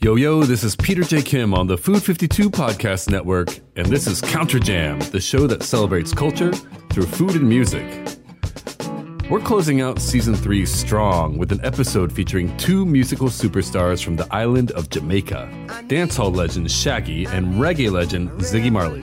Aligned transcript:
Yo, 0.00 0.14
yo, 0.14 0.42
this 0.44 0.62
is 0.62 0.76
Peter 0.76 1.02
J. 1.02 1.22
Kim 1.22 1.54
on 1.54 1.66
the 1.66 1.76
Food 1.76 2.02
52 2.02 2.50
Podcast 2.50 3.10
Network, 3.10 3.48
and 3.76 3.86
this 3.86 4.06
is 4.06 4.20
Counterjam, 4.20 5.02
the 5.10 5.20
show 5.20 5.46
that 5.46 5.62
celebrates 5.62 6.12
culture 6.12 6.52
through 6.90 7.06
food 7.06 7.34
and 7.34 7.48
music. 7.48 7.84
We're 9.30 9.40
closing 9.40 9.80
out 9.80 9.98
season 10.00 10.34
three 10.36 10.66
strong 10.66 11.38
with 11.38 11.50
an 11.50 11.64
episode 11.64 12.12
featuring 12.12 12.54
two 12.58 12.84
musical 12.86 13.28
superstars 13.28 14.04
from 14.04 14.16
the 14.16 14.28
island 14.32 14.70
of 14.72 14.90
Jamaica 14.90 15.48
dancehall 15.88 16.34
legend 16.34 16.70
Shaggy 16.70 17.24
and 17.24 17.54
reggae 17.54 17.90
legend 17.90 18.30
Ziggy 18.42 18.70
Marley. 18.70 19.02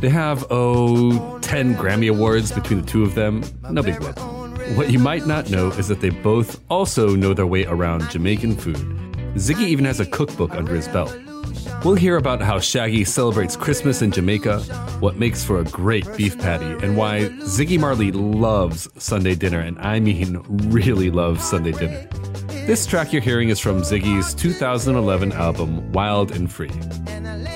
They 0.00 0.08
have, 0.08 0.46
oh, 0.50 1.38
10 1.40 1.76
Grammy 1.76 2.10
Awards 2.10 2.50
between 2.50 2.80
the 2.80 2.86
two 2.86 3.02
of 3.04 3.14
them. 3.14 3.44
No 3.70 3.82
big 3.82 4.00
deal. 4.00 4.12
What 4.76 4.90
you 4.90 4.98
might 4.98 5.26
not 5.26 5.50
know 5.50 5.68
is 5.72 5.88
that 5.88 6.00
they 6.00 6.10
both 6.10 6.60
also 6.70 7.14
know 7.14 7.34
their 7.34 7.46
way 7.46 7.66
around 7.66 8.08
Jamaican 8.10 8.56
food. 8.56 9.09
Ziggy 9.34 9.68
even 9.68 9.84
has 9.84 10.00
a 10.00 10.06
cookbook 10.06 10.54
under 10.54 10.74
his 10.74 10.88
belt. 10.88 11.16
We'll 11.84 11.94
hear 11.94 12.16
about 12.16 12.42
how 12.42 12.58
Shaggy 12.58 13.04
celebrates 13.04 13.56
Christmas 13.56 14.02
in 14.02 14.10
Jamaica, 14.10 14.60
what 14.98 15.16
makes 15.16 15.44
for 15.44 15.60
a 15.60 15.64
great 15.64 16.06
beef 16.16 16.36
patty, 16.38 16.66
and 16.84 16.96
why 16.96 17.28
Ziggy 17.42 17.78
Marley 17.78 18.10
loves 18.10 18.88
Sunday 19.02 19.36
dinner, 19.36 19.60
and 19.60 19.78
I 19.78 20.00
mean 20.00 20.44
really 20.70 21.10
loves 21.10 21.44
Sunday 21.44 21.72
dinner. 21.72 22.08
This 22.66 22.86
track 22.86 23.12
you're 23.12 23.22
hearing 23.22 23.50
is 23.50 23.60
from 23.60 23.82
Ziggy's 23.82 24.34
2011 24.34 25.32
album, 25.32 25.92
Wild 25.92 26.32
and 26.32 26.50
Free. 26.50 26.70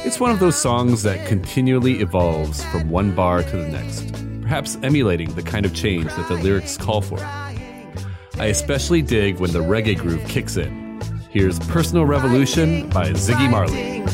It's 0.06 0.20
one 0.20 0.30
of 0.30 0.38
those 0.38 0.56
songs 0.56 1.02
that 1.02 1.26
continually 1.26 2.00
evolves 2.00 2.64
from 2.66 2.88
one 2.88 3.14
bar 3.14 3.42
to 3.42 3.56
the 3.56 3.68
next, 3.68 4.12
perhaps 4.42 4.78
emulating 4.84 5.34
the 5.34 5.42
kind 5.42 5.66
of 5.66 5.74
change 5.74 6.06
that 6.06 6.28
the 6.28 6.34
lyrics 6.34 6.76
call 6.76 7.00
for. 7.00 7.18
I 7.18 8.46
especially 8.46 9.02
dig 9.02 9.40
when 9.40 9.52
the 9.52 9.60
reggae 9.60 9.98
groove 9.98 10.24
kicks 10.28 10.56
in. 10.56 10.83
Here's 11.34 11.58
Personal 11.58 12.06
Revolution 12.06 12.88
by 12.90 13.10
Ziggy 13.10 13.50
Marley. 13.50 14.04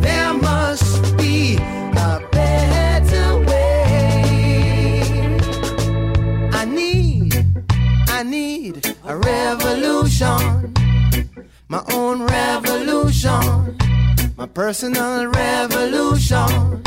There 0.00 0.32
must 0.32 1.14
be 1.18 1.56
a 1.56 2.26
better 2.32 3.38
way. 3.44 5.02
I 6.54 6.64
need, 6.64 7.44
I 8.08 8.22
need 8.22 8.96
a 9.04 9.14
revolution, 9.18 10.72
my 11.68 11.84
own 11.92 12.22
revolution, 12.22 13.76
my 14.38 14.46
personal 14.46 15.26
revolution. 15.26 16.82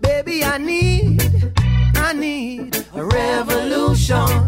Baby, 0.00 0.44
I 0.44 0.58
need, 0.58 1.52
I 1.96 2.12
need 2.12 2.86
a 2.94 3.04
revolution, 3.04 4.47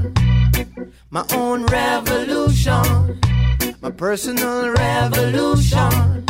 my 1.13 1.25
own 1.33 1.67
revolution, 1.67 3.21
my 3.83 3.91
personal 3.91 4.71
revolution. 4.71 6.25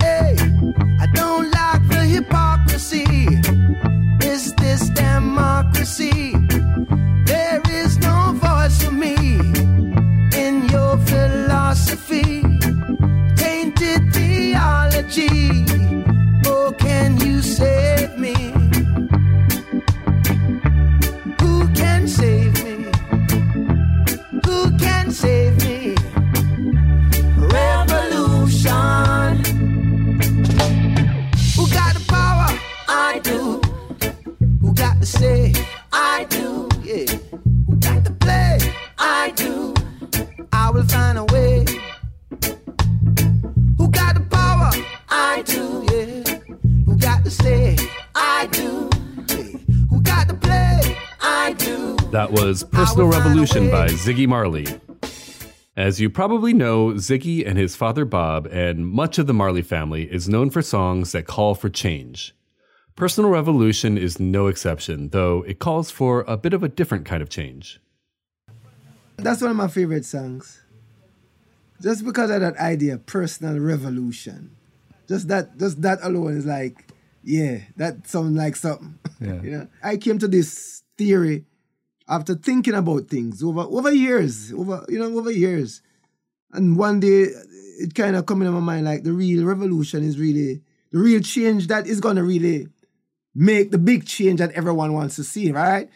Hey, 0.00 0.36
I 1.00 1.06
don't 1.14 1.50
like 1.52 1.88
the 1.88 2.04
hypocrisy. 2.04 3.04
Is 4.26 4.52
this 4.54 4.88
democracy? 4.90 6.32
There 7.26 7.62
is 7.70 7.98
no 7.98 8.32
voice 8.34 8.82
for 8.82 8.90
me 8.90 9.14
in 10.34 10.68
your 10.70 10.98
philosophy. 10.98 12.42
Tainted 13.36 14.12
theology. 14.12 15.64
Oh, 16.44 16.74
can 16.76 17.20
you 17.20 17.40
save 17.40 17.97
That 52.10 52.32
was 52.32 52.64
Personal 52.64 53.06
Revolution 53.06 53.70
by 53.70 53.88
Ziggy 53.88 54.26
Marley. 54.26 54.66
As 55.76 56.00
you 56.00 56.08
probably 56.08 56.54
know, 56.54 56.92
Ziggy 56.92 57.46
and 57.46 57.58
his 57.58 57.76
father 57.76 58.06
Bob 58.06 58.46
and 58.46 58.86
much 58.86 59.18
of 59.18 59.26
the 59.26 59.34
Marley 59.34 59.60
family 59.60 60.10
is 60.10 60.26
known 60.26 60.48
for 60.48 60.62
songs 60.62 61.12
that 61.12 61.26
call 61.26 61.54
for 61.54 61.68
change. 61.68 62.34
Personal 62.96 63.28
Revolution 63.28 63.98
is 63.98 64.18
no 64.18 64.46
exception, 64.46 65.10
though 65.10 65.44
it 65.46 65.58
calls 65.58 65.90
for 65.90 66.24
a 66.26 66.38
bit 66.38 66.54
of 66.54 66.62
a 66.62 66.68
different 66.68 67.04
kind 67.04 67.20
of 67.20 67.28
change. 67.28 67.78
That's 69.18 69.42
one 69.42 69.50
of 69.50 69.56
my 69.58 69.68
favorite 69.68 70.06
songs. 70.06 70.62
Just 71.82 72.06
because 72.06 72.30
of 72.30 72.40
that 72.40 72.56
idea, 72.56 72.96
personal 72.96 73.60
revolution. 73.60 74.56
Just 75.08 75.28
that 75.28 75.58
just 75.58 75.82
that 75.82 75.98
alone 76.02 76.38
is 76.38 76.46
like, 76.46 76.90
yeah, 77.22 77.58
that 77.76 78.08
sounds 78.08 78.34
like 78.36 78.56
something. 78.56 78.98
Yeah. 79.20 79.42
you 79.42 79.50
know? 79.50 79.68
I 79.82 79.96
came 79.96 80.20
to 80.20 80.28
this 80.28 80.84
theory 80.96 81.44
after 82.08 82.34
thinking 82.34 82.74
about 82.74 83.08
things 83.08 83.42
over 83.42 83.60
over 83.60 83.92
years, 83.92 84.52
over 84.52 84.84
you 84.88 84.98
know, 84.98 85.16
over 85.18 85.30
years. 85.30 85.82
And 86.52 86.78
one 86.78 87.00
day 87.00 87.26
it 87.80 87.94
kind 87.94 88.16
of 88.16 88.26
come 88.26 88.42
in 88.42 88.52
my 88.52 88.60
mind 88.60 88.86
like 88.86 89.04
the 89.04 89.12
real 89.12 89.44
revolution 89.44 90.02
is 90.02 90.18
really 90.18 90.62
the 90.90 90.98
real 90.98 91.20
change 91.20 91.66
that 91.68 91.86
is 91.86 92.00
gonna 92.00 92.24
really 92.24 92.68
make 93.34 93.70
the 93.70 93.78
big 93.78 94.06
change 94.06 94.38
that 94.40 94.52
everyone 94.52 94.92
wants 94.94 95.16
to 95.16 95.24
see, 95.24 95.52
right? 95.52 95.88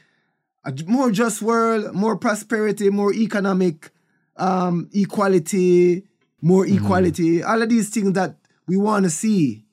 a 0.65 0.75
more 0.87 1.11
just 1.11 1.43
world, 1.43 1.95
more 1.95 2.17
prosperity, 2.17 2.89
more 2.91 3.13
economic 3.13 3.91
um, 4.37 4.89
equality, 4.93 6.05
more 6.41 6.67
equality, 6.67 7.43
all 7.43 7.63
of 7.63 7.69
these 7.69 7.91
things 7.91 8.13
that 8.13 8.37
we 8.67 8.77
want 8.77 9.05
to 9.05 9.11
see 9.11 9.65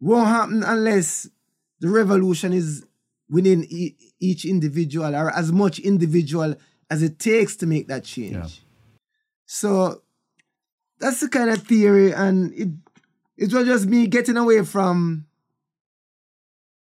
won't 0.00 0.28
happen 0.28 0.62
unless 0.64 1.28
the 1.80 1.88
revolution 1.88 2.52
is 2.52 2.84
within 3.30 3.64
e- 3.70 3.96
each 4.18 4.44
individual 4.44 5.14
or 5.14 5.30
as 5.30 5.52
much 5.52 5.78
individual 5.78 6.54
as 6.90 7.02
it 7.02 7.18
takes 7.18 7.56
to 7.56 7.66
make 7.66 7.86
that 7.88 8.04
change. 8.04 8.34
Yeah. 8.34 8.46
So 9.46 10.02
that's 10.98 11.20
the 11.20 11.28
kind 11.28 11.50
of 11.50 11.62
theory, 11.62 12.12
and 12.12 12.52
it 12.52 12.68
it 13.36 13.52
was 13.52 13.66
just 13.66 13.86
me 13.86 14.06
getting 14.06 14.36
away 14.36 14.64
from 14.64 15.26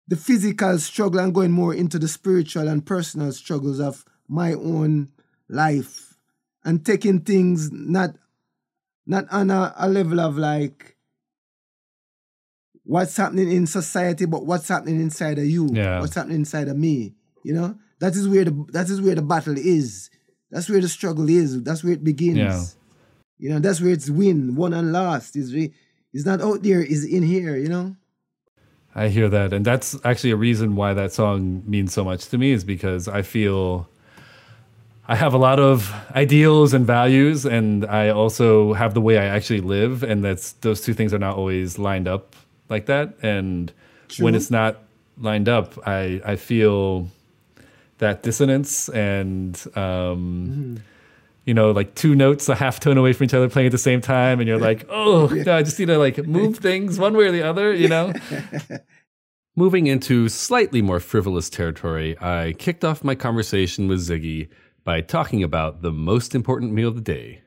the 0.06 0.16
physical 0.16 0.78
struggle 0.78 1.20
and 1.20 1.34
going 1.34 1.52
more 1.52 1.74
into 1.74 1.98
the 1.98 2.08
spiritual 2.08 2.66
and 2.66 2.86
personal 2.86 3.30
struggles 3.32 3.78
of 3.78 4.04
my 4.26 4.54
own 4.54 5.10
life 5.48 6.14
and 6.64 6.84
taking 6.84 7.20
things 7.20 7.70
not 7.70 8.16
not 9.06 9.26
on 9.30 9.50
a, 9.50 9.74
a 9.76 9.88
level 9.88 10.20
of 10.20 10.38
like 10.38 10.96
what's 12.92 13.16
happening 13.22 13.50
in 13.52 13.66
society 13.66 14.24
but 14.24 14.42
what's 14.46 14.68
happening 14.68 14.98
inside 15.00 15.38
of 15.38 15.44
you 15.54 15.68
Yeah. 15.72 16.00
what's 16.00 16.14
happening 16.18 16.38
inside 16.44 16.68
of 16.72 16.76
me 16.76 17.14
you 17.46 17.52
know 17.52 17.76
that 18.00 18.14
is 18.16 18.26
where 18.32 18.44
the 18.48 18.54
that 18.72 18.88
is 18.88 18.98
where 19.04 19.14
the 19.14 19.22
battle 19.34 19.56
is 19.58 20.08
that's 20.50 20.68
where 20.70 20.80
the 20.80 20.88
struggle 20.88 21.28
is 21.28 21.62
that's 21.62 21.82
where 21.84 21.92
it 21.92 22.02
begins 22.02 22.38
Yeah. 22.38 22.64
You 23.40 23.50
know, 23.50 23.60
that's 23.60 23.80
where 23.80 23.92
it's 23.92 24.10
win, 24.10 24.56
won 24.56 24.72
and 24.74 24.90
lost. 24.90 25.36
Is 25.36 25.54
it's 25.54 26.26
not 26.26 26.40
out 26.40 26.64
there, 26.64 26.80
it's 26.82 27.04
in 27.04 27.22
here, 27.22 27.54
you 27.56 27.68
know? 27.68 27.94
I 28.96 29.08
hear 29.08 29.28
that. 29.28 29.52
And 29.52 29.64
that's 29.64 29.94
actually 30.04 30.32
a 30.32 30.36
reason 30.36 30.74
why 30.74 30.92
that 30.94 31.12
song 31.12 31.62
means 31.64 31.92
so 31.92 32.02
much 32.02 32.26
to 32.30 32.36
me 32.38 32.50
is 32.50 32.64
because 32.64 33.06
I 33.06 33.22
feel 33.22 33.88
I 35.06 35.14
have 35.14 35.34
a 35.34 35.38
lot 35.38 35.60
of 35.60 35.94
ideals 36.16 36.74
and 36.74 36.84
values 36.84 37.46
and 37.46 37.86
I 37.86 38.08
also 38.10 38.72
have 38.72 38.94
the 38.94 39.00
way 39.00 39.18
I 39.18 39.26
actually 39.26 39.60
live 39.60 40.02
and 40.02 40.24
that's 40.24 40.52
those 40.66 40.80
two 40.80 40.92
things 40.94 41.14
are 41.14 41.18
not 41.20 41.36
always 41.36 41.78
lined 41.78 42.08
up 42.08 42.34
like 42.68 42.86
that 42.86 43.14
and 43.22 43.72
when 44.18 44.34
it's 44.34 44.50
not 44.50 44.82
lined 45.18 45.48
up 45.48 45.78
I 45.86 46.20
I 46.24 46.36
feel 46.36 47.08
that 47.98 48.22
dissonance 48.22 48.88
and 48.88 49.60
um 49.76 50.80
you 51.48 51.54
know, 51.54 51.70
like 51.70 51.94
two 51.94 52.14
notes 52.14 52.46
a 52.50 52.54
half 52.54 52.78
tone 52.78 52.98
away 52.98 53.14
from 53.14 53.24
each 53.24 53.32
other 53.32 53.48
playing 53.48 53.64
at 53.64 53.72
the 53.72 53.78
same 53.78 54.02
time, 54.02 54.38
and 54.38 54.46
you're 54.46 54.58
like, 54.58 54.84
oh, 54.90 55.28
no, 55.28 55.56
I 55.56 55.62
just 55.62 55.78
need 55.78 55.86
to 55.86 55.96
like 55.96 56.18
move 56.26 56.58
things 56.58 56.98
one 56.98 57.16
way 57.16 57.24
or 57.24 57.32
the 57.32 57.42
other, 57.42 57.72
you 57.72 57.88
know? 57.88 58.12
Moving 59.56 59.86
into 59.86 60.28
slightly 60.28 60.82
more 60.82 61.00
frivolous 61.00 61.48
territory, 61.48 62.20
I 62.20 62.54
kicked 62.58 62.84
off 62.84 63.02
my 63.02 63.14
conversation 63.14 63.88
with 63.88 64.00
Ziggy 64.00 64.50
by 64.84 65.00
talking 65.00 65.42
about 65.42 65.80
the 65.80 65.90
most 65.90 66.34
important 66.34 66.74
meal 66.74 66.88
of 66.88 66.96
the 66.96 67.00
day. 67.00 67.40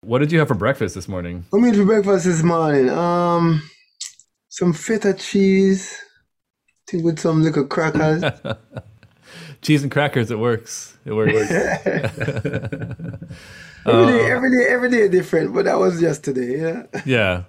What 0.00 0.18
did 0.18 0.32
you 0.32 0.40
have 0.40 0.48
for 0.48 0.54
breakfast 0.54 0.96
this 0.96 1.06
morning? 1.06 1.44
What 1.50 1.60
made 1.60 1.76
for 1.76 1.84
breakfast 1.84 2.24
this 2.24 2.42
morning? 2.42 2.90
Um, 2.90 3.62
some 4.48 4.72
feta 4.72 5.14
cheese, 5.14 5.92
I 6.88 6.90
think 6.90 7.04
with 7.04 7.18
some 7.18 7.42
little 7.42 7.66
crackers. 7.66 8.24
Cheese 9.62 9.82
and 9.82 9.90
crackers, 9.90 10.30
it 10.30 10.38
works. 10.38 10.96
It 11.04 11.12
works. 11.12 11.32
every 11.50 11.72
day, 13.04 13.20
um, 13.84 14.08
every 14.08 14.50
day, 14.50 14.66
every 14.68 14.90
day 14.90 15.08
different, 15.08 15.52
but 15.52 15.64
that 15.64 15.78
was 15.78 16.00
yesterday. 16.00 16.60
yeah. 16.60 17.02
yeah. 17.04 17.42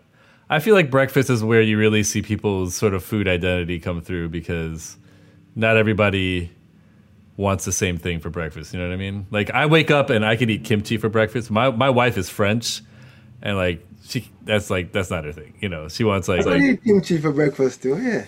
I 0.50 0.60
feel 0.60 0.74
like 0.74 0.90
breakfast 0.90 1.30
is 1.30 1.44
where 1.44 1.62
you 1.62 1.78
really 1.78 2.01
see 2.01 2.24
people's 2.24 2.75
sort 2.75 2.96
of 2.96 3.04
food 3.04 3.28
identity 3.28 3.80
come 3.80 4.01
through 4.01 4.30
because 4.30 4.98
not 5.56 5.78
everybody 5.78 6.50
wants 7.38 7.66
the 7.66 7.72
same 7.72 7.98
thing 7.98 8.19
for 8.19 8.31
breakfast. 8.31 8.74
You 8.74 8.80
know 8.80 8.88
what 8.88 8.94
I 8.94 8.98
mean? 8.98 9.28
Like 9.30 9.51
I 9.51 9.68
wake 9.68 9.92
up 9.92 10.10
and 10.10 10.25
I 10.25 10.36
can 10.36 10.50
eat 10.50 10.63
kimchi 10.63 10.98
for 10.98 11.07
breakfast. 11.07 11.51
My 11.51 11.69
my 11.69 11.92
wife 11.92 12.18
is 12.18 12.30
French, 12.30 12.81
and 13.44 13.57
like 13.57 13.86
she 14.10 14.28
that's 14.44 14.70
like 14.70 14.92
that's 14.92 15.12
not 15.12 15.24
her 15.24 15.32
thing. 15.32 15.54
You 15.60 15.70
know, 15.70 15.88
she 15.88 16.04
wants 16.04 16.28
like, 16.28 16.42
I 16.42 16.52
like 16.52 16.62
eat 16.62 16.84
kimchi 16.84 17.20
for 17.20 17.32
breakfast 17.32 17.84
too, 17.84 18.02
yeah. 18.02 18.26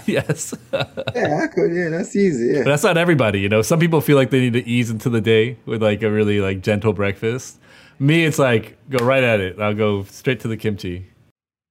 yes. 0.06 0.54
Yeah, 0.72 1.40
I 1.42 1.46
could, 1.48 1.74
yeah, 1.74 1.88
that's 1.88 2.14
easy, 2.14 2.52
yeah. 2.52 2.58
But 2.58 2.70
that's 2.70 2.84
not 2.84 2.96
everybody, 2.96 3.40
you 3.40 3.48
know. 3.48 3.62
Some 3.62 3.80
people 3.80 4.00
feel 4.00 4.16
like 4.16 4.30
they 4.30 4.40
need 4.40 4.52
to 4.52 4.68
ease 4.68 4.90
into 4.90 5.08
the 5.08 5.20
day 5.20 5.56
with 5.64 5.82
like 5.82 6.02
a 6.02 6.10
really 6.10 6.40
like 6.40 6.60
gentle 6.60 6.92
breakfast. 6.92 7.58
Me, 7.98 8.24
it's 8.24 8.38
like 8.38 8.76
go 8.90 9.04
right 9.04 9.24
at 9.24 9.40
it. 9.40 9.58
I'll 9.58 9.74
go 9.74 10.04
straight 10.04 10.40
to 10.40 10.48
the 10.48 10.56
kimchi. 10.56 11.10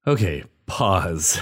Okay, 0.06 0.44
pause. 0.66 1.40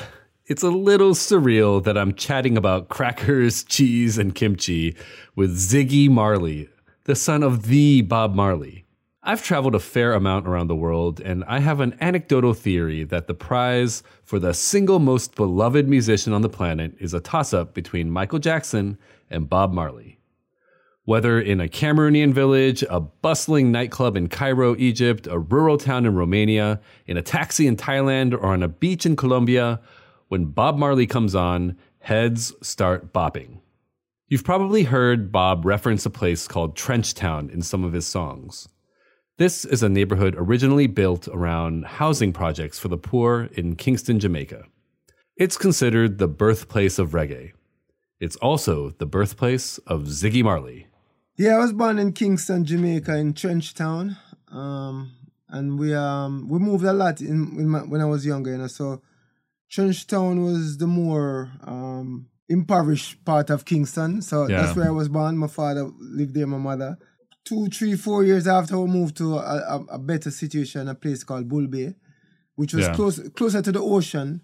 It's 0.47 0.61
a 0.61 0.69
little 0.69 1.11
surreal 1.11 1.83
that 1.85 1.97
I'm 1.97 2.13
chatting 2.13 2.57
about 2.57 2.89
crackers, 2.89 3.63
cheese, 3.63 4.17
and 4.17 4.35
kimchi 4.35 4.95
with 5.35 5.57
Ziggy 5.57 6.09
Marley, 6.09 6.69
the 7.05 7.15
son 7.15 7.41
of 7.41 7.67
the 7.67 8.01
Bob 8.01 8.35
Marley. 8.35 8.84
I've 9.27 9.41
traveled 9.41 9.73
a 9.73 9.79
fair 9.79 10.13
amount 10.13 10.47
around 10.47 10.67
the 10.67 10.75
world, 10.75 11.19
and 11.19 11.43
I 11.45 11.57
have 11.57 11.79
an 11.79 11.97
anecdotal 11.99 12.53
theory 12.53 13.03
that 13.05 13.25
the 13.25 13.33
prize 13.33 14.03
for 14.23 14.37
the 14.37 14.53
single 14.53 14.99
most 14.99 15.33
beloved 15.33 15.87
musician 15.87 16.31
on 16.31 16.43
the 16.43 16.49
planet 16.49 16.93
is 16.99 17.15
a 17.15 17.19
toss 17.19 17.51
up 17.51 17.73
between 17.73 18.11
Michael 18.11 18.37
Jackson 18.37 18.99
and 19.27 19.49
Bob 19.49 19.73
Marley. 19.73 20.19
Whether 21.05 21.41
in 21.41 21.59
a 21.59 21.67
Cameroonian 21.67 22.33
village, 22.33 22.83
a 22.87 22.99
bustling 22.99 23.71
nightclub 23.71 24.15
in 24.15 24.29
Cairo, 24.29 24.75
Egypt, 24.77 25.25
a 25.25 25.39
rural 25.39 25.79
town 25.79 26.05
in 26.05 26.13
Romania, 26.13 26.79
in 27.07 27.17
a 27.17 27.23
taxi 27.23 27.65
in 27.65 27.77
Thailand, 27.77 28.33
or 28.33 28.45
on 28.45 28.61
a 28.61 28.67
beach 28.67 29.07
in 29.07 29.15
Colombia, 29.15 29.81
when 30.27 30.45
Bob 30.45 30.77
Marley 30.77 31.07
comes 31.07 31.33
on, 31.33 31.79
heads 31.97 32.53
start 32.61 33.11
bopping. 33.11 33.57
You've 34.27 34.43
probably 34.43 34.83
heard 34.83 35.31
Bob 35.31 35.65
reference 35.65 36.05
a 36.05 36.11
place 36.11 36.47
called 36.47 36.77
Trenchtown 36.77 37.51
in 37.51 37.63
some 37.63 37.83
of 37.83 37.93
his 37.93 38.05
songs. 38.05 38.67
This 39.37 39.65
is 39.65 39.83
a 39.83 39.89
neighborhood 39.89 40.35
originally 40.37 40.87
built 40.87 41.27
around 41.27 41.85
housing 41.85 42.31
projects 42.31 42.79
for 42.79 42.87
the 42.87 42.97
poor 42.97 43.49
in 43.53 43.75
Kingston, 43.75 44.19
Jamaica. 44.19 44.63
It's 45.35 45.57
considered 45.57 46.17
the 46.19 46.27
birthplace 46.29 46.97
of 46.97 47.09
reggae. 47.11 47.51
It's 48.21 48.37
also 48.37 48.91
the 48.91 49.05
birthplace 49.05 49.77
of 49.79 50.03
Ziggy 50.03 50.41
Marley. 50.41 50.87
Yeah, 51.37 51.55
I 51.55 51.59
was 51.59 51.73
born 51.73 51.99
in 51.99 52.13
Kingston, 52.13 52.63
Jamaica, 52.63 53.17
in 53.17 53.33
Trenchtown, 53.33 54.15
um, 54.53 55.11
and 55.49 55.77
we 55.77 55.93
um 55.93 56.47
we 56.47 56.57
moved 56.59 56.85
a 56.85 56.93
lot 56.93 57.19
in, 57.19 57.55
in 57.59 57.67
my, 57.67 57.79
when 57.79 57.99
I 57.99 58.05
was 58.05 58.25
younger, 58.25 58.51
you 58.51 58.57
know. 58.57 58.67
So 58.67 59.01
Trenchtown 59.69 60.45
was 60.45 60.77
the 60.77 60.87
more 60.87 61.51
um, 61.63 62.27
impoverished 62.47 63.25
part 63.25 63.49
of 63.49 63.65
Kingston, 63.65 64.21
so 64.21 64.47
Yeah. 64.47 64.61
that's 64.61 64.77
where 64.77 64.87
I 64.87 64.91
was 64.91 65.09
born. 65.09 65.37
My 65.37 65.47
father 65.47 65.89
lived 65.99 66.35
there, 66.35 66.47
my 66.47 66.57
mother. 66.57 66.97
Two, 67.45 67.67
three, 67.67 67.95
four 67.95 68.23
years 68.23 68.47
after 68.47 68.77
we 68.79 68.87
moved 68.87 69.15
to 69.17 69.35
a, 69.35 69.57
a, 69.75 69.85
a 69.91 69.99
better 69.99 70.31
situation, 70.31 70.87
a 70.87 70.95
place 70.95 71.23
called 71.23 71.47
Bull 71.47 71.67
Bay, 71.67 71.93
which 72.55 72.73
was 72.73 72.85
Yeah. 72.87 72.95
close 72.95 73.19
closer 73.35 73.61
to 73.61 73.71
the 73.71 73.81
ocean. 73.81 74.41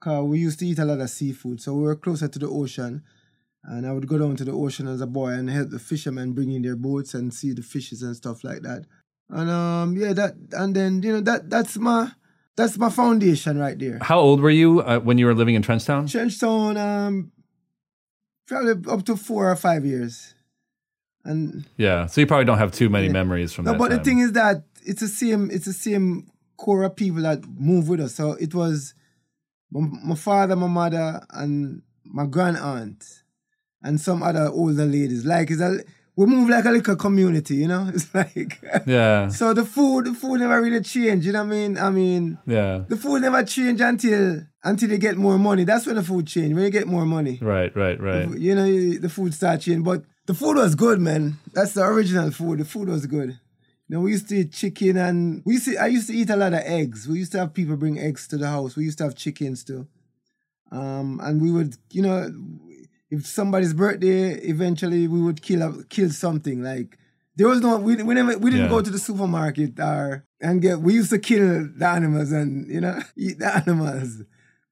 Cause 0.00 0.24
we 0.28 0.38
used 0.40 0.58
to 0.58 0.66
eat 0.66 0.78
a 0.78 0.84
lot 0.84 1.00
of 1.00 1.08
seafood, 1.08 1.62
so 1.62 1.72
we 1.74 1.84
were 1.84 1.96
closer 1.96 2.28
to 2.28 2.38
the 2.38 2.48
ocean. 2.48 3.02
And 3.62 3.86
I 3.86 3.92
would 3.92 4.06
go 4.06 4.18
down 4.18 4.36
to 4.36 4.44
the 4.44 4.52
ocean 4.52 4.86
as 4.86 5.00
a 5.00 5.06
boy 5.06 5.28
and 5.30 5.48
help 5.48 5.70
the 5.70 5.78
fishermen 5.78 6.32
bring 6.34 6.52
in 6.52 6.60
their 6.60 6.76
boats 6.76 7.14
and 7.14 7.32
see 7.32 7.52
the 7.54 7.62
fishes 7.62 8.02
and 8.02 8.14
stuff 8.14 8.44
like 8.44 8.60
that. 8.60 8.84
And 9.30 9.48
um, 9.48 9.96
yeah, 9.96 10.12
that 10.12 10.34
and 10.52 10.76
then 10.76 11.02
you 11.02 11.12
know 11.12 11.20
that 11.22 11.48
that's 11.48 11.78
my 11.78 12.12
that's 12.56 12.76
my 12.76 12.90
foundation 12.90 13.56
right 13.58 13.78
there. 13.78 13.98
How 14.02 14.18
old 14.18 14.42
were 14.42 14.50
you 14.50 14.80
uh, 14.82 14.98
when 14.98 15.16
you 15.16 15.24
were 15.24 15.34
living 15.34 15.54
in 15.54 15.62
Trenchtown? 15.62 16.04
Trenchtown, 16.04 16.76
um, 16.76 17.32
probably 18.46 18.92
up 18.92 19.02
to 19.06 19.16
four 19.16 19.50
or 19.50 19.56
five 19.56 19.86
years. 19.86 20.34
And 21.24 21.64
Yeah, 21.76 22.06
so 22.06 22.20
you 22.20 22.26
probably 22.26 22.44
don't 22.44 22.58
have 22.58 22.72
too 22.72 22.88
many 22.88 23.08
memories 23.08 23.52
from 23.52 23.64
no, 23.64 23.72
that. 23.72 23.78
but 23.78 23.90
the 23.90 23.98
thing 23.98 24.18
is 24.18 24.32
that 24.32 24.62
it's 24.84 25.00
the 25.00 25.08
same. 25.08 25.50
It's 25.50 25.64
the 25.64 25.72
same 25.72 26.30
core 26.56 26.82
of 26.84 26.96
people 26.96 27.22
that 27.22 27.44
move 27.46 27.88
with 27.88 28.00
us. 28.00 28.14
So 28.14 28.32
it 28.32 28.54
was 28.54 28.94
my, 29.70 29.80
my 30.04 30.14
father, 30.14 30.54
my 30.56 30.66
mother, 30.66 31.24
and 31.30 31.82
my 32.04 32.26
grand 32.26 32.58
aunt, 32.58 33.22
and 33.82 34.00
some 34.00 34.22
other 34.22 34.48
older 34.48 34.84
ladies. 34.84 35.24
Like 35.24 35.50
it's 35.50 35.60
a 35.62 35.80
we 36.16 36.26
move 36.26 36.48
like 36.48 36.64
a 36.64 36.70
little 36.70 36.96
community, 36.96 37.56
you 37.56 37.68
know. 37.68 37.90
It's 37.94 38.14
like 38.14 38.60
yeah, 38.86 39.28
so 39.28 39.52
the 39.54 39.64
food, 39.64 40.06
the 40.06 40.14
food 40.14 40.40
never 40.40 40.60
really 40.60 40.80
changed. 40.82 41.26
You 41.26 41.32
know 41.32 41.42
what 41.44 41.52
I 41.54 41.56
mean? 41.56 41.78
I 41.78 41.90
mean, 41.90 42.38
yeah, 42.46 42.84
the 42.88 42.96
food 42.96 43.22
never 43.22 43.42
change 43.44 43.80
until 43.80 44.42
until 44.62 44.90
you 44.90 44.98
get 44.98 45.16
more 45.16 45.38
money. 45.38 45.64
That's 45.64 45.86
when 45.86 45.96
the 45.96 46.02
food 46.02 46.26
change. 46.26 46.54
When 46.54 46.64
you 46.64 46.70
get 46.70 46.86
more 46.86 47.06
money. 47.06 47.38
right, 47.42 47.74
right, 47.74 48.00
right. 48.00 48.38
You 48.38 48.54
know, 48.54 48.64
the 48.98 49.08
food 49.08 49.34
start 49.34 49.60
changing. 49.62 49.82
But 49.82 50.04
the 50.26 50.34
food 50.34 50.56
was 50.56 50.74
good, 50.74 51.00
man. 51.00 51.38
That's 51.52 51.74
the 51.74 51.82
original 51.84 52.30
food. 52.30 52.58
The 52.60 52.64
food 52.64 52.88
was 52.88 53.06
good. 53.06 53.30
You 53.88 53.96
know, 53.96 54.00
we 54.00 54.12
used 54.12 54.28
to 54.30 54.36
eat 54.36 54.52
chicken 54.52 54.96
and 54.96 55.42
we 55.44 55.54
used 55.54 55.66
to, 55.66 55.76
I 55.76 55.86
used 55.88 56.06
to 56.08 56.14
eat 56.14 56.30
a 56.30 56.36
lot 56.36 56.54
of 56.54 56.60
eggs. 56.64 57.06
We 57.06 57.18
used 57.18 57.32
to 57.32 57.38
have 57.38 57.52
people 57.52 57.76
bring 57.76 57.98
eggs 57.98 58.26
to 58.28 58.38
the 58.38 58.48
house. 58.48 58.76
We 58.76 58.84
used 58.84 58.98
to 58.98 59.04
have 59.04 59.14
chickens 59.14 59.62
too. 59.62 59.86
Um, 60.72 61.20
and 61.22 61.40
we 61.40 61.52
would, 61.52 61.76
you 61.90 62.02
know, 62.02 62.30
if 63.10 63.26
somebody's 63.26 63.74
birthday, 63.74 64.32
eventually 64.34 65.06
we 65.06 65.20
would 65.20 65.42
kill 65.42 65.62
a, 65.62 65.84
kill 65.84 66.10
something. 66.10 66.62
Like 66.62 66.98
there 67.36 67.46
was 67.48 67.60
no, 67.60 67.76
we, 67.78 68.02
we 68.02 68.14
never, 68.14 68.38
we 68.38 68.50
didn't 68.50 68.64
Yeah. 68.66 68.70
go 68.70 68.80
to 68.82 68.90
the 68.90 68.98
supermarket 68.98 69.78
or 69.78 70.24
and 70.40 70.60
get. 70.62 70.80
We 70.80 70.94
used 70.94 71.10
to 71.10 71.18
kill 71.18 71.68
the 71.76 71.86
animals 71.86 72.32
and 72.32 72.66
you 72.68 72.80
know 72.80 72.98
eat 73.16 73.38
the 73.38 73.54
animals, 73.54 74.22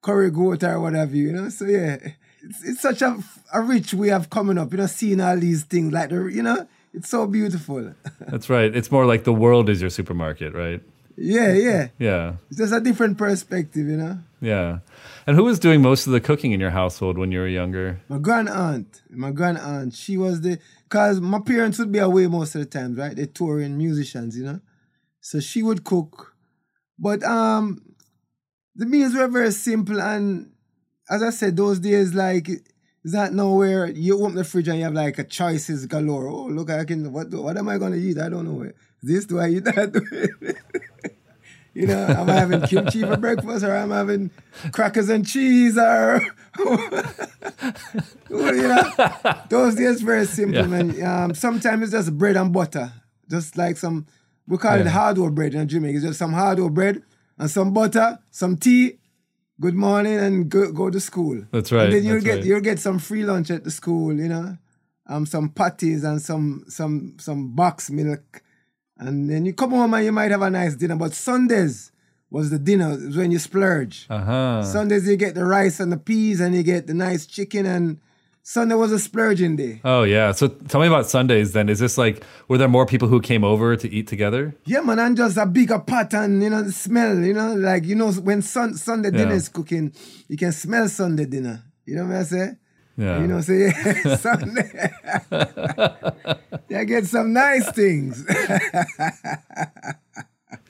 curry 0.01 0.31
goat 0.31 0.65
or 0.65 0.81
whatever. 0.81 1.15
You 1.15 1.33
know, 1.33 1.49
so 1.51 1.67
yeah, 1.67 1.99
it's, 2.43 2.65
it's 2.65 2.81
such 2.81 3.03
a, 3.03 3.19
a 3.53 3.61
rich 3.61 3.95
way 3.95 4.11
of 4.11 4.31
coming 4.31 4.59
up. 4.59 4.73
You 4.73 4.79
know, 4.79 4.87
seeing 4.87 5.21
all 5.21 5.37
these 5.39 5.65
things 5.65 5.93
like 5.93 6.11
the, 6.11 6.27
you 6.27 6.43
know, 6.43 6.67
it's 6.93 7.09
so 7.09 7.27
beautiful. 7.27 7.95
That's 8.21 8.51
right. 8.51 8.75
It's 8.75 8.91
more 8.91 9.07
like 9.07 9.25
the 9.25 9.33
world 9.33 9.69
is 9.69 9.81
your 9.81 9.91
supermarket, 9.91 10.55
right? 10.55 10.81
yeah, 11.17 11.53
yeah, 11.53 11.89
Yeah, 11.99 12.35
it's 12.49 12.59
just 12.59 12.73
a 12.73 12.81
different 12.81 13.19
perspective. 13.19 13.87
You 13.87 13.97
know. 13.99 14.19
yeah. 14.41 14.79
And 15.27 15.37
who 15.37 15.45
was 15.45 15.59
doing 15.59 15.83
most 15.83 16.07
of 16.07 16.13
the 16.13 16.21
cooking 16.21 16.53
in 16.53 16.59
your 16.59 16.71
household 16.71 17.17
when 17.19 17.31
you 17.31 17.39
were 17.39 17.47
younger? 17.47 18.01
My 18.09 18.19
grand 18.19 18.49
aunt, 18.49 19.03
my 19.11 19.31
grand 19.31 19.59
aunt, 19.59 19.95
she 19.95 20.17
was 20.17 20.41
the 20.41 20.59
cause 20.89 21.21
my 21.21 21.39
parents 21.39 21.79
would 21.79 21.93
be 21.93 21.99
away 21.99 22.27
most 22.27 22.55
of 22.55 22.61
the 22.61 22.67
time, 22.67 22.95
right? 22.97 23.15
They're 23.15 23.27
touring 23.27 23.77
musicians, 23.79 24.37
you 24.37 24.45
know. 24.45 24.61
So 25.21 25.39
she 25.39 25.63
would 25.63 25.85
cook, 25.85 26.35
but 26.99 27.23
um, 27.23 27.83
the 28.75 28.87
meals 28.87 29.15
were 29.15 29.29
very 29.29 29.53
simple 29.53 30.01
and, 30.01 30.51
as 31.13 31.23
I 31.23 31.31
said, 31.31 31.57
those 31.57 31.79
days 31.79 32.15
like 32.15 32.49
it's 32.49 33.15
not 33.15 33.33
nowhere 33.33 33.87
you 33.91 34.21
open 34.23 34.35
the 34.37 34.45
fridge 34.45 34.69
and 34.69 34.79
you 34.79 34.85
have 34.85 34.95
like 34.95 35.19
a 35.19 35.25
choices 35.25 35.87
galore. 35.87 36.29
Oh, 36.29 36.47
look, 36.47 36.71
I 36.71 36.85
can 36.85 37.13
what 37.13 37.31
what 37.31 37.57
am 37.57 37.69
I 37.69 37.79
gonna 37.79 37.97
eat? 37.97 38.19
I 38.19 38.29
don't 38.29 38.45
know. 38.45 38.71
This 39.03 39.25
do 39.27 39.39
I 39.41 39.49
eat 39.49 39.65
that? 39.65 39.91
You 41.75 41.87
know, 41.87 42.05
am 42.07 42.29
I 42.29 42.35
having 42.35 42.61
kimchi 42.67 43.01
for 43.01 43.17
breakfast 43.17 43.65
or 43.65 43.75
I'm 43.75 43.93
I 43.93 43.97
having 43.97 44.31
crackers 44.73 45.09
and 45.09 45.27
cheese 45.27 45.79
or 45.79 46.21
you 48.31 48.69
know, 48.69 48.93
those 49.49 49.75
days 49.75 50.03
very 50.03 50.27
simple, 50.27 50.61
Yeah. 50.61 50.67
man. 50.67 51.03
Um, 51.03 51.35
sometimes 51.35 51.83
it's 51.85 51.93
just 51.93 52.19
bread 52.19 52.37
and 52.37 52.53
butter, 52.53 52.93
just 53.31 53.57
like 53.57 53.77
some 53.79 54.07
We 54.47 54.59
call 54.59 54.75
it 54.81 54.85
Yeah. 54.85 54.91
hardo 54.91 55.31
bread 55.31 55.55
in 55.55 55.67
Jamaica. 55.69 55.97
It's 55.97 56.05
just 56.07 56.19
some 56.19 56.35
hardo 56.35 56.69
bread 56.69 57.03
and 57.39 57.51
some 57.51 57.73
butter, 57.73 58.19
some 58.31 58.57
tea. 58.59 58.99
Good 59.61 59.75
morning 59.75 60.19
and 60.19 60.49
go, 60.49 60.73
go 60.73 60.91
to 60.91 60.99
school. 60.99 61.45
That's 61.53 61.71
right, 61.71 61.85
And 61.85 61.93
then 61.93 62.05
you'll 62.05 62.21
get 62.21 62.37
right. 62.37 62.45
you'll 62.45 62.61
get 62.61 62.79
some 62.81 62.99
free 62.99 63.23
lunch 63.23 63.51
at 63.51 63.65
the 63.65 63.71
school, 63.71 64.13
you 64.15 64.29
know, 64.29 64.57
um, 65.07 65.27
some 65.27 65.51
patties 65.51 66.05
and 66.05 66.21
some 66.21 66.65
some 66.69 67.17
some 67.21 67.55
box 67.55 67.91
milk, 67.91 68.43
and 68.99 69.29
then 69.31 69.45
you 69.45 69.53
come 69.53 69.71
home 69.71 69.95
and 69.95 70.05
you 70.05 70.13
might 70.13 70.31
have 70.31 70.43
a 70.43 70.51
nice 70.51 70.75
dinner. 70.75 70.97
But 70.97 71.13
Sundays 71.15 71.93
was 72.31 72.51
the 72.51 72.59
dinner 72.59 72.97
when 72.97 73.31
you 73.31 73.39
splurge. 73.39 74.07
Uh 74.09 74.25
huh. 74.25 74.63
Sundays 74.65 75.07
you 75.07 75.17
get 75.17 75.35
the 75.35 75.45
rice 75.45 75.79
and 75.81 75.93
the 75.93 75.99
peas 75.99 76.41
and 76.41 76.55
you 76.55 76.63
get 76.63 76.87
the 76.87 76.95
nice 76.95 77.27
chicken 77.27 77.67
and 77.67 78.01
Sunday 78.45 78.75
was 78.75 78.91
a 78.91 78.99
splurging 78.99 79.55
day. 79.57 79.81
Oh 79.85 80.03
yeah. 80.03 80.33
So 80.33 80.49
tell 80.49 80.81
me 80.81 80.89
about 80.89 81.09
Sundays 81.09 81.53
then. 81.53 81.69
Is 81.69 81.79
this 81.79 81.97
like 81.97 82.25
were 82.49 82.59
there 82.59 82.69
more 82.69 82.87
people 82.87 83.07
who 83.09 83.21
came 83.21 83.45
over 83.45 83.77
to 83.77 83.89
eat 83.89 84.09
together? 84.09 84.55
Yeah, 84.65 84.81
man, 84.81 84.99
and 84.99 85.17
just 85.17 85.37
a 85.37 85.47
bigger 85.47 85.79
pot 85.79 86.13
and 86.15 86.43
you 86.43 86.51
know 86.51 86.63
the 86.63 86.73
smell, 86.73 87.19
you 87.19 87.35
know, 87.35 87.55
like 87.55 87.85
you 87.85 87.95
know 87.95 88.11
when 88.13 88.43
sun, 88.43 88.75
Sunday 88.75 89.11
dinner 89.11 89.35
is 89.35 89.49
cooking, 89.49 89.93
you 90.29 90.37
can 90.37 90.53
smell 90.53 90.89
Sunday 90.89 91.25
dinner. 91.25 91.63
You 91.87 91.97
know 91.97 92.07
what 92.07 92.17
I 92.17 92.23
say? 92.25 92.49
Yeah. 92.97 93.21
You 93.21 93.27
know, 93.29 93.41
say 93.41 93.59
yeah, 93.69 94.17
Sunday. 94.17 94.93
you 96.69 96.85
get 96.85 97.07
some 97.07 97.33
nice 97.33 97.71
things. 97.73 98.27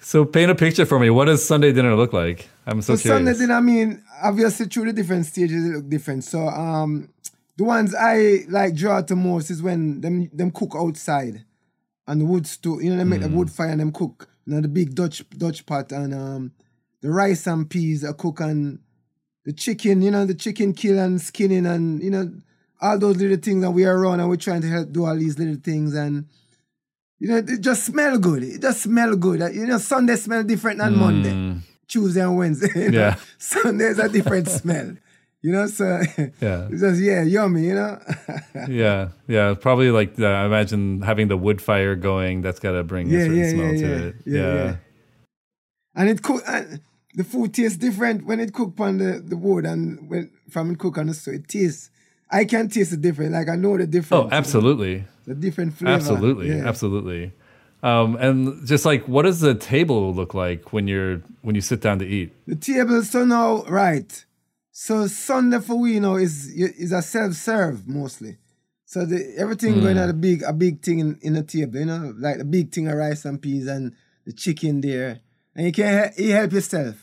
So 0.04 0.24
paint 0.24 0.50
a 0.50 0.54
picture 0.56 0.84
for 0.84 0.98
me. 0.98 1.10
What 1.10 1.26
does 1.26 1.44
Sunday 1.46 1.72
dinner 1.72 1.94
look 1.94 2.12
like? 2.12 2.48
I'm 2.66 2.82
so, 2.82 2.96
So 2.96 3.02
curious. 3.02 3.18
Sunday 3.24 3.38
dinner, 3.38 3.54
I 3.54 3.60
mean, 3.60 4.02
obviously 4.22 4.66
through 4.66 4.86
the 4.86 4.92
different 4.92 5.26
stages 5.26 5.64
it 5.64 5.76
look 5.76 5.88
different. 5.88 6.24
So 6.24 6.48
um 6.48 7.08
the 7.56 7.64
ones 7.64 7.94
I 7.94 8.44
like 8.48 8.74
draw 8.74 9.02
to 9.02 9.16
most 9.16 9.50
is 9.50 9.62
when 9.62 10.00
them 10.00 10.30
them 10.32 10.50
cook 10.50 10.72
outside 10.76 11.44
on 12.06 12.18
the 12.18 12.24
wood 12.24 12.46
stove. 12.46 12.82
You 12.82 12.90
know, 12.90 12.96
they 12.96 13.04
make 13.04 13.20
the 13.20 13.28
wood 13.28 13.50
fire 13.50 13.68
and 13.68 13.80
them 13.80 13.92
cook. 13.92 14.28
You 14.46 14.54
know, 14.54 14.60
the 14.60 14.68
big 14.68 14.94
Dutch 14.94 15.28
Dutch 15.30 15.64
pot 15.66 15.92
and 15.92 16.14
um 16.14 16.52
the 17.00 17.10
rice 17.10 17.46
and 17.46 17.68
peas 17.68 18.04
are 18.04 18.14
cook 18.14 18.40
and 18.40 18.78
the 19.44 19.52
chicken, 19.52 20.02
you 20.02 20.10
know, 20.10 20.24
the 20.24 20.34
chicken 20.34 20.72
kill 20.72 20.98
and 20.98 21.20
skinning 21.20 21.66
and 21.66 22.02
you 22.02 22.10
know, 22.10 22.32
all 22.80 22.98
those 22.98 23.16
little 23.16 23.36
things 23.36 23.62
that 23.62 23.70
we 23.70 23.84
are 23.84 23.96
around 23.96 24.20
and 24.20 24.28
we're 24.28 24.36
trying 24.36 24.62
to 24.62 24.68
help 24.68 24.92
do 24.92 25.04
all 25.04 25.16
these 25.16 25.38
little 25.38 25.60
things 25.62 25.94
and 25.94 26.26
you 27.18 27.28
know, 27.28 27.36
it 27.36 27.60
just 27.60 27.84
smell 27.84 28.18
good. 28.18 28.42
It 28.42 28.60
just 28.60 28.82
smell 28.82 29.14
good. 29.14 29.54
You 29.54 29.66
know, 29.66 29.78
Sunday 29.78 30.16
smell 30.16 30.42
different 30.42 30.78
than 30.78 30.96
Monday. 30.96 31.62
Tuesday 31.86 32.22
and 32.22 32.36
Wednesday. 32.36 32.70
you 32.84 32.90
know. 32.90 32.98
Yeah. 32.98 33.16
Sunday's 33.38 33.98
a 33.98 34.08
different 34.08 34.48
smell. 34.60 34.96
You 35.42 35.52
know, 35.52 35.66
so 35.66 35.84
Yeah. 36.40 36.68
it's 36.70 36.80
just 36.80 37.00
yeah, 37.02 37.22
yummy, 37.22 37.64
you 37.66 37.74
know. 37.74 37.98
yeah, 38.68 39.08
yeah. 39.26 39.54
Probably 39.54 39.90
like 39.90 40.14
the, 40.14 40.26
I 40.26 40.46
imagine 40.46 41.02
having 41.02 41.28
the 41.28 41.36
wood 41.36 41.60
fire 41.60 41.96
going. 41.96 42.42
That's 42.42 42.60
got 42.60 42.72
to 42.72 42.84
bring 42.84 43.08
a 43.08 43.12
Yeah, 43.12 43.18
certain 43.26 43.42
yeah, 43.42 43.50
smell 43.50 43.72
yeah, 43.72 43.80
to 43.80 43.86
yeah. 43.88 44.08
it. 44.08 44.14
Yeah, 44.24 44.54
yeah. 44.54 44.76
and 45.94 46.08
it 46.08 46.22
cook 46.22 46.42
and 46.46 46.80
the 47.14 47.24
food 47.24 47.52
tastes 47.52 47.76
different 47.76 48.24
when 48.24 48.40
it 48.40 48.52
cooked 48.54 48.78
on 48.80 48.98
the, 48.98 49.20
the 49.24 49.36
wood 49.36 49.66
and 49.66 50.08
when 50.08 50.30
from 50.48 50.70
it 50.70 50.78
cook 50.78 50.96
on 50.98 51.06
the 51.08 51.14
stove. 51.14 51.34
It 51.34 51.48
tastes 51.48 51.90
I 52.30 52.44
can 52.44 52.68
taste 52.68 52.92
the 52.92 52.96
difference. 52.96 53.32
Like 53.32 53.48
I 53.48 53.56
know 53.56 53.76
the 53.76 53.86
difference. 53.86 54.12
Oh, 54.12 54.24
you 54.24 54.30
know, 54.30 54.36
absolutely, 54.36 55.04
The 55.26 55.34
different 55.34 55.74
flavor. 55.74 55.92
absolutely, 55.92 56.52
absolutely. 56.52 57.32
Um, 57.82 58.14
and 58.20 58.64
just 58.64 58.84
like, 58.86 59.08
what 59.08 59.22
does 59.22 59.40
the 59.40 59.54
table 59.56 60.14
look 60.14 60.34
like 60.34 60.72
when 60.72 60.86
you're 60.86 61.20
when 61.42 61.56
you 61.56 61.60
sit 61.60 61.80
down 61.80 61.98
to 61.98 62.06
eat? 62.06 62.32
The 62.46 62.54
table, 62.54 63.02
so 63.02 63.24
now, 63.24 63.64
right. 63.64 64.24
So 64.74 65.06
Sunday 65.06 65.60
for 65.60 65.76
we 65.78 66.00
now 66.00 66.16
is 66.16 66.48
is 66.48 66.92
a 66.92 67.02
self 67.02 67.34
serve 67.34 67.86
mostly. 67.86 68.38
So 68.86 69.04
the 69.04 69.34
everything 69.36 69.80
going 69.80 69.96
Hmm. 69.96 70.02
at 70.02 70.08
a 70.08 70.14
big 70.14 70.42
a 70.42 70.52
big 70.52 70.82
thing 70.82 70.98
in, 70.98 71.18
in 71.22 71.34
the 71.34 71.42
table, 71.42 71.78
you 71.78 71.84
know, 71.86 72.14
like 72.18 72.38
the 72.38 72.44
big 72.44 72.72
thing 72.72 72.88
of 72.88 72.94
rice 72.96 73.24
and 73.24 73.40
peas 73.40 73.66
and 73.66 73.94
the 74.24 74.32
chicken 74.32 74.80
there, 74.80 75.20
and 75.54 75.66
you 75.66 75.72
can 75.72 76.10
he- 76.16 76.26
you 76.28 76.32
help 76.32 76.52
yourself. 76.52 76.96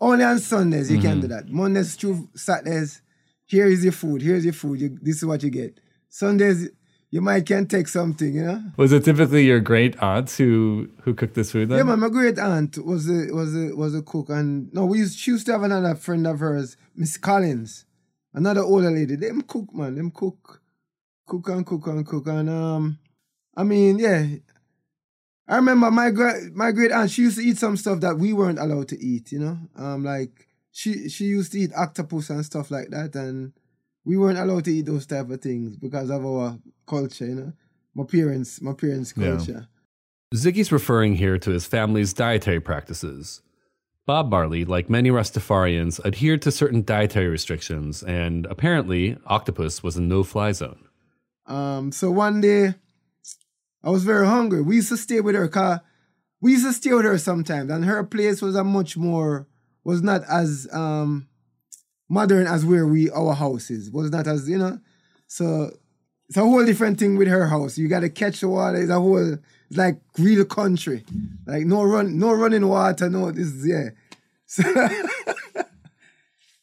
Only 0.00 0.24
on 0.24 0.38
Sundays 0.38 0.90
you 0.90 0.98
Mm-hmm. 0.98 1.06
can 1.08 1.20
do 1.20 1.28
that. 1.28 1.48
Mondays 1.48 1.94
through 1.96 2.28
Saturdays, 2.34 3.00
here 3.46 3.66
is 3.66 3.82
your 3.82 3.92
food. 3.92 4.22
Here's 4.22 4.44
your 4.44 4.54
food. 4.54 4.80
You, 4.80 4.98
this 5.02 5.16
is 5.16 5.24
what 5.24 5.42
you 5.42 5.50
get. 5.50 5.80
Sundays 6.08 6.68
you 7.10 7.20
might 7.20 7.46
can 7.46 7.66
take 7.66 7.88
something, 7.88 8.34
you 8.34 8.44
know. 8.44 8.62
Was 8.76 8.92
it 8.92 9.04
typically 9.04 9.46
your 9.46 9.60
great 9.60 10.00
aunt 10.02 10.30
who 10.32 10.90
who 11.02 11.14
cooked 11.14 11.34
this 11.34 11.52
food? 11.52 11.68
Then? 11.68 11.78
Yeah, 11.78 11.84
man, 11.84 12.00
my 12.00 12.08
great 12.08 12.38
aunt 12.38 12.78
was 12.84 13.08
a 13.08 13.32
was 13.32 13.54
a 13.56 13.74
was 13.74 13.94
a 13.94 14.02
cook, 14.02 14.28
and 14.28 14.72
no, 14.74 14.84
we 14.84 14.98
used 14.98 15.18
she 15.18 15.30
used 15.30 15.46
to 15.46 15.52
have 15.52 15.62
another 15.62 15.94
friend 15.94 16.26
of 16.26 16.40
hers, 16.40 16.76
Miss 16.94 17.16
Collins, 17.16 17.86
another 18.34 18.62
older 18.62 18.90
lady. 18.90 19.16
Them 19.16 19.42
cook, 19.42 19.72
man, 19.74 19.94
them 19.94 20.10
cook, 20.10 20.60
cook 21.26 21.48
and 21.48 21.64
cook 21.64 21.86
and 21.86 22.06
cook, 22.06 22.26
and 22.26 22.50
um, 22.50 22.98
I 23.56 23.64
mean, 23.64 23.98
yeah. 23.98 24.26
I 25.50 25.56
remember 25.56 25.90
my 25.90 26.10
great 26.10 26.54
my 26.54 26.72
great 26.72 26.92
aunt. 26.92 27.10
She 27.10 27.22
used 27.22 27.38
to 27.38 27.44
eat 27.44 27.56
some 27.56 27.78
stuff 27.78 28.00
that 28.00 28.18
we 28.18 28.34
weren't 28.34 28.58
allowed 28.58 28.88
to 28.88 29.02
eat. 29.02 29.32
You 29.32 29.38
know, 29.38 29.58
um, 29.76 30.04
like 30.04 30.46
she 30.72 31.08
she 31.08 31.24
used 31.24 31.52
to 31.52 31.58
eat 31.58 31.72
octopus 31.74 32.28
and 32.28 32.44
stuff 32.44 32.70
like 32.70 32.90
that, 32.90 33.14
and 33.14 33.54
we 34.04 34.18
weren't 34.18 34.38
allowed 34.38 34.66
to 34.66 34.74
eat 34.74 34.84
those 34.84 35.06
type 35.06 35.30
of 35.30 35.40
things 35.40 35.74
because 35.76 36.10
of 36.10 36.26
our 36.26 36.58
culture. 36.88 37.26
You 37.26 37.34
know, 37.34 37.52
my 37.94 38.04
parents 38.04 38.60
my 38.60 38.72
parents' 38.72 39.12
Yeah. 39.16 39.36
culture. 39.36 39.68
Ziggy's 40.34 40.70
referring 40.72 41.16
here 41.16 41.38
to 41.38 41.50
his 41.50 41.66
family's 41.66 42.12
dietary 42.12 42.60
practices. 42.60 43.40
Bob 44.06 44.30
Marley, 44.30 44.64
like 44.64 44.88
many 44.88 45.10
Rastafarians, 45.10 46.00
adhered 46.04 46.40
to 46.42 46.50
certain 46.50 46.82
dietary 46.82 47.28
restrictions, 47.28 48.02
and 48.02 48.46
apparently, 48.46 49.18
octopus 49.26 49.82
was 49.82 49.96
a 49.96 50.02
no 50.02 50.22
fly 50.22 50.52
zone. 50.52 50.88
Um, 51.46 51.92
so 51.92 52.10
one 52.10 52.40
day, 52.40 52.74
I 53.82 53.90
was 53.90 54.04
very 54.04 54.26
hungry. 54.26 54.62
We 54.62 54.76
used 54.76 54.88
to 54.90 54.96
stay 54.96 55.20
with 55.20 55.34
her, 55.34 55.48
car. 55.48 55.82
we 56.40 56.52
used 56.52 56.64
to 56.66 56.72
stay 56.72 56.92
with 56.92 57.04
her 57.04 57.18
sometimes, 57.18 57.70
and 57.70 57.84
her 57.84 58.02
place 58.04 58.40
was 58.42 58.54
a 58.56 58.64
much 58.64 58.96
more 58.96 59.46
was 59.84 60.02
not 60.02 60.22
as 60.28 60.68
um 60.72 61.26
modern 62.08 62.46
as 62.46 62.64
where 62.64 62.86
we 62.86 63.10
our 63.10 63.34
house 63.34 63.70
is. 63.70 63.90
Was 63.90 64.10
not 64.10 64.26
as 64.26 64.48
you 64.48 64.58
know. 64.58 64.78
So 65.26 65.70
it's 66.28 66.36
a 66.36 66.40
whole 66.40 66.64
different 66.64 66.98
thing 66.98 67.16
with 67.16 67.28
her 67.28 67.46
house. 67.46 67.78
You 67.78 67.88
got 67.88 68.00
to 68.00 68.10
catch 68.10 68.40
the 68.40 68.48
water. 68.48 68.78
It's 68.78 68.90
a 68.90 69.00
whole 69.00 69.38
it's 69.70 69.76
like 69.76 70.00
real 70.18 70.44
country, 70.44 71.04
like 71.46 71.64
no 71.64 71.82
run, 71.82 72.18
no 72.18 72.32
running 72.32 72.66
water. 72.66 73.08
No, 73.08 73.30
this 73.30 73.48
is 73.48 73.66
yeah. 73.66 73.90
So, 74.46 74.62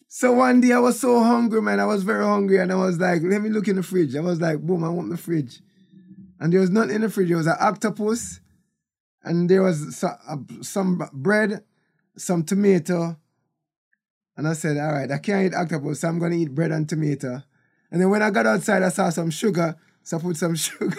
so 0.07 0.33
one 0.33 0.61
day 0.61 0.71
I 0.71 0.79
was 0.79 0.99
so 0.99 1.23
hungry, 1.23 1.61
man. 1.61 1.79
I 1.79 1.85
was 1.85 2.03
very 2.03 2.23
hungry, 2.23 2.59
and 2.59 2.71
I 2.71 2.75
was 2.75 2.99
like, 2.99 3.21
"Let 3.23 3.41
me 3.41 3.49
look 3.49 3.67
in 3.67 3.75
the 3.75 3.83
fridge." 3.83 4.15
I 4.15 4.21
was 4.21 4.41
like, 4.41 4.59
"Boom! 4.59 4.83
I 4.83 4.89
want 4.89 5.09
the 5.09 5.17
fridge," 5.17 5.61
and 6.39 6.51
there 6.51 6.59
was 6.59 6.71
nothing 6.71 6.95
in 6.95 7.01
the 7.01 7.09
fridge. 7.09 7.27
There 7.27 7.37
was 7.37 7.47
an 7.47 7.57
octopus, 7.59 8.39
and 9.23 9.49
there 9.49 9.61
was 9.61 10.03
uh, 10.03 10.37
some 10.61 11.07
bread, 11.13 11.63
some 12.17 12.43
tomato, 12.43 13.17
and 14.37 14.47
I 14.47 14.53
said, 14.53 14.77
"All 14.77 14.93
right, 14.93 15.11
I 15.11 15.19
can't 15.19 15.45
eat 15.45 15.55
octopus, 15.55 16.01
so 16.01 16.07
I'm 16.07 16.17
gonna 16.17 16.35
eat 16.35 16.55
bread 16.55 16.71
and 16.71 16.89
tomato." 16.89 17.43
And 17.95 18.01
then 18.01 18.09
when 18.09 18.21
I 18.21 18.29
got 18.29 18.45
outside, 18.45 18.83
I 18.83 18.89
saw 18.89 19.09
some 19.09 19.29
sugar, 19.29 19.73
so 20.03 20.17
I 20.17 20.19
put 20.19 20.35
some 20.35 20.53
sugar, 20.55 20.97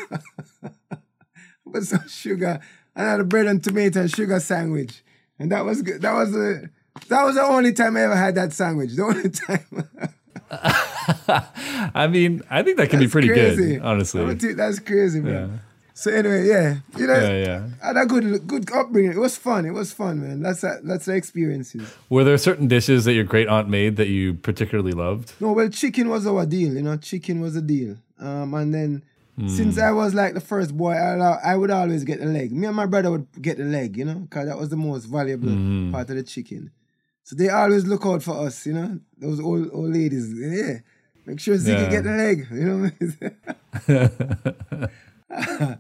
put 1.71 1.83
some 1.83 2.09
sugar, 2.09 2.59
and 2.95 3.07
I 3.07 3.11
had 3.11 3.21
a 3.21 3.25
bread 3.25 3.45
and 3.45 3.63
tomato 3.63 4.01
and 4.01 4.11
sugar 4.11 4.41
sandwich, 4.41 5.05
and 5.39 5.53
that 5.53 5.63
was 5.63 5.83
good. 5.83 6.01
That 6.01 6.15
was 6.15 6.33
the 6.33 6.71
that 7.09 7.23
was 7.25 7.35
the 7.35 7.43
only 7.45 7.75
time 7.75 7.99
I 7.99 8.05
ever 8.05 8.17
had 8.17 8.35
that 8.37 8.55
sandwich. 8.55 8.97
The 8.97 9.03
only 9.03 9.29
time. 11.29 11.91
I 11.95 12.07
mean, 12.07 12.41
I 12.49 12.63
think 12.63 12.79
that 12.79 12.89
can 12.89 13.01
be 13.01 13.09
pretty 13.09 13.29
crazy. 13.29 13.75
good, 13.75 13.83
honestly. 13.83 14.23
I 14.23 14.25
would 14.25 14.41
think 14.41 14.57
that's 14.57 14.79
crazy, 14.79 15.21
man. 15.21 15.61
So 15.99 16.11
anyway, 16.13 16.47
yeah, 16.47 16.77
you 16.99 17.07
know, 17.07 17.15
Yeah, 17.19 17.45
yeah. 17.47 17.69
I 17.83 17.87
had 17.87 17.97
a 17.97 18.05
good, 18.05 18.47
good 18.47 18.71
upbringing. 18.71 19.13
It 19.13 19.19
was 19.19 19.39
fun. 19.39 19.65
It 19.65 19.71
was 19.73 19.95
fun, 19.95 20.21
man. 20.21 20.43
That's 20.43 20.63
a, 20.63 20.79
that's 20.85 21.07
the 21.07 21.15
experiences. 21.15 21.91
Were 22.11 22.23
there 22.23 22.37
certain 22.37 22.69
dishes 22.69 23.07
that 23.07 23.15
your 23.15 23.25
great 23.25 23.49
aunt 23.49 23.71
made 23.71 23.97
that 23.97 24.09
you 24.09 24.35
particularly 24.35 24.93
loved? 24.93 25.33
No, 25.41 25.53
well, 25.53 25.71
chicken 25.71 26.11
was 26.11 26.27
our 26.27 26.45
deal. 26.45 26.75
You 26.75 26.83
know, 26.83 26.99
chicken 26.99 27.41
was 27.41 27.57
a 27.57 27.63
deal. 27.63 27.97
Um, 28.21 28.53
and 28.55 28.75
then 28.75 29.03
Hmm. 29.39 29.49
since 29.49 29.79
I 29.79 29.91
was 29.91 30.13
like 30.15 30.35
the 30.35 30.41
first 30.41 30.77
boy, 30.77 30.93
I, 30.93 31.17
I 31.53 31.57
would 31.57 31.71
always 31.71 32.05
get 32.05 32.21
the 32.21 32.27
leg. 32.27 32.53
Me 32.53 32.67
and 32.67 32.77
my 32.77 32.87
brother 32.87 33.11
would 33.11 33.27
get 33.41 33.57
the 33.57 33.65
leg. 33.65 33.97
You 33.97 34.05
know, 34.05 34.15
because 34.21 34.47
that 34.49 34.59
was 34.59 34.69
the 34.69 34.77
most 34.77 35.05
valuable 35.07 35.49
Hmm. 35.49 35.91
part 35.93 36.11
of 36.11 36.17
the 36.17 36.23
chicken. 36.23 36.71
So 37.25 37.37
they 37.37 37.49
always 37.49 37.87
look 37.87 38.05
out 38.05 38.23
for 38.23 38.37
us. 38.47 38.67
You 38.67 38.75
know, 38.75 39.01
those 39.17 39.41
old 39.41 39.71
old 39.73 39.93
ladies. 39.95 40.27
Yeah, 40.39 40.81
make 41.25 41.41
sure 41.41 41.57
Ziggy 41.57 41.85
Yeah. 41.85 41.89
get 41.91 42.05
the 42.05 42.11
leg. 42.11 42.47
You 42.51 42.65
know. 43.89 44.89
What 45.29 45.49
I 45.49 45.65
mean? 45.65 45.79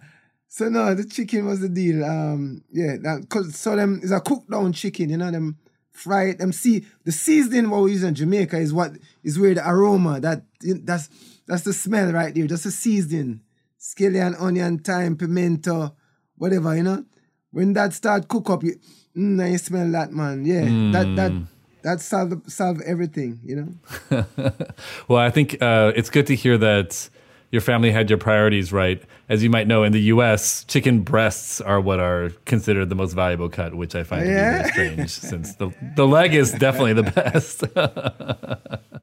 So 0.57 0.71
no, 0.71 0.95
the 0.95 1.05
chicken 1.05 1.45
was 1.45 1.61
the 1.61 1.69
deal. 1.69 2.03
Um, 2.03 2.63
yeah, 2.73 2.97
that, 3.03 3.27
cause 3.29 3.57
so 3.57 3.77
them 3.77 4.01
is 4.03 4.11
a 4.11 4.21
cooked 4.21 4.51
down 4.51 4.73
chicken. 4.73 5.11
You 5.11 5.19
know 5.19 5.31
them 5.31 5.59
fry 5.91 6.29
it. 6.29 6.39
Them 6.39 6.51
see 6.51 6.87
the 7.05 7.13
seasoning 7.13 7.69
what 7.69 7.83
we 7.83 7.93
use 7.93 8.03
in 8.03 8.15
Jamaica 8.15 8.57
is 8.57 8.73
what 8.73 8.93
is 9.23 9.39
where 9.39 9.53
the 9.53 9.69
aroma 9.69 10.19
that 10.21 10.45
that's 10.63 11.11
that's 11.47 11.63
the 11.65 11.75
smell 11.75 12.11
right 12.11 12.35
there. 12.35 12.47
Just 12.47 12.65
the 12.65 12.71
seasoning, 12.71 13.43
scallion, 13.79 14.41
onion, 14.41 14.79
thyme, 14.79 15.17
pimento, 15.17 15.95
whatever. 16.37 16.75
You 16.75 16.85
know 16.85 17.05
when 17.51 17.75
that 17.75 17.93
start 17.93 18.27
cook 18.29 18.49
up, 18.49 18.65
you 18.65 18.77
mm, 19.15 19.37
now 19.37 19.45
you 19.45 19.59
smell 19.59 19.91
that 19.93 20.11
man. 20.11 20.47
Yeah, 20.47 20.65
that 20.93 21.17
that 21.17 21.33
that 21.83 22.01
solve 22.01 22.43
solve 22.47 22.81
everything. 22.81 23.41
You 23.45 23.79
know. 24.11 24.53
Well, 25.09 25.19
I 25.19 25.31
think 25.31 25.61
uh, 25.61 25.93
it's 25.95 26.09
good 26.09 26.27
to 26.29 26.35
hear 26.35 26.57
that 26.57 27.11
your 27.51 27.63
family 27.63 27.91
had 27.91 28.11
your 28.11 28.19
priorities 28.19 28.73
right. 28.73 29.03
As 29.29 29.43
you 29.43 29.51
might 29.51 29.67
know, 29.67 29.83
in 29.85 29.93
the 29.93 30.01
U.S., 30.15 30.65
chicken 30.65 31.01
breasts 31.03 31.61
are 31.61 31.81
what 31.81 31.99
are 32.01 32.31
considered 32.45 32.89
the 32.89 32.95
most 32.95 33.13
valuable 33.15 33.49
cut, 33.49 33.75
which 33.75 33.95
I 33.95 34.03
find 34.05 34.27
Yeah. 34.27 34.63
to 34.63 34.69
be 34.69 34.75
very 34.75 34.89
strange, 34.89 35.11
since 35.11 35.55
the 35.57 35.71
the 35.97 36.07
leg 36.07 36.35
is 36.35 36.53
definitely 36.53 36.95
the 36.95 37.03
best. 37.05 37.65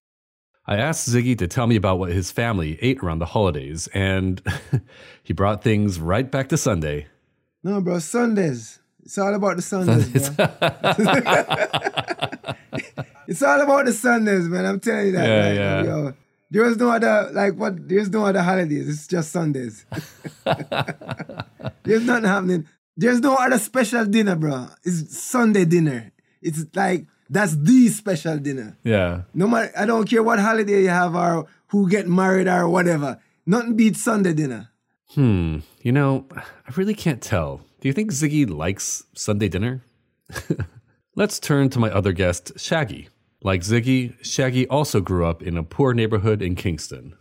I 0.66 0.78
asked 0.78 1.10
Ziggy 1.10 1.38
to 1.40 1.48
tell 1.48 1.68
me 1.68 1.76
about 1.76 2.00
what 2.00 2.12
his 2.14 2.32
family 2.32 2.78
ate 2.82 3.00
around 3.04 3.20
the 3.20 3.26
holidays, 3.26 3.88
and 3.94 4.42
he 5.24 5.34
brought 5.34 5.62
things 5.64 6.00
right 6.00 6.30
back 6.32 6.48
to 6.50 6.58
Sunday. 6.58 7.08
No, 7.64 7.82
bro, 7.82 8.00
Sundays. 8.00 8.80
It's 9.04 9.18
all 9.18 9.34
about 9.34 9.58
the 9.58 9.62
Sundays, 9.62 10.30
bro. 10.30 10.46
it's 13.28 13.42
all 13.44 13.60
about 13.62 13.86
the 13.86 13.94
Sundays, 13.94 14.48
man. 14.48 14.66
I'm 14.66 14.80
telling 14.80 15.08
you 15.08 15.12
that. 15.14 15.28
Yeah, 15.28 15.48
like, 15.48 15.56
yeah. 15.58 15.84
Yo, 15.84 16.14
there 16.54 16.66
is 16.66 16.78
no 16.78 16.92
other 16.92 17.32
like 17.34 17.56
what 17.56 17.90
there's 17.90 18.12
no 18.12 18.28
other 18.28 18.44
holidays. 18.44 18.88
It's 18.88 19.08
just 19.08 19.32
Sundays. 19.32 19.86
there's 21.84 22.06
nothing 22.06 22.26
happening. 22.26 22.68
There's 22.96 23.22
no 23.22 23.34
other 23.36 23.58
special 23.58 24.06
dinner, 24.06 24.36
bro. 24.36 24.68
It's 24.84 25.18
Sunday 25.20 25.66
dinner. 25.66 26.12
It's 26.44 26.64
like 26.76 27.08
that's 27.28 27.56
the 27.56 27.88
special 27.88 28.38
dinner. 28.38 28.78
Yeah. 28.84 29.24
No 29.34 29.48
matter 29.48 29.72
I 29.76 29.88
don't 29.88 30.08
care 30.08 30.22
what 30.22 30.38
holiday 30.38 30.84
you 30.84 30.90
have 30.90 31.16
or 31.16 31.48
who 31.70 31.90
get 31.90 32.08
married 32.08 32.48
or 32.48 32.70
whatever. 32.70 33.20
Nothing 33.48 33.76
beats 33.76 34.04
Sunday 34.04 34.34
dinner. 34.34 34.70
Hmm. 35.16 35.60
You 35.82 35.92
know, 35.92 36.28
I 36.36 36.72
really 36.76 36.94
can't 36.94 37.22
tell. 37.22 37.62
Do 37.82 37.88
you 37.88 37.94
think 37.94 38.12
Ziggy 38.12 38.48
likes 38.48 39.04
Sunday 39.16 39.50
dinner? 39.50 39.82
Let's 41.16 41.40
turn 41.40 41.70
to 41.72 41.80
my 41.80 41.90
other 41.90 42.12
guest, 42.12 42.54
Shaggy. 42.58 43.10
Like 43.44 43.62
Ziggy, 43.62 44.16
Shaggy 44.26 44.68
also 44.70 45.02
grew 45.02 45.26
up 45.26 45.44
in 45.44 45.58
a 45.58 45.64
poor 45.64 45.94
neighborhood 45.94 46.42
in 46.42 46.56
Kingston. 46.56 47.16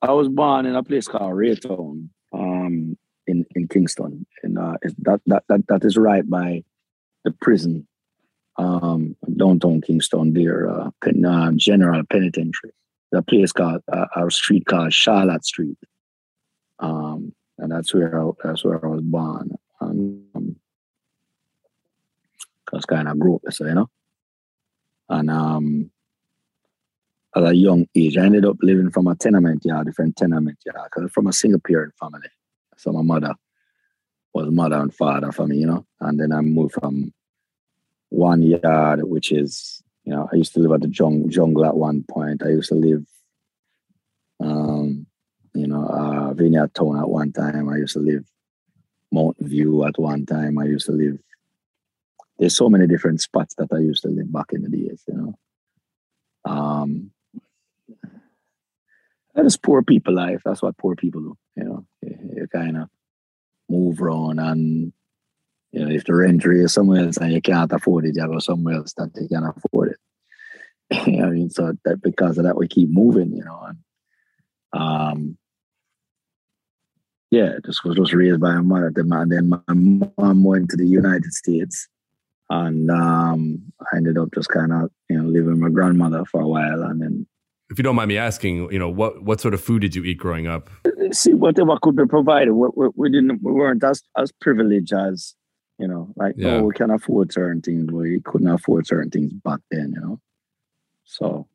I 0.00 0.12
was 0.12 0.28
born 0.28 0.64
in 0.64 0.74
a 0.74 0.82
place 0.82 1.06
called 1.06 1.36
Rae 1.36 1.54
Town, 1.54 2.08
um, 2.32 2.96
in 3.26 3.44
in 3.54 3.68
Kingston, 3.68 4.26
and 4.42 4.58
uh, 4.58 4.78
that, 4.98 5.20
that 5.26 5.44
that 5.48 5.66
that 5.68 5.84
is 5.84 5.96
right 5.96 6.28
by 6.28 6.64
the 7.24 7.32
prison, 7.40 7.86
um, 8.56 9.14
downtown 9.36 9.82
Kingston. 9.82 10.32
There, 10.32 10.68
uh, 10.68 10.90
uh, 11.26 11.52
General 11.56 12.02
Penitentiary. 12.10 12.72
The 13.12 13.22
place 13.22 13.52
called 13.52 13.82
uh, 13.92 14.06
our 14.16 14.30
street 14.30 14.64
called 14.64 14.94
Charlotte 14.94 15.44
Street, 15.44 15.78
um, 16.78 17.34
and 17.58 17.70
that's 17.70 17.92
where 17.92 18.20
I, 18.20 18.30
that's 18.42 18.64
where 18.64 18.82
I 18.82 18.88
was 18.88 19.02
born. 19.02 19.54
Um, 19.82 20.56
cause 22.64 22.86
kind 22.86 23.06
of 23.06 23.18
grew 23.18 23.36
up, 23.36 23.42
so 23.52 23.66
you 23.66 23.74
know, 23.74 23.90
and 25.12 25.30
um, 25.30 25.90
at 27.36 27.44
a 27.44 27.54
young 27.54 27.86
age. 27.94 28.16
I 28.16 28.24
ended 28.24 28.44
up 28.44 28.56
living 28.62 28.90
from 28.90 29.06
a 29.06 29.14
tenement 29.14 29.64
yard, 29.64 29.86
different 29.86 30.16
tenement 30.16 30.58
yard, 30.64 30.90
because 30.92 31.10
from 31.12 31.26
a 31.26 31.32
single 31.32 31.60
parent 31.60 31.94
family. 31.98 32.28
So 32.76 32.92
my 32.92 33.02
mother 33.02 33.34
was 34.34 34.50
mother 34.50 34.76
and 34.76 34.94
father 34.94 35.30
for 35.32 35.46
me, 35.46 35.58
you 35.58 35.66
know. 35.66 35.86
And 36.00 36.18
then 36.18 36.32
I 36.32 36.40
moved 36.40 36.74
from 36.74 37.12
one 38.08 38.42
yard, 38.42 39.02
which 39.04 39.32
is, 39.32 39.82
you 40.04 40.14
know, 40.14 40.28
I 40.32 40.36
used 40.36 40.54
to 40.54 40.60
live 40.60 40.72
at 40.72 40.80
the 40.80 40.88
jung- 40.88 41.28
jungle 41.28 41.64
at 41.64 41.76
one 41.76 42.04
point. 42.08 42.42
I 42.42 42.48
used 42.48 42.70
to 42.70 42.74
live, 42.74 43.04
um, 44.40 45.06
you 45.54 45.66
know, 45.66 45.86
uh, 45.86 46.32
Vineyard 46.32 46.74
Town 46.74 46.98
at 46.98 47.08
one 47.08 47.32
time. 47.32 47.68
I 47.68 47.76
used 47.76 47.94
to 47.94 48.00
live 48.00 48.24
Mountain 49.10 49.48
View 49.48 49.84
at 49.84 49.98
one 49.98 50.24
time. 50.24 50.58
I 50.58 50.64
used 50.64 50.86
to 50.86 50.92
live. 50.92 51.18
There's 52.42 52.56
so 52.56 52.68
many 52.68 52.88
different 52.88 53.20
spots 53.20 53.54
that 53.58 53.72
I 53.72 53.78
used 53.78 54.02
to 54.02 54.08
live 54.08 54.32
back 54.32 54.46
in 54.52 54.62
the 54.62 54.68
days, 54.68 55.04
you 55.06 55.14
know. 55.14 55.34
Um, 56.44 57.12
that 59.36 59.46
is 59.46 59.56
poor 59.56 59.84
people 59.84 60.14
life. 60.14 60.42
That's 60.44 60.60
what 60.60 60.76
poor 60.76 60.96
people 60.96 61.20
do. 61.20 61.38
You 61.54 61.62
know, 61.62 61.86
you, 62.02 62.18
you 62.34 62.48
kind 62.48 62.78
of 62.78 62.88
move 63.68 64.02
around 64.02 64.40
and 64.40 64.92
you 65.70 65.84
know, 65.84 65.94
if 65.94 66.02
the 66.02 66.16
rent 66.16 66.44
is 66.44 66.74
somewhere 66.74 67.04
else 67.04 67.16
and 67.16 67.32
you 67.32 67.40
can't 67.40 67.70
afford 67.70 68.06
it, 68.06 68.16
you 68.16 68.26
go 68.26 68.40
somewhere 68.40 68.74
else 68.74 68.92
that 68.94 69.12
you 69.20 69.28
can 69.28 69.44
afford 69.44 69.92
it. 69.92 69.98
I 71.22 71.26
mean? 71.30 71.48
So 71.48 71.74
that 71.84 72.02
because 72.02 72.38
of 72.38 72.44
that 72.44 72.56
we 72.56 72.66
keep 72.66 72.88
moving, 72.90 73.36
you 73.36 73.44
know. 73.44 73.68
And 73.68 73.78
um 74.72 75.38
yeah, 77.30 77.52
just 77.64 77.84
was 77.84 77.94
just 77.94 78.12
raised 78.12 78.40
by 78.40 78.54
my 78.54 78.62
mother. 78.62 78.92
Then 78.92 79.48
my 79.48 79.60
mom 80.18 80.42
went 80.42 80.70
to 80.70 80.76
the 80.76 80.88
United 80.88 81.32
States 81.32 81.86
and 82.60 82.90
um 82.90 83.40
I 83.80 83.96
ended 83.96 84.16
up 84.18 84.28
just 84.34 84.48
kind 84.48 84.72
of, 84.72 84.90
you 85.08 85.16
know, 85.18 85.24
living 85.36 85.50
with 85.52 85.58
my 85.66 85.70
grandmother 85.70 86.24
for 86.30 86.40
a 86.40 86.48
while 86.54 86.82
and 86.88 87.00
then 87.02 87.26
If 87.70 87.78
you 87.78 87.84
don't 87.84 87.96
mind 87.96 88.08
me 88.08 88.18
asking, 88.18 88.54
you 88.74 88.78
know, 88.78 88.90
what, 89.00 89.22
what 89.28 89.40
sort 89.40 89.54
of 89.54 89.60
food 89.62 89.80
did 89.84 89.94
you 89.96 90.04
eat 90.04 90.18
growing 90.18 90.46
up? 90.46 90.68
see 91.12 91.34
whatever 91.34 91.76
could 91.82 91.96
be 91.96 92.06
provided. 92.06 92.52
We, 92.52 92.68
we, 92.78 92.86
we 93.00 93.10
didn't, 93.10 93.40
we 93.42 93.52
weren't 93.52 93.82
as 93.84 94.02
as 94.22 94.30
privileged 94.44 94.92
as 94.92 95.34
you 95.80 95.88
know, 95.88 96.04
like 96.22 96.34
Yeah. 96.36 96.58
oh, 96.58 96.62
we 96.68 96.74
can 96.74 96.90
afford 96.90 97.32
certain 97.32 97.60
things. 97.66 97.90
We 97.90 98.20
couldn't 98.28 98.48
afford 98.58 98.86
certain 98.86 99.10
things 99.10 99.32
back 99.48 99.60
then, 99.70 99.88
you 99.96 100.00
know. 100.04 100.16
So 101.04 101.48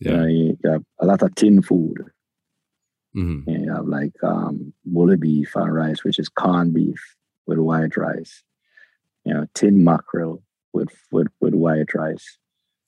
you 0.00 0.10
know, 0.16 0.26
you 0.26 0.58
have 0.64 0.82
a 0.98 1.06
lot 1.10 1.22
of 1.22 1.34
tin 1.34 1.62
food. 1.62 1.98
hmm 3.12 3.40
You 3.46 3.72
have 3.74 3.86
like 3.98 4.16
um, 4.22 4.72
bully 4.84 5.16
beef 5.16 5.50
and 5.56 5.74
rice, 5.74 6.04
which 6.04 6.18
is 6.22 6.28
corned 6.28 6.72
beef 6.74 7.02
with 7.46 7.58
white 7.58 7.96
rice. 7.96 8.34
You 9.30 9.36
know, 9.36 9.46
tin 9.54 9.84
mackerel 9.84 10.42
with 10.72 10.88
with 11.12 11.28
with 11.40 11.54
white 11.54 11.94
rice. 11.94 12.38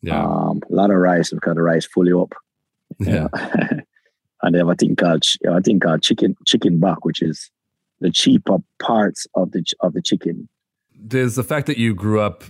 Yeah. 0.01 0.21
Um, 0.21 0.61
a 0.69 0.75
lot 0.75 0.91
of 0.91 0.97
rice 0.97 1.31
because 1.31 1.55
the 1.55 1.63
rice 1.63 1.87
fully 1.87 2.13
up. 2.13 2.33
yeah. 2.99 3.29
and 4.43 4.53
they 4.53 4.59
have 4.59 4.69
a 4.69 4.75
thing 4.75 4.97
called 4.97 5.25
a 5.47 5.63
thing 5.63 5.79
called 5.79 6.03
chicken 6.03 6.35
chicken 6.45 6.81
back, 6.81 7.05
which 7.05 7.23
is 7.23 7.49
the 8.01 8.11
cheaper 8.11 8.59
parts 8.81 9.29
of 9.37 9.53
the 9.53 9.65
of 9.83 9.93
the 9.93 10.03
chicken. 10.03 10.49
Does 11.07 11.37
the 11.37 11.45
fact 11.45 11.69
that 11.69 11.79
you 11.79 11.95
grew 11.95 12.21
up, 12.21 12.43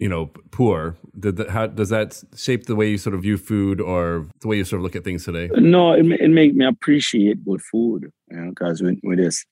you 0.00 0.08
know, 0.08 0.26
poor, 0.50 0.96
did 1.18 1.36
that, 1.36 1.50
how, 1.50 1.68
does 1.68 1.90
that 1.90 2.20
shape 2.34 2.66
the 2.66 2.74
way 2.74 2.90
you 2.90 2.98
sort 2.98 3.14
of 3.14 3.22
view 3.22 3.36
food 3.36 3.80
or 3.80 4.26
the 4.40 4.48
way 4.48 4.56
you 4.56 4.64
sort 4.64 4.80
of 4.80 4.82
look 4.82 4.96
at 4.96 5.04
things 5.04 5.24
today? 5.24 5.50
No, 5.54 5.92
it 5.92 6.04
it 6.20 6.30
make 6.30 6.56
me 6.56 6.66
appreciate 6.66 7.44
good 7.44 7.62
food, 7.62 8.10
you 8.28 8.36
know, 8.36 8.50
because 8.50 8.82
when 8.82 9.00
with 9.04 9.18
this, 9.18 9.44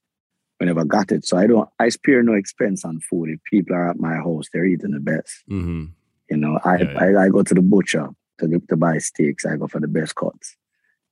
we 0.61 0.67
never 0.67 0.85
got 0.85 1.11
it, 1.12 1.25
so 1.25 1.37
I 1.37 1.47
don't 1.47 1.69
I 1.79 1.88
spare 1.88 2.23
no 2.23 2.35
expense 2.35 2.85
on 2.85 3.01
food. 3.01 3.31
If 3.31 3.43
people 3.45 3.75
are 3.75 3.90
at 3.90 3.99
my 3.99 4.14
house, 4.14 4.47
they're 4.53 4.64
eating 4.64 4.93
the 4.93 5.01
best. 5.01 5.43
hmm 5.49 5.87
You 6.31 6.37
know, 6.37 6.59
I 6.64 6.79
Yeah, 6.79 6.99
I, 6.99 7.25
I 7.25 7.29
go 7.29 7.43
to 7.43 7.55
the 7.55 7.62
butcher 7.62 8.09
to 8.38 8.49
get, 8.49 8.69
to 8.69 8.77
buy 8.77 8.99
steaks. 8.99 9.45
I 9.45 9.57
go 9.57 9.67
for 9.67 9.81
the 9.81 9.88
best 9.88 10.14
cuts. 10.14 10.57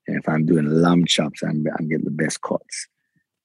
And 0.07 0.17
if 0.17 0.29
I'm 0.29 0.47
doing 0.47 0.67
lamb 0.67 1.05
chops, 1.07 1.43
I'm 1.43 1.65
I'm 1.79 1.89
getting 1.89 2.05
the 2.05 2.11
best 2.11 2.43
cuts. 2.43 2.89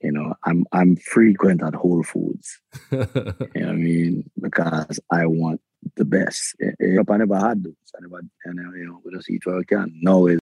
You 0.02 0.12
know, 0.12 0.36
I'm 0.44 0.66
I'm 0.72 0.96
frequent 0.96 1.64
at 1.64 1.74
Whole 1.74 2.04
Foods. 2.04 2.60
You 2.92 2.98
know 2.98 3.08
what 3.08 3.56
I 3.56 3.72
mean? 3.74 4.30
Because 4.40 5.00
I 5.12 5.26
want 5.26 5.62
the 5.96 6.06
best. 6.06 6.56
Eh, 6.62 6.72
eh, 6.82 7.04
I 7.08 7.18
never 7.18 7.40
had 7.40 7.64
those. 7.64 7.74
I 7.96 8.02
never, 8.02 8.22
and 8.46 8.78
you 8.78 8.86
know, 8.86 9.02
we 9.04 9.12
just 9.12 9.30
eat 9.30 9.46
what 9.46 9.58
we 9.58 9.66
can. 9.66 9.92
No, 10.02 10.28
it, 10.28 10.40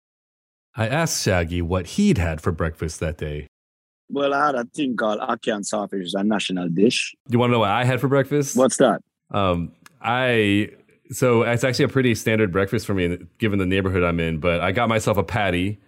I 0.76 0.88
asked 0.88 1.22
Shaggy 1.22 1.62
what 1.62 1.86
he'd 1.86 2.18
had 2.18 2.40
for 2.40 2.50
breakfast 2.50 2.98
that 3.00 3.18
day. 3.18 3.46
Well, 4.14 4.32
I 4.32 4.46
had 4.46 4.54
a 4.54 4.64
thing 4.64 4.96
called 4.96 5.20
sausage, 5.66 6.02
it's 6.02 6.14
a 6.14 6.22
national 6.24 6.68
dish. 6.70 7.14
You 7.28 7.38
want 7.38 7.50
to 7.50 7.52
know 7.54 7.58
what 7.60 7.70
I 7.70 7.84
had 7.84 8.00
for 8.00 8.08
breakfast? 8.08 8.56
What's 8.56 8.76
that? 8.78 9.00
Um, 9.30 9.72
I 10.00 10.70
so 11.10 11.42
it's 11.42 11.64
actually 11.64 11.84
a 11.86 11.88
pretty 11.88 12.14
standard 12.14 12.50
breakfast 12.52 12.86
for 12.86 12.94
me, 12.94 13.18
given 13.38 13.58
the 13.58 13.66
neighborhood 13.66 14.02
I'm 14.02 14.20
in. 14.20 14.38
But 14.38 14.60
I 14.60 14.72
got 14.72 14.88
myself 14.88 15.16
a 15.18 15.22
patty. 15.24 15.78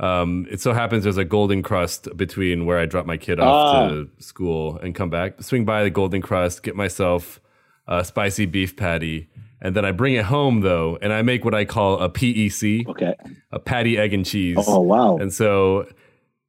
Um, 0.00 0.46
it 0.50 0.60
so 0.60 0.72
happens 0.72 1.04
there's 1.04 1.16
a 1.18 1.24
Golden 1.24 1.62
Krust 1.62 2.16
between 2.16 2.66
where 2.66 2.78
I 2.80 2.86
drop 2.86 3.06
my 3.06 3.16
kid 3.16 3.38
off 3.38 3.76
Ah. 3.76 3.88
to 3.90 4.10
school 4.18 4.76
and 4.78 4.94
come 4.94 5.10
back. 5.10 5.40
Swing 5.42 5.64
by 5.64 5.84
the 5.84 5.90
Golden 5.90 6.20
Krust, 6.22 6.62
get 6.62 6.74
myself 6.74 7.40
a 7.86 8.04
spicy 8.04 8.46
beef 8.46 8.74
patty, 8.76 9.28
and 9.60 9.76
then 9.76 9.84
I 9.84 9.92
bring 9.92 10.14
it 10.14 10.24
home 10.24 10.62
though, 10.62 10.98
and 11.00 11.12
I 11.12 11.22
make 11.22 11.44
what 11.44 11.54
I 11.54 11.64
call 11.64 12.00
a 12.00 12.08
PEC, 12.08 12.88
Okay. 12.88 13.14
a 13.52 13.58
patty, 13.60 13.96
egg, 13.98 14.12
and 14.14 14.24
cheese. 14.26 14.56
Oh 14.66 14.80
wow. 14.80 15.16
And 15.18 15.32
so 15.32 15.86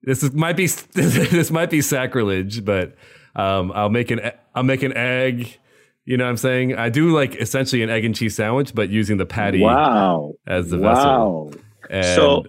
this 0.06 0.24
is, 0.24 0.32
might 0.34 0.56
be 0.56 0.68
this 0.94 1.52
might 1.52 1.70
be 1.70 1.82
sacrilege, 1.82 2.64
but 2.64 2.96
um, 3.36 3.72
I'll 3.76 3.90
make 3.90 4.12
an 4.12 4.22
I'll 4.54 4.64
make 4.64 4.84
an 4.84 4.96
egg. 4.96 5.58
You 6.06 6.18
know 6.18 6.24
what 6.26 6.30
I'm 6.30 6.38
saying? 6.38 6.76
I 6.76 6.90
do 6.90 7.12
like 7.12 7.36
essentially 7.36 7.82
an 7.82 7.90
egg 7.90 8.06
and 8.06 8.16
cheese 8.16 8.36
sandwich, 8.36 8.76
but 8.76 8.90
using 8.90 9.18
the 9.18 9.26
patty 9.26 9.60
Wow. 9.62 10.34
as 10.46 10.70
the 10.70 10.78
vessel. 10.78 11.06
Wow. 11.06 11.52
And 11.90 12.06
So 12.06 12.46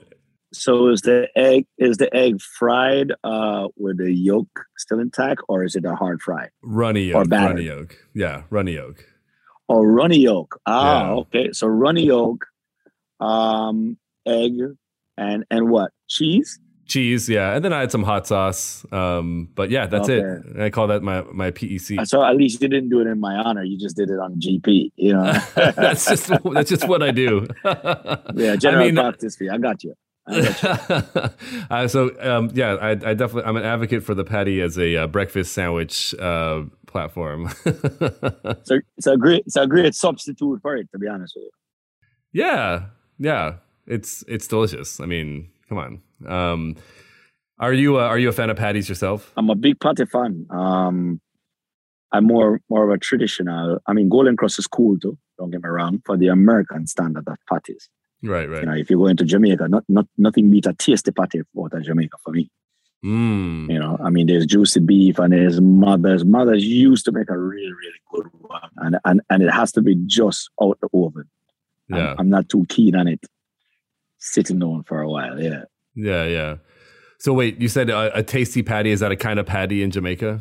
so 0.52 0.88
is 0.88 1.00
the 1.02 1.28
egg 1.36 1.66
is 1.78 1.96
the 1.96 2.14
egg 2.14 2.40
fried 2.40 3.12
uh 3.24 3.68
with 3.76 3.96
the 3.98 4.12
yolk 4.12 4.48
still 4.76 5.00
intact 5.00 5.40
or 5.48 5.64
is 5.64 5.74
it 5.74 5.84
a 5.86 5.94
hard 5.94 6.20
fry? 6.22 6.48
runny 6.62 7.08
or 7.12 7.20
yolk, 7.22 7.28
battered. 7.30 7.50
runny 7.56 7.64
yolk. 7.66 7.96
Yeah, 8.14 8.42
runny 8.50 8.74
yolk. 8.74 9.04
Oh 9.68 9.82
runny 9.82 10.18
yolk. 10.18 10.60
Ah, 10.66 11.06
Yeah. 11.06 11.14
okay. 11.22 11.48
So 11.52 11.66
runny 11.66 12.04
yolk, 12.04 12.46
um, 13.20 13.96
egg, 14.26 14.52
and 15.16 15.44
and 15.50 15.70
what? 15.70 15.92
Cheese? 16.08 16.60
Cheese, 16.86 17.28
yeah. 17.28 17.54
And 17.54 17.64
then 17.64 17.72
I 17.72 17.80
had 17.80 17.90
some 17.90 18.04
hot 18.04 18.28
sauce. 18.28 18.86
Um, 18.92 19.48
but 19.56 19.70
yeah, 19.70 19.86
that's 19.86 20.08
it. 20.08 20.24
Okay. 20.24 20.48
And 20.50 20.62
I 20.62 20.70
call 20.70 20.86
that 20.86 21.02
my 21.02 21.22
my 21.32 21.50
PEC. 21.50 22.06
So 22.06 22.24
at 22.24 22.36
least 22.36 22.62
you 22.62 22.68
didn't 22.68 22.90
do 22.90 23.00
it 23.00 23.08
in 23.08 23.18
my 23.18 23.34
honor. 23.34 23.64
You 23.64 23.76
just 23.76 23.96
did 23.96 24.08
it 24.08 24.20
on 24.20 24.40
GP. 24.40 24.92
You 24.94 25.14
know. 25.14 25.32
that's 25.54 26.06
just 26.06 26.30
that's 26.44 26.70
just 26.70 26.88
what 26.88 27.02
I 27.02 27.10
do. 27.10 27.48
yeah, 27.64 28.56
general 28.56 28.84
I 28.84 28.86
mean, 28.86 28.94
practice 28.94 29.36
fee. 29.36 29.48
I 29.48 29.58
got 29.58 29.82
you. 29.82 29.94
I 30.28 30.42
got 30.42 30.62
you. 30.62 31.30
uh, 31.70 31.88
so 31.88 32.10
um, 32.20 32.50
yeah, 32.54 32.74
I, 32.74 32.90
I 32.90 32.94
definitely 33.14 33.44
I'm 33.44 33.56
an 33.56 33.64
advocate 33.64 34.04
for 34.04 34.14
the 34.14 34.24
patty 34.24 34.60
as 34.60 34.78
a 34.78 34.96
uh, 34.96 35.06
breakfast 35.08 35.54
sandwich 35.54 36.14
uh, 36.20 36.62
platform. 36.86 37.48
so 38.62 38.80
it's 38.96 39.06
a 39.08 39.16
great 39.16 39.42
it's 39.44 39.56
a 39.56 39.66
great 39.66 39.94
substitute 39.96 40.62
for 40.62 40.76
it. 40.76 40.88
To 40.92 40.98
be 40.98 41.08
honest 41.08 41.34
with 41.34 41.46
you. 42.32 42.44
yeah, 42.44 42.86
yeah, 43.18 43.54
it's 43.88 44.22
it's 44.28 44.46
delicious. 44.46 45.00
I 45.00 45.06
mean, 45.06 45.48
come 45.68 45.78
on. 45.78 46.00
Um, 46.26 46.76
are 47.58 47.72
you 47.72 47.98
uh, 47.98 48.02
are 48.04 48.18
you 48.18 48.28
a 48.28 48.32
fan 48.32 48.50
of 48.50 48.56
patties 48.56 48.88
yourself? 48.88 49.32
I'm 49.36 49.50
a 49.50 49.54
big 49.54 49.80
patty 49.80 50.06
fan. 50.06 50.46
Um, 50.50 51.20
I'm 52.12 52.24
more 52.24 52.60
more 52.70 52.84
of 52.84 52.90
a 52.94 52.98
traditional. 52.98 53.78
I 53.86 53.92
mean, 53.92 54.08
Golden 54.08 54.36
Krust 54.36 54.58
is 54.58 54.66
cool 54.66 54.98
too. 54.98 55.16
Don't 55.38 55.50
get 55.50 55.62
me 55.62 55.68
wrong. 55.68 56.02
For 56.04 56.16
the 56.16 56.28
American 56.28 56.86
standard 56.86 57.24
of 57.28 57.36
patties, 57.48 57.88
Right, 58.22 58.48
right. 58.48 58.60
you 58.60 58.66
know, 58.66 58.74
if 58.74 58.90
you 58.90 58.96
go 58.98 59.06
into 59.06 59.24
Jamaica, 59.24 59.68
not 59.68 59.84
not 59.88 60.06
nothing 60.18 60.50
beats 60.50 60.66
a 60.66 60.72
Tastee 60.74 61.14
patty 61.14 61.40
out 61.58 61.72
of 61.74 61.82
Jamaica 61.82 62.16
for 62.24 62.32
me. 62.32 62.50
Mm. 63.04 63.70
You 63.70 63.78
know, 63.78 63.98
I 64.02 64.08
mean, 64.10 64.26
there's 64.26 64.46
Juici 64.46 64.80
Beef 64.80 65.18
and 65.18 65.32
there's 65.32 65.60
mothers. 65.60 66.24
Mothers 66.24 66.64
used 66.64 67.04
to 67.04 67.12
make 67.12 67.28
a 67.30 67.38
really 67.38 67.72
really 67.72 68.00
good 68.10 68.26
one, 68.40 68.70
and 68.78 68.96
and 69.04 69.20
and 69.30 69.42
it 69.42 69.50
has 69.50 69.72
to 69.72 69.82
be 69.82 69.94
just 70.06 70.50
out 70.62 70.78
the 70.80 70.88
oven. 70.94 71.24
I'm- 71.92 72.00
Yeah, 72.00 72.14
I'm, 72.18 72.28
not 72.28 72.48
too 72.48 72.64
keen 72.68 72.96
on 72.96 73.06
it 73.06 73.20
sitting 74.18 74.62
on 74.62 74.82
for 74.84 75.00
a 75.00 75.08
while. 75.08 75.40
Yeah, 75.40 75.64
yeah, 75.94 76.24
yeah. 76.26 76.56
So 77.18 77.32
wait, 77.32 77.60
you 77.60 77.68
said 77.68 77.90
a, 77.90 78.18
a 78.18 78.22
Tastee 78.22 78.64
patty 78.64 78.90
is 78.90 79.00
that 79.00 79.10
a 79.12 79.16
kind 79.16 79.38
of 79.38 79.46
patty 79.46 79.82
in 79.82 79.90
Jamaica? 79.90 80.40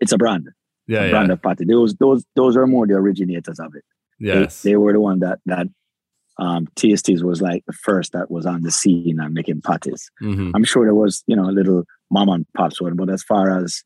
it's 0.00 0.12
a 0.12 0.18
brand, 0.18 0.48
Yeah, 0.86 1.00
a 1.02 1.04
yeah. 1.06 1.10
brand 1.10 1.30
of 1.32 1.42
patty. 1.42 1.64
Those 1.64 1.94
those 1.96 2.24
those 2.36 2.56
are 2.56 2.66
more 2.66 2.86
the 2.86 2.94
originators 2.94 3.58
of 3.60 3.74
it. 3.74 3.84
Yes. 4.18 4.62
They, 4.62 4.76
were 4.76 4.92
the 4.92 5.00
one 5.00 5.20
that 5.20 5.40
that 5.46 5.66
um 6.38 6.66
Tastees 6.76 7.22
was 7.22 7.42
like 7.42 7.64
the 7.66 7.72
first 7.72 8.12
that 8.12 8.30
was 8.30 8.46
on 8.46 8.62
the 8.62 8.70
scene 8.70 9.18
and 9.20 9.34
making 9.34 9.62
patties. 9.62 10.10
hmm 10.20 10.50
I'm 10.54 10.64
sure 10.64 10.84
there 10.84 10.94
was, 10.94 11.22
you 11.26 11.36
know, 11.36 11.44
a 11.48 11.52
little 11.52 11.84
mom 12.10 12.28
and 12.28 12.46
pops 12.56 12.80
one, 12.80 12.96
but 12.96 13.10
as 13.10 13.22
far 13.22 13.56
as 13.62 13.82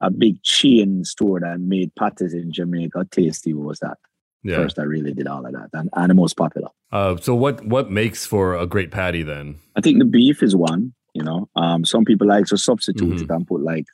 a 0.00 0.10
big 0.10 0.40
chain 0.44 1.04
store 1.04 1.40
that 1.40 1.58
made 1.60 1.92
patties 1.96 2.34
in 2.34 2.52
Jamaica, 2.52 3.06
Tastee 3.10 3.54
was 3.54 3.78
that 3.80 3.98
Yeah. 4.44 4.56
first 4.56 4.76
that 4.76 4.86
really 4.86 5.12
did 5.12 5.26
all 5.26 5.44
of 5.44 5.52
that 5.52 5.70
and, 5.72 5.90
and 5.94 6.10
the 6.10 6.14
most 6.14 6.36
popular. 6.36 6.68
Uh, 6.92 7.16
so 7.16 7.34
what 7.34 7.64
what 7.66 7.90
makes 7.90 8.24
for 8.24 8.54
a 8.56 8.66
great 8.66 8.90
patty 8.90 9.22
then? 9.22 9.56
I 9.76 9.80
think 9.80 9.98
the 9.98 10.04
beef 10.04 10.42
is 10.42 10.54
one, 10.54 10.94
you 11.14 11.22
know. 11.24 11.48
Um 11.56 11.84
some 11.84 12.04
people 12.04 12.26
like 12.28 12.46
to 12.46 12.56
substitute 12.56 13.08
Mhm. 13.18 13.22
it 13.22 13.30
and 13.30 13.46
put 13.46 13.62
like 13.62 13.84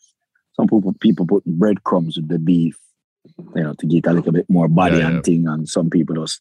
some 0.57 0.67
people 0.69 0.93
people 1.01 1.27
put 1.27 1.45
breadcrumbs 1.47 2.17
with 2.17 2.29
the 2.29 2.39
beef, 2.39 2.77
you 3.57 3.63
know, 3.63 3.75
to 3.75 3.87
get 3.87 4.07
a 4.07 4.13
little 4.13 4.33
bit 4.33 4.47
more 4.51 4.69
body 4.69 4.99
Yeah, 4.99 5.07
and 5.07 5.17
yeah. 5.17 5.23
thing. 5.23 5.49
And 5.49 5.69
some 5.69 5.89
people 5.91 6.15
just 6.17 6.41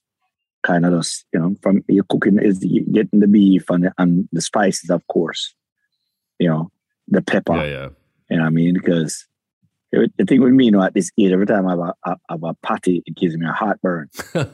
kind 0.64 0.86
of 0.86 0.94
just, 0.94 1.26
you 1.34 1.40
know, 1.40 1.56
from 1.62 1.84
your 1.88 2.04
cooking 2.10 2.40
is 2.40 2.60
getting 2.60 3.20
the 3.20 3.28
beef 3.28 3.70
and 3.70 3.86
the, 3.86 3.94
and 3.98 4.28
the 4.32 4.42
spices, 4.42 4.90
of 4.90 5.06
course. 5.08 5.56
You 6.40 6.50
know, 6.50 6.72
the 7.08 7.22
pepper. 7.22 7.56
Yeah, 7.56 7.64
yeah. 7.78 7.90
You 8.30 8.38
know 8.38 8.44
what 8.44 8.48
I 8.48 8.60
mean? 8.62 8.74
Because 8.74 9.26
the 10.18 10.26
thing 10.26 10.42
with 10.42 10.54
me, 10.54 10.66
you 10.66 10.72
know, 10.72 10.82
at 10.82 10.94
this 10.94 11.12
age, 11.20 11.32
every 11.32 11.46
time 11.46 11.68
I 11.68 11.72
have 11.72 11.80
a, 11.80 11.94
I 12.06 12.16
have 12.32 12.44
a 12.44 12.54
patty, 12.56 13.04
it 13.06 13.16
gives 13.16 13.38
me 13.38 13.46
a 13.46 13.52
heartburn. 13.52 14.10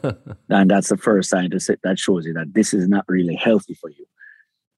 And 0.50 0.70
that's 0.70 0.90
the 0.90 0.98
first 0.98 1.30
sign 1.30 1.52
to 1.52 1.60
say 1.60 1.76
that 1.84 2.00
shows 2.00 2.26
you 2.26 2.34
that 2.34 2.54
this 2.54 2.74
is 2.74 2.88
not 2.88 3.06
really 3.08 3.36
healthy 3.36 3.74
for 3.76 3.90
you. 3.90 4.06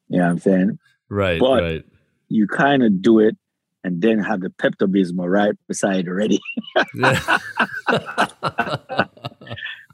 You 0.10 0.20
know 0.20 0.26
what 0.26 0.32
I'm 0.32 0.40
saying? 0.40 0.80
right, 1.10 1.40
But- 1.40 1.64
right. 1.64 1.86
You 2.30 2.48
kind 2.48 2.84
of 2.84 3.02
do 3.02 3.20
it 3.20 3.36
and 3.84 4.02
then 4.02 4.20
have 4.20 4.42
the 4.42 4.50
Pepto 4.50 4.88
Bismol 4.88 5.30
right 5.30 5.56
beside 5.68 6.08
ready. 6.08 6.40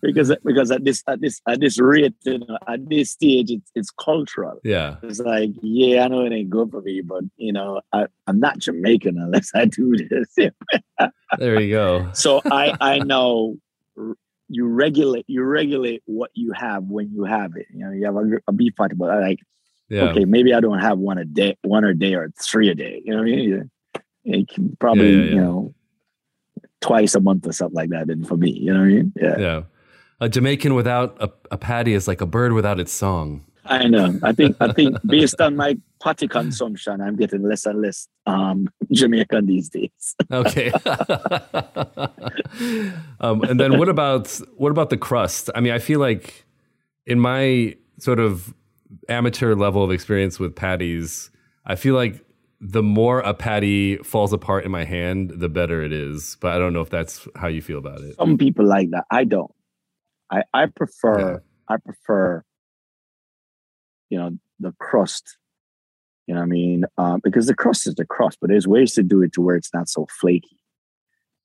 Because 0.07 0.33
because 0.45 0.71
at 0.71 0.85
this 0.85 1.03
at 1.05 1.19
this 1.19 1.41
at 1.49 1.59
this 1.59 1.77
rate, 1.81 2.15
you 2.23 2.39
know, 2.39 2.57
at 2.65 2.87
this 2.87 3.11
stage, 3.11 3.51
it's 3.51 3.69
it's 3.75 3.91
cultural. 3.91 4.57
yeah. 4.63 4.95
It's 5.03 5.19
like, 5.19 5.49
yeah, 5.61 6.05
I 6.05 6.07
know 6.07 6.25
it 6.25 6.31
ain't 6.31 6.49
good 6.49 6.71
for 6.71 6.81
me, 6.81 7.01
but 7.01 7.25
you 7.35 7.51
know, 7.51 7.81
I, 7.91 8.07
I'm 8.25 8.39
not 8.39 8.59
Jamaican 8.59 9.17
unless 9.17 9.51
I 9.53 9.65
do 9.65 9.97
this. 9.97 10.33
There 11.37 11.59
you 11.59 11.73
go. 11.75 12.09
so 12.13 12.41
I 12.45 12.73
I 12.79 12.99
know 12.99 13.57
you 14.47 14.65
regulate 14.65 15.25
you 15.27 15.43
regulate 15.43 16.03
what 16.05 16.31
you 16.33 16.53
have 16.53 16.83
when 16.85 17.11
you 17.11 17.25
have 17.25 17.57
it. 17.57 17.67
You 17.73 17.85
know, 17.85 17.91
you 17.91 18.05
have 18.05 18.15
a, 18.15 18.25
a 18.47 18.53
beef 18.53 18.77
patty, 18.77 18.95
but 18.95 19.09
I 19.09 19.19
like 19.19 19.39
Yeah. 19.89 20.03
okay, 20.11 20.23
maybe 20.23 20.53
I 20.53 20.61
don't 20.61 20.79
have 20.79 20.99
one 20.99 21.17
a 21.17 21.25
day, 21.25 21.57
one 21.63 21.83
a 21.83 21.93
day 21.93 22.13
or 22.15 22.31
three 22.39 22.69
a 22.69 22.75
day. 22.75 23.01
You 23.03 23.11
know 23.11 23.19
what 23.23 23.27
I 23.27 23.35
mean? 23.35 23.69
You 24.23 24.45
can 24.45 24.77
probably 24.79 25.11
Yeah, 25.11 25.23
yeah, 25.23 25.31
you 25.31 25.41
know 25.41 25.73
twice 26.79 27.13
a 27.15 27.19
month 27.19 27.45
or 27.45 27.51
something 27.51 27.75
like 27.75 27.89
that. 27.89 28.07
Then 28.07 28.23
for 28.23 28.37
me, 28.37 28.51
you 28.51 28.71
know 28.71 28.79
what 28.79 28.85
I 28.85 28.89
mean? 28.89 29.13
Yeah. 29.19 29.37
Yeah. 29.37 29.61
A 30.19 30.27
Jamaican 30.27 30.73
without 30.73 31.15
a, 31.21 31.31
a 31.51 31.57
patty 31.57 31.93
is 31.93 32.07
like 32.07 32.21
a 32.21 32.25
bird 32.25 32.53
without 32.53 32.79
its 32.79 32.91
song. 32.91 33.45
I 33.69 33.87
know. 33.87 34.17
I 34.23 34.31
think 34.31 34.55
I 34.59 34.71
think 34.71 34.97
based 35.05 35.39
on 35.41 35.55
my 35.55 35.77
patty 36.01 36.27
consumption, 36.27 37.01
I'm 37.01 37.15
getting 37.15 37.43
less 37.43 37.65
and 37.65 37.81
less 37.81 38.07
um 38.25 38.69
Jamaican 38.91 39.45
these 39.45 39.69
days. 39.69 40.15
Okay. 40.31 40.71
um, 43.19 43.43
and 43.43 43.59
then 43.59 43.77
what 43.77 43.89
about 43.89 44.29
what 44.55 44.71
about 44.71 44.89
the 44.89 44.97
crust? 44.97 45.49
I 45.55 45.61
mean, 45.61 45.73
I 45.73 45.79
feel 45.79 45.99
like 45.99 46.45
in 47.05 47.19
my 47.19 47.75
sort 47.99 48.19
of 48.19 48.53
amateur 49.09 49.55
level 49.55 49.83
of 49.83 49.91
experience 49.91 50.39
with 50.39 50.55
patties, 50.55 51.29
I 51.65 51.75
feel 51.75 51.95
like 51.95 52.23
the 52.59 52.81
more 52.81 53.19
a 53.19 53.33
patty 53.33 53.97
falls 53.97 54.33
apart 54.33 54.65
in 54.65 54.71
my 54.71 54.83
hand, 54.83 55.31
the 55.35 55.49
better 55.49 55.81
it 55.83 55.93
is. 55.93 56.37
But 56.41 56.53
I 56.53 56.57
don't 56.57 56.73
know 56.73 56.81
if 56.81 56.89
that's 56.89 57.27
how 57.35 57.47
you 57.47 57.61
feel 57.61 57.77
about 57.77 58.01
it. 58.01 58.15
Some 58.15 58.37
people 58.37 58.65
like 58.65 58.89
that. 58.91 59.05
I 59.11 59.23
don't. 59.25 59.51
I 60.31 60.43
I 60.53 60.65
prefer 60.67 61.19
Yeah. 61.19 61.37
I 61.67 61.77
prefer 61.77 62.43
you 64.09 64.17
know 64.17 64.37
the 64.59 64.73
crust. 64.79 65.37
You 66.25 66.33
know 66.33 66.41
what 66.41 66.47
I 66.47 66.49
mean? 66.49 66.83
Uh, 66.97 67.17
because 67.23 67.47
the 67.47 67.55
crust 67.55 67.87
is 67.87 67.95
the 67.95 68.05
crust, 68.05 68.39
but 68.41 68.49
there's 68.49 68.67
ways 68.67 68.93
to 68.95 69.03
do 69.03 69.21
it 69.21 69.31
to 69.33 69.41
where 69.41 69.55
it's 69.55 69.73
not 69.73 69.87
so 69.87 70.07
flaky. 70.19 70.59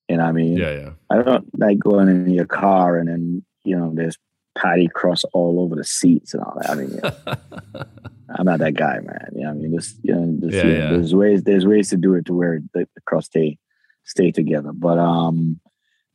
You 0.09 0.17
know 0.17 0.25
what 0.25 0.31
I 0.31 0.33
mean? 0.33 0.57
Yeah, 0.57 0.73
yeah. 0.73 0.91
I 1.09 1.23
don't 1.23 1.57
like 1.59 1.79
going 1.79 2.09
in 2.09 2.31
your 2.31 2.47
car 2.47 2.97
and 2.99 3.09
then 3.09 3.45
you 3.65 3.77
know 3.77 3.93
there's 3.95 4.19
patty 4.55 4.89
crust 4.89 5.25
all 5.33 5.61
over 5.61 5.77
the 5.77 5.85
seats 5.85 6.35
and 6.35 6.43
all 6.43 6.59
that. 6.61 6.71
I 6.71 6.75
mean, 6.75 6.97
know, 6.97 7.85
I'm 8.37 8.45
not 8.45 8.59
that 8.59 8.75
guy, 8.75 8.99
man. 9.01 9.31
You 9.35 9.43
know, 9.43 9.49
what 9.49 9.57
I 9.57 9.61
mean, 9.61 9.75
just 9.75 9.97
you 10.03 10.15
know, 10.15 10.37
just, 10.41 10.55
Yeah, 10.55 10.65
you 10.65 10.79
know, 10.79 10.85
yeah. 10.85 10.91
there's 10.91 11.15
ways 11.15 11.43
there's 11.45 11.67
ways 11.67 11.91
to 11.91 11.97
do 11.97 12.15
it 12.15 12.27
to 12.27 12.35
where 12.35 12.61
the, 12.75 12.89
the 12.95 13.01
crust 13.07 13.29
stay 13.29 13.59
stay 14.05 14.31
together. 14.33 14.73
But 14.73 14.99
um, 14.99 15.61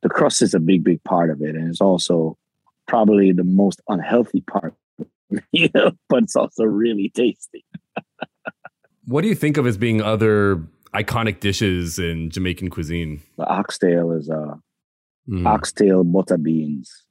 the 0.02 0.10
crust 0.10 0.42
is 0.42 0.54
a 0.54 0.60
big, 0.60 0.84
big 0.84 1.04
part 1.04 1.30
of 1.30 1.42
it, 1.42 1.56
and 1.56 1.70
it's 1.70 1.82
also 1.82 2.38
probably 2.88 3.32
the 3.32 3.44
most 3.44 3.82
unhealthy 3.88 4.42
part. 4.42 4.74
You 5.52 5.68
know, 5.76 5.92
but 6.10 6.24
it's 6.24 6.36
also 6.38 6.64
really 6.64 7.10
tasty. 7.14 7.66
What 9.06 9.22
do 9.22 9.28
you 9.28 9.36
think 9.36 9.58
of 9.58 9.68
as 9.68 9.78
being 9.78 10.02
other 10.02 10.64
iconic 10.94 11.42
dishes 11.42 12.00
in 12.00 12.30
Jamaican 12.30 12.70
cuisine? 12.70 13.22
The 13.38 13.46
oxtail 13.46 14.12
is 14.14 14.30
uh 14.30 14.56
Mm. 15.30 15.46
oxtail 15.46 16.06
butter 16.06 16.38
beans. 16.38 17.04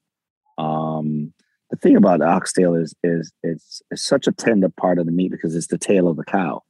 Um, 0.57 1.35
the 1.69 1.77
thing 1.77 1.97
about 1.97 2.21
the 2.21 2.25
oxtail 2.27 2.75
is 2.75 2.95
is 3.05 3.31
it's 3.43 3.83
it's 3.91 4.01
such 4.03 4.27
a 4.27 4.33
tender 4.33 4.71
part 4.71 4.99
of 4.99 5.05
the 5.05 5.12
meat 5.12 5.31
because 5.31 5.55
it's 5.55 5.67
the 5.67 5.77
tail 5.77 6.09
of 6.09 6.17
the 6.17 6.25
cow. 6.25 6.62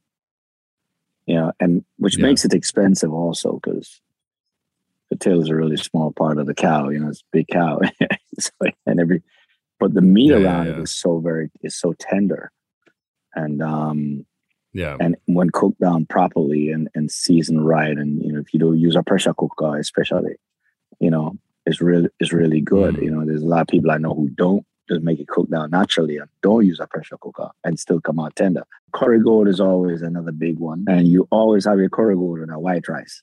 You 1.27 1.37
know, 1.37 1.53
and 1.61 1.85
which 1.99 2.19
Yeah. 2.19 2.23
makes 2.27 2.45
it 2.45 2.53
expensive 2.53 3.12
also 3.12 3.61
because 3.62 4.01
the 5.11 5.16
tail 5.16 5.40
is 5.40 5.49
a 5.49 5.55
really 5.55 5.77
small 5.77 6.12
part 6.12 6.38
of 6.38 6.47
the 6.47 6.55
cow. 6.55 6.88
You 6.88 6.99
know, 6.99 7.09
it's 7.11 7.21
a 7.21 7.31
big 7.31 7.47
cow, 7.47 7.81
so, 8.42 8.51
and 8.87 9.01
every 9.01 9.22
but 9.79 9.94
the 9.94 10.01
meat 10.01 10.31
Yeah, 10.31 10.38
yeah, 10.38 10.46
around 10.46 10.66
it 10.68 10.77
yeah. 10.77 10.83
is 10.83 10.90
so 10.90 11.18
very 11.18 11.51
is 11.62 11.77
so 11.77 11.92
tender, 11.99 12.51
and 13.35 13.62
um, 13.62 14.27
Yeah. 14.72 14.96
and 15.01 15.16
when 15.27 15.51
cooked 15.51 15.81
down 15.81 16.07
properly 16.07 16.70
and, 16.70 16.88
and 16.94 17.11
seasoned 17.11 17.66
right, 17.66 17.96
and 17.96 18.22
you 18.22 18.33
know 18.33 18.40
if 18.40 18.53
you 18.55 18.61
don't 18.61 18.79
use 18.79 18.96
a 18.96 19.03
pressure 19.03 19.35
cooker, 19.35 19.77
especially, 19.79 20.37
you 21.01 21.11
know 21.11 21.37
it's 21.66 21.81
really 21.81 22.09
it's 22.20 22.33
really 22.33 22.61
good. 22.61 22.94
Mm. 22.96 23.03
You 23.03 23.11
know, 23.11 23.25
there's 23.27 23.42
a 23.42 23.46
lot 23.46 23.62
of 23.62 23.66
people 23.68 23.90
I 23.90 23.99
know 23.99 24.14
who 24.14 24.29
don't 24.31 24.64
just 24.88 25.03
make 25.03 25.18
it 25.18 25.27
cook 25.27 25.51
down 25.51 25.70
naturally 25.72 26.16
and 26.16 26.29
don't 26.42 26.64
use 26.64 26.79
a 26.79 26.87
pressure 26.87 27.16
cooker 27.20 27.51
and 27.64 27.77
still 27.79 28.01
come 28.01 28.20
out 28.20 28.37
tender. 28.37 28.62
Curry 28.92 29.20
goat 29.20 29.49
is 29.49 29.59
always 29.61 30.01
another 30.01 30.31
big 30.33 30.59
one, 30.61 30.85
and 30.88 31.09
you 31.09 31.27
always 31.31 31.64
have 31.66 31.79
your 31.81 31.88
curry 31.90 32.14
goat 32.14 32.38
with 32.40 32.51
a 32.51 32.59
white 32.59 32.87
rice, 32.88 33.20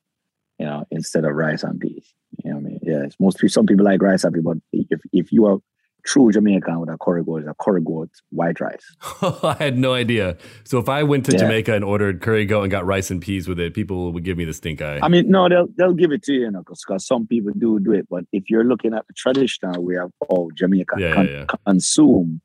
you 0.59 0.65
know, 0.65 0.85
instead 0.91 1.25
of 1.25 1.33
rice 1.35 1.63
and 1.63 1.79
peas. 1.79 2.13
You 2.43 2.51
know 2.51 2.57
what 2.57 2.65
I 2.65 2.69
mean? 2.69 2.79
Yes, 2.83 3.13
most 3.19 3.37
people, 3.37 3.49
some 3.49 3.65
people 3.65 3.85
like 3.85 4.01
rice 4.01 4.23
and 4.23 4.33
peas, 4.33 4.43
but 4.43 4.57
if 4.71 4.99
if 5.11 5.31
you 5.31 5.45
are 5.45 5.57
true 6.05 6.29
Jamaican 6.33 6.79
with 6.81 6.89
a 6.89 6.97
curry 7.01 7.23
goat, 7.23 7.37
it's 7.37 7.47
a 7.47 7.55
curry 7.63 7.81
goat 7.81 8.09
white 8.29 8.59
rice. 8.59 8.83
I 9.21 9.55
had 9.57 9.77
no 9.77 9.93
idea. 9.93 10.35
So 10.65 10.77
if 10.77 10.89
I 10.89 11.01
went 11.03 11.25
to 11.27 11.31
Yeah. 11.31 11.37
Jamaica 11.39 11.73
and 11.75 11.83
ordered 11.85 12.19
curry 12.21 12.45
goat 12.45 12.63
and 12.63 12.71
got 12.71 12.85
rice 12.85 13.09
and 13.09 13.21
peas 13.21 13.47
with 13.47 13.57
it, 13.57 13.73
people 13.73 14.11
would 14.11 14.25
give 14.25 14.37
me 14.37 14.43
the 14.43 14.51
stink 14.53 14.81
eye. 14.81 14.99
I 15.01 15.07
mean, 15.07 15.29
no, 15.29 15.47
they'll 15.47 15.67
they'll 15.77 15.93
give 15.93 16.11
it 16.11 16.21
to 16.23 16.33
you, 16.33 16.41
you 16.41 16.51
know, 16.51 16.61
because 16.67 17.05
some 17.07 17.25
people 17.25 17.53
do 17.57 17.79
do 17.79 17.93
it. 17.93 18.07
But 18.09 18.25
if 18.33 18.49
you're 18.49 18.65
looking 18.65 18.93
at 18.93 19.07
the 19.07 19.13
traditional 19.13 19.81
way 19.81 19.95
of 19.97 20.11
all 20.27 20.51
Jamaica 20.53 20.95
Yeah, 20.97 21.13
con- 21.13 21.27
yeah. 21.27 21.45
consume, 21.65 22.41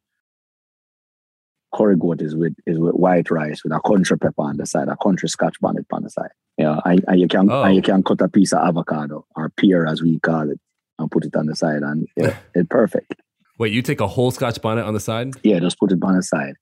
curry 1.74 1.96
goat 1.96 2.20
is 2.22 2.35
with 2.35 2.54
is 2.66 2.78
with 2.78 2.94
white 2.94 3.31
rice 3.31 3.62
with 3.64 3.72
a 3.72 3.81
country 3.87 4.18
pepper 4.18 4.42
on 4.42 4.57
the 4.57 4.66
side, 4.66 4.88
a 4.88 4.96
country 4.96 5.28
scotch 5.28 5.57
bonnet 5.61 5.87
on 5.92 6.02
the 6.02 6.11
side. 6.11 6.31
Yeah, 6.57 6.81
and, 6.85 7.04
and 7.07 7.20
you 7.20 7.28
can 7.28 7.50
Oh. 7.50 7.62
and 7.62 7.76
you 7.76 7.83
can 7.83 8.02
cut 8.02 8.20
a 8.20 8.28
piece 8.28 8.52
of 8.52 8.61
avocado 8.66 9.26
or 9.37 9.50
pear 9.50 9.87
as 9.87 10.02
we 10.02 10.18
call 10.20 10.50
it 10.50 10.61
and 10.98 11.11
put 11.11 11.24
it 11.24 11.37
on 11.37 11.46
the 11.46 11.54
side, 11.54 11.83
and 11.83 12.07
yeah, 12.16 12.37
it's 12.54 12.66
perfect. 12.68 13.14
Wait, 13.59 13.72
you 13.72 13.83
take 13.83 14.00
a 14.00 14.07
whole 14.07 14.31
Scotch 14.31 14.61
bonnet 14.62 14.85
on 14.85 14.94
the 14.94 15.00
side? 15.00 15.35
Yeah, 15.42 15.59
just 15.61 15.78
put 15.78 15.92
it 15.92 15.98
on 16.02 16.14
the 16.16 16.22
side. 16.22 16.54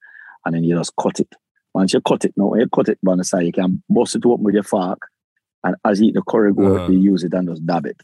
and 0.45 0.55
then 0.55 0.65
you 0.65 0.77
just 0.77 0.93
cut 1.01 1.19
it. 1.21 1.29
Once 1.75 1.93
you 1.93 2.01
cut 2.01 2.25
it, 2.25 2.33
when 2.37 2.61
you 2.61 2.69
cut 2.75 2.89
it 2.89 2.99
on 3.07 3.19
the 3.19 3.25
side, 3.25 3.45
you 3.47 3.53
can 3.53 3.83
bust 3.91 4.17
it 4.17 4.25
open 4.25 4.45
with 4.45 4.55
your 4.55 4.63
fork, 4.63 4.99
and 5.65 5.77
as 5.85 6.01
you 6.01 6.09
eat 6.09 6.15
the 6.15 6.23
curry 6.23 6.53
goat, 6.55 6.77
Uh-huh. 6.81 6.93
you 6.93 6.99
use 7.13 7.23
it 7.25 7.33
and 7.35 7.49
just 7.49 7.65
dab 7.67 7.87
it. 7.87 8.01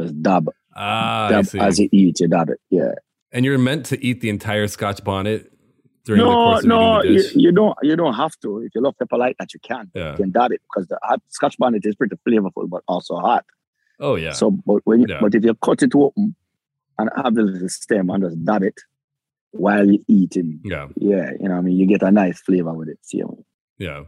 Just 0.00 0.22
dab, 0.22 0.48
Ah, 0.74 1.26
I 1.26 1.30
dab 1.30 1.46
see. 1.46 1.58
as 1.58 1.78
you 1.78 1.88
eat, 1.92 2.20
you 2.20 2.28
dab 2.28 2.48
it. 2.50 2.58
Yeah. 2.70 2.92
and 3.34 3.44
you're 3.46 3.56
meant 3.58 3.86
to 3.86 4.02
eat 4.04 4.20
the 4.20 4.28
entire 4.30 4.66
Scotch 4.68 5.02
bonnet 5.04 5.50
during 6.04 6.20
the 6.20 6.26
No, 6.26 6.32
course 6.32 6.62
of 6.62 6.68
no, 6.68 7.02
the 7.02 7.08
you, 7.08 7.22
you 7.34 7.52
don't. 7.52 7.76
You 7.82 7.96
don't 7.96 8.14
have 8.14 8.38
to. 8.40 8.58
If 8.62 8.74
you 8.74 8.80
love 8.80 8.94
pepper 8.98 9.16
like 9.16 9.36
that, 9.38 9.52
you 9.54 9.60
can. 9.60 9.90
Yeah. 9.94 10.10
You 10.12 10.16
can 10.16 10.30
dab 10.30 10.52
it 10.52 10.60
because 10.68 10.88
the 10.88 10.98
hot 11.02 11.20
Scotch 11.28 11.56
bonnet 11.58 11.84
is 11.86 11.94
pretty 11.94 12.16
flavorful, 12.26 12.68
but 12.68 12.82
also 12.88 13.16
hot. 13.16 13.44
Oh 14.00 14.16
yeah. 14.16 14.32
So, 14.32 14.50
but 14.50 14.80
when 14.84 15.00
you, 15.02 15.06
Yeah. 15.08 15.18
but 15.20 15.34
if 15.34 15.44
you 15.44 15.54
cut 15.54 15.82
it 15.82 15.94
open 15.94 16.34
and 16.98 17.10
have 17.16 17.34
the 17.34 17.42
little 17.42 17.68
stem 17.68 18.10
and 18.10 18.22
just 18.24 18.44
dab 18.44 18.62
it 18.62 18.80
while 19.52 19.86
you're 19.86 20.02
eating, 20.08 20.60
yeah. 20.64 20.88
yeah, 20.96 21.30
you 21.40 21.46
know, 21.48 21.54
what 21.54 21.58
I 21.58 21.60
mean, 21.62 21.76
you 21.76 21.86
get 21.86 22.02
a 22.02 22.10
nice 22.10 22.40
flavor 22.40 22.72
with 22.72 22.88
it. 22.88 22.98
See, 23.02 23.22
Yeah. 23.78 24.04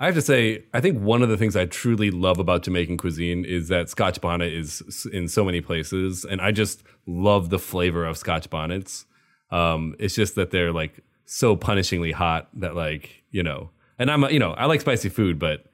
I 0.00 0.06
have 0.06 0.14
to 0.16 0.22
say, 0.22 0.64
I 0.74 0.80
think 0.80 1.00
one 1.00 1.22
of 1.22 1.28
the 1.28 1.36
things 1.36 1.54
I 1.54 1.66
truly 1.66 2.10
love 2.10 2.40
about 2.40 2.64
Jamaican 2.64 2.96
cuisine 2.96 3.44
is 3.44 3.68
that 3.68 3.88
Scotch 3.88 4.20
bonnet 4.20 4.52
is 4.52 5.06
in 5.12 5.28
so 5.28 5.44
many 5.44 5.60
places, 5.60 6.24
and 6.24 6.40
I 6.40 6.50
just 6.50 6.82
love 7.06 7.50
the 7.50 7.60
flavor 7.60 8.04
of 8.04 8.16
Scotch 8.18 8.50
bonnets. 8.50 9.06
Um, 9.54 9.94
it's 9.98 10.14
just 10.14 10.34
that 10.34 10.50
they're 10.50 10.72
like 10.72 11.00
so 11.26 11.56
punishingly 11.56 12.12
hot 12.12 12.48
that, 12.54 12.74
like, 12.74 13.22
you 13.30 13.42
know, 13.42 13.70
and 13.98 14.10
I'm, 14.10 14.24
a- 14.24 14.30
you 14.30 14.38
know, 14.38 14.52
I 14.52 14.66
like 14.66 14.80
spicy 14.80 15.08
food, 15.08 15.38
but 15.38 15.64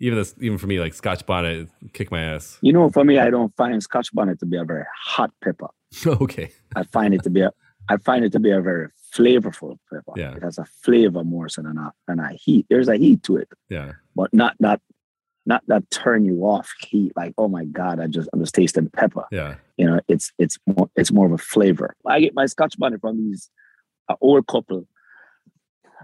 even 0.00 0.18
this, 0.18 0.34
even 0.40 0.58
for 0.58 0.66
me, 0.66 0.78
like 0.80 0.94
Scotch 0.94 1.24
bonnet, 1.26 1.68
kick 1.92 2.10
my 2.10 2.20
ass. 2.22 2.58
you 2.62 2.72
know, 2.72 2.90
for 2.90 3.04
me, 3.04 3.18
I 3.18 3.30
don't 3.30 3.54
find 3.56 3.82
Scotch 3.82 4.12
bonnet 4.12 4.38
to 4.40 4.46
be 4.46 4.56
a 4.56 4.64
very 4.64 4.84
hot 4.96 5.30
pepper. 5.42 5.68
okay. 6.06 6.50
I 6.76 6.82
find 6.84 7.14
it 7.14 7.22
to 7.24 7.30
be 7.30 7.40
a, 7.42 7.50
I 7.88 7.96
find 7.96 8.24
it 8.24 8.32
to 8.32 8.40
be 8.40 8.50
a 8.50 8.60
very 8.60 8.88
flavorful 9.14 9.78
pepper. 9.92 10.12
Yeah. 10.16 10.34
It 10.34 10.42
has 10.42 10.58
a 10.58 10.64
flavor 10.66 11.24
more 11.24 11.48
so 11.48 11.62
than 11.62 11.78
a 11.78 11.92
than 12.06 12.20
a 12.20 12.32
heat. 12.34 12.66
There's 12.68 12.88
a 12.88 12.96
heat 12.96 13.22
to 13.24 13.36
it. 13.38 13.48
Yeah. 13.70 13.92
but 14.14 14.32
not 14.34 14.54
that 14.60 14.80
not 15.46 15.62
that 15.68 15.90
turn 15.90 16.24
you 16.26 16.42
off 16.42 16.74
heat 16.80 17.10
like 17.16 17.32
oh 17.38 17.48
my 17.48 17.64
god 17.64 17.98
i 18.00 18.06
just 18.06 18.28
i'm 18.34 18.40
just 18.40 18.54
tasting 18.54 18.90
pepper 18.90 19.24
Yeah. 19.32 19.54
You 19.78 19.86
know 19.86 20.00
it's 20.08 20.32
it's 20.38 20.58
more 20.66 20.90
it's 20.96 21.12
more 21.12 21.26
of 21.26 21.32
a 21.32 21.38
flavor 21.38 21.94
i 22.06 22.20
get 22.20 22.34
my 22.34 22.46
scotch 22.46 22.76
bonnet 22.78 23.00
from 23.00 23.16
these 23.16 23.50
uh, 24.08 24.14
old 24.20 24.46
couple 24.46 24.86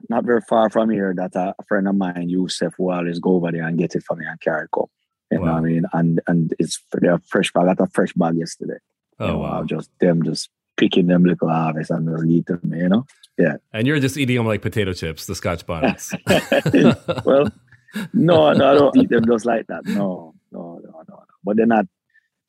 not 0.08 0.24
very 0.24 0.40
far 0.48 0.68
from 0.70 0.90
here 0.90 1.14
that 1.16 1.34
uh, 1.37 1.52
a 1.58 1.64
friend 1.64 1.87
of 1.87 1.94
mine 1.94 2.28
Yusuf 2.28 2.74
will 2.78 2.92
always 2.92 3.20
go 3.20 3.37
over 3.37 3.52
there 3.52 3.62
and 3.66 3.78
get 3.78 3.94
it 3.94 4.02
for 4.02 4.16
me 4.16 4.24
and 4.26 4.40
carry 4.40 4.64
it 4.64 4.70
home 4.72 4.88
you 5.30 5.38
know 5.38 5.44
what 5.44 5.54
i 5.54 5.60
mean 5.60 5.84
and 5.92 6.20
and 6.26 6.54
it's 6.58 6.80
they're 7.00 7.18
fresh 7.26 7.50
i 7.56 7.64
got 7.64 7.80
a 7.80 7.87
fresh 7.88 8.12
bag 8.14 8.37
yesterday 8.37 8.74
you 9.20 9.26
Oh, 9.26 9.28
know, 9.28 9.38
wow. 9.38 9.62
Just 9.64 9.90
them 10.00 10.24
just 10.24 10.50
picking 10.76 11.06
them 11.06 11.24
little 11.24 11.48
harvest 11.48 11.90
and 11.90 12.08
just 12.08 12.26
eat 12.26 12.46
them 12.46 12.60
you 12.74 12.88
know 12.88 13.06
Yeah. 13.38 13.56
And 13.72 13.87
you're 13.87 14.00
just 14.00 14.16
eating 14.16 14.37
them 14.37 14.46
like 14.46 14.62
potato 14.62 14.92
chips, 14.92 15.26
the 15.26 15.34
Scotch 15.34 15.66
bonnets. 15.66 16.12
well, 17.24 17.48
no, 18.12 18.52
no, 18.52 18.70
I 18.70 18.74
don't 18.74 18.96
eat 18.96 19.08
them 19.08 19.24
just 19.26 19.44
like 19.46 19.66
that. 19.68 19.87
No, 19.87 20.34
no, 20.52 20.80
no, 20.84 20.90
no, 20.90 21.04
no. 21.08 21.24
But 21.44 21.56
they're 21.56 21.66
not. 21.66 21.87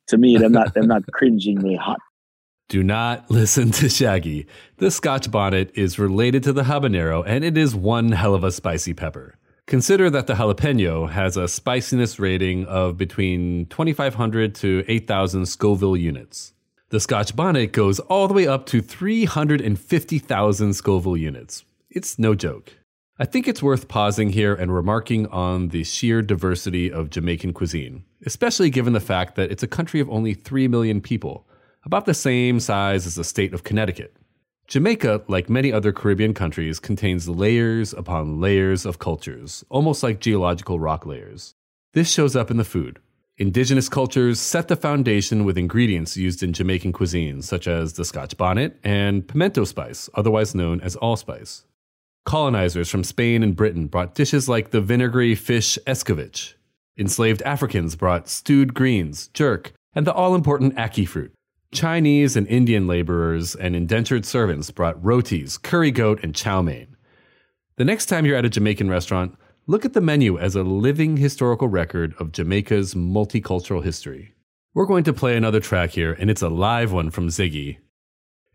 To 0.08 0.18
me, 0.18 0.38
they're 0.38 0.50
not. 0.50 0.74
They're 0.74 0.84
not 0.84 1.04
cringingly 1.12 1.76
hot. 1.76 2.00
Do 2.70 2.84
not 2.84 3.30
listen 3.32 3.72
to 3.72 3.90
Shaggy. 3.90 4.48
The 4.78 4.92
Scotch 4.92 5.30
bonnet 5.32 5.72
is 5.76 6.00
related 6.00 6.44
to 6.44 6.54
the 6.54 6.64
habanero, 6.64 7.24
and 7.26 7.44
it 7.44 7.58
is 7.58 7.76
one 7.76 8.12
hell 8.12 8.34
of 8.34 8.44
a 8.44 8.52
spicy 8.52 8.94
pepper. 8.94 9.38
Consider 9.68 10.12
that 10.12 10.28
the 10.28 10.36
jalapeno 10.36 11.10
has 11.10 11.38
a 11.38 11.48
spiciness 11.48 12.20
rating 12.20 12.66
of 12.66 12.98
between 12.98 13.66
2,500 13.68 14.54
to 14.56 14.84
8,000 14.88 15.48
Scoville 15.48 15.98
units. 15.98 16.54
The 16.90 17.00
Scotch 17.00 17.36
bonnet 17.36 17.72
goes 17.72 18.00
all 18.00 18.28
the 18.28 18.36
way 18.36 18.48
up 18.48 18.68
to 18.68 18.82
350,000 18.82 20.74
Scoville 20.74 21.18
units. 21.18 21.66
It's 21.90 22.20
no 22.20 22.36
joke. 22.36 22.74
I 23.18 23.24
think 23.24 23.48
it's 23.48 23.64
worth 23.64 23.88
pausing 23.88 24.32
here 24.32 24.54
and 24.54 24.74
remarking 24.74 25.28
on 25.28 25.70
the 25.70 25.86
sheer 25.86 26.22
diversity 26.22 26.92
of 26.92 27.10
Jamaican 27.10 27.54
cuisine, 27.54 28.04
especially 28.26 28.70
given 28.70 28.92
the 28.92 29.00
fact 29.00 29.36
that 29.36 29.50
it's 29.52 29.64
a 29.64 29.70
country 29.70 30.02
of 30.02 30.10
only 30.10 30.34
3 30.34 30.68
million 30.68 31.00
people, 31.00 31.48
about 31.86 32.06
the 32.06 32.14
same 32.14 32.60
size 32.60 33.08
as 33.08 33.16
the 33.16 33.24
state 33.24 33.54
of 33.54 33.64
Connecticut. 33.64 34.18
Jamaica, 34.68 35.24
like 35.30 35.50
many 35.50 35.72
other 35.72 35.94
Caribbean 35.94 36.34
countries, 36.34 36.78
contains 36.78 37.30
layers 37.30 37.94
upon 37.94 38.42
layers 38.42 38.86
of 38.86 39.00
cultures, 39.00 39.64
almost 39.70 40.04
like 40.04 40.20
geological 40.20 40.78
rock 40.78 41.06
layers. 41.06 41.56
This 41.94 42.12
shows 42.12 42.36
up 42.36 42.52
in 42.52 42.58
the 42.58 42.66
food. 42.66 43.00
Indigenous 43.38 43.88
cultures 43.88 44.42
set 44.42 44.68
the 44.68 44.76
foundation 44.76 45.46
with 45.46 45.58
ingredients 45.58 46.18
used 46.18 46.44
in 46.44 46.52
Jamaican 46.52 46.92
cuisine, 46.92 47.42
such 47.42 47.66
as 47.66 47.94
the 47.94 48.04
Scotch 48.04 48.36
bonnet 48.36 48.78
and 48.84 49.26
pimento 49.26 49.64
spice, 49.64 50.10
otherwise 50.16 50.54
known 50.54 50.82
as 50.82 50.98
allspice. 50.98 51.64
Colonizers 52.26 52.90
from 52.90 53.04
Spain 53.04 53.44
and 53.44 53.56
Britain 53.56 53.86
brought 53.86 54.16
dishes 54.16 54.50
like 54.50 54.72
the 54.72 54.82
vinegary 54.82 55.36
fish 55.36 55.78
escovitch. 55.86 56.56
Enslaved 56.98 57.44
Africans 57.44 57.96
brought 57.96 58.28
stewed 58.28 58.74
greens, 58.74 59.28
jerk, 59.28 59.74
and 59.94 60.08
the 60.08 60.14
all 60.14 60.34
important 60.34 60.76
ackee 60.76 61.08
fruit. 61.08 61.32
Chinese 61.72 62.36
and 62.36 62.48
Indian 62.48 62.88
laborers 62.88 63.54
and 63.54 63.76
indentured 63.76 64.26
servants 64.26 64.72
brought 64.72 65.04
rotis, 65.06 65.60
curry 65.60 65.92
goat, 65.92 66.20
and 66.24 66.34
chow 66.34 66.64
mein. 66.64 66.96
The 67.76 67.86
next 67.86 68.08
time 68.08 68.26
you're 68.26 68.38
at 68.38 68.46
a 68.46 68.50
Jamaican 68.50 68.90
restaurant, 68.90 69.38
look 69.68 69.86
at 69.86 69.94
the 69.94 70.02
menu 70.02 70.40
as 70.40 70.56
a 70.56 70.64
living 70.64 71.18
historical 71.18 71.68
record 71.68 72.16
of 72.18 72.32
Jamaica's 72.32 72.96
multicultural 72.96 73.84
history. 73.84 74.34
We're 74.74 74.88
going 74.88 75.04
to 75.04 75.14
play 75.14 75.38
another 75.38 75.60
track 75.60 75.92
here, 75.92 76.14
and 76.14 76.32
it's 76.32 76.42
a 76.42 76.50
live 76.50 76.92
one 76.92 77.12
from 77.12 77.28
Ziggy. 77.28 77.78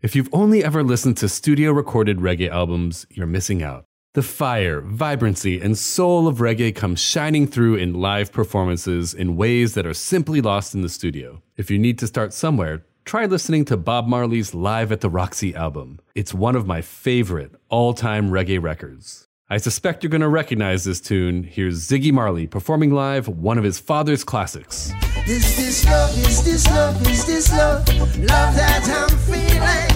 If 0.01 0.15
you've 0.15 0.33
only 0.33 0.63
ever 0.63 0.83
listened 0.83 1.17
to 1.17 1.29
studio 1.29 1.71
recorded 1.71 2.17
reggae 2.17 2.49
albums, 2.49 3.05
you're 3.11 3.27
missing 3.27 3.61
out. 3.61 3.85
The 4.15 4.23
fire, 4.23 4.81
vibrancy, 4.81 5.61
and 5.61 5.77
soul 5.77 6.27
of 6.27 6.39
reggae 6.39 6.73
come 6.73 6.95
shining 6.95 7.45
through 7.45 7.75
in 7.75 7.93
live 7.93 8.31
performances 8.31 9.13
in 9.13 9.37
ways 9.37 9.75
that 9.75 9.85
are 9.85 9.93
simply 9.93 10.41
lost 10.41 10.73
in 10.73 10.81
the 10.81 10.89
studio. 10.89 11.43
If 11.55 11.69
you 11.69 11.77
need 11.77 11.99
to 11.99 12.07
start 12.07 12.33
somewhere, 12.33 12.83
try 13.05 13.27
listening 13.27 13.63
to 13.65 13.77
Bob 13.77 14.07
Marley's 14.07 14.55
Live 14.55 14.91
at 14.91 15.01
the 15.01 15.09
Roxy 15.09 15.53
album. 15.53 15.99
It's 16.15 16.33
one 16.33 16.55
of 16.55 16.65
my 16.65 16.81
favorite 16.81 17.53
all 17.69 17.93
time 17.93 18.31
reggae 18.31 18.59
records. 18.59 19.27
I 19.51 19.57
suspect 19.57 20.01
you're 20.01 20.09
going 20.09 20.21
to 20.21 20.29
recognize 20.29 20.85
this 20.85 21.01
tune. 21.01 21.43
Here's 21.43 21.85
Ziggy 21.85 22.13
Marley 22.13 22.47
performing 22.47 22.93
live 22.93 23.27
one 23.27 23.57
of 23.57 23.65
his 23.65 23.77
father's 23.79 24.23
classics. 24.23 24.93
Is 25.27 25.57
this 25.57 25.83
love? 25.83 26.17
Is 26.19 26.41
this 26.45 26.65
love? 26.69 27.05
Is 27.05 27.25
this 27.25 27.51
love? 27.51 27.85
Love 27.89 28.55
that 28.55 28.87
I'm 28.87 29.09
feeling. 29.27 29.91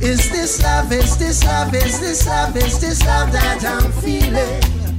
Is 0.00 0.30
this 0.30 0.62
love? 0.62 0.92
Is 0.92 1.16
this 1.18 1.42
love? 1.42 1.74
Is 1.74 1.98
this 1.98 2.24
love? 2.24 2.56
Is 2.56 2.80
this 2.80 3.04
love 3.04 3.32
that 3.32 3.64
I'm 3.64 3.90
feeling? 4.00 4.91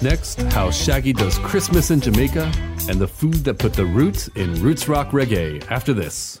Next, 0.00 0.40
how 0.52 0.70
Shaggy 0.70 1.12
does 1.12 1.38
Christmas 1.38 1.90
in 1.90 2.00
Jamaica 2.00 2.52
and 2.88 3.00
the 3.00 3.08
food 3.08 3.44
that 3.44 3.58
put 3.58 3.72
the 3.72 3.84
roots 3.84 4.28
in 4.28 4.54
roots 4.62 4.88
rock 4.88 5.10
reggae 5.10 5.68
after 5.70 5.92
this. 5.92 6.40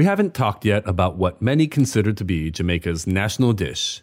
We 0.00 0.06
haven't 0.06 0.32
talked 0.32 0.64
yet 0.64 0.82
about 0.88 1.18
what 1.18 1.42
many 1.42 1.66
consider 1.66 2.14
to 2.14 2.24
be 2.24 2.50
Jamaica's 2.50 3.06
national 3.06 3.52
dish, 3.52 4.02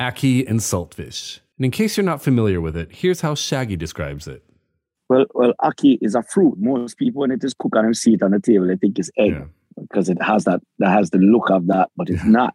ackee 0.00 0.48
and 0.48 0.58
saltfish. 0.58 1.40
And 1.58 1.66
in 1.66 1.70
case 1.70 1.98
you're 1.98 2.04
not 2.04 2.22
familiar 2.22 2.62
with 2.62 2.78
it, 2.78 2.90
here's 2.90 3.20
how 3.20 3.34
Shaggy 3.34 3.76
describes 3.76 4.26
it. 4.26 4.42
Well, 5.10 5.26
well, 5.34 5.52
ackee 5.60 5.98
is 6.00 6.14
a 6.14 6.22
fruit. 6.22 6.54
Most 6.56 6.96
people, 6.96 7.20
when 7.20 7.30
it 7.30 7.44
is 7.44 7.52
cooked 7.52 7.76
and 7.76 7.88
you 7.88 7.92
see 7.92 8.14
it 8.14 8.22
on 8.22 8.30
the 8.30 8.40
table, 8.40 8.68
they 8.68 8.76
think 8.76 8.98
it's 8.98 9.10
egg 9.18 9.32
Yeah. 9.32 9.44
because 9.78 10.08
it 10.08 10.22
has 10.22 10.44
that 10.44 10.62
that 10.78 10.88
has 10.92 11.10
the 11.10 11.18
look 11.18 11.50
of 11.50 11.66
that, 11.66 11.90
but 11.94 12.08
it's 12.08 12.24
not. 12.24 12.54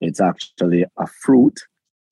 It's 0.00 0.18
actually 0.18 0.86
a 0.96 1.06
fruit, 1.06 1.60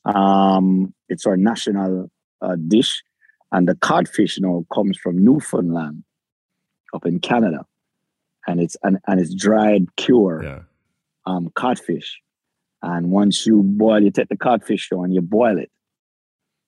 Um, 0.04 0.92
it's 1.09 1.24
our 1.24 1.38
national 1.38 2.11
uh, 2.42 2.56
dish, 2.68 3.02
and 3.50 3.66
the 3.66 3.76
codfish 3.76 4.37
you 4.37 4.42
know 4.42 4.66
comes 4.74 4.98
from 4.98 5.24
Newfoundland, 5.24 6.04
up 6.92 7.06
in 7.06 7.18
Canada, 7.18 7.64
and 8.46 8.61
it's 8.61 8.76
and, 8.82 8.98
and 9.06 9.20
it's 9.20 9.35
dried 9.35 9.94
cure 9.96 10.42
Yeah. 10.42 10.62
um, 11.26 11.50
codfish. 11.54 12.20
And 12.82 13.11
once 13.11 13.46
you 13.46 13.62
boil, 13.62 14.02
you 14.02 14.11
take 14.11 14.28
the 14.28 14.37
codfish 14.37 14.88
though 14.90 15.02
and 15.02 15.12
you 15.14 15.20
boil 15.20 15.59
it 15.59 15.70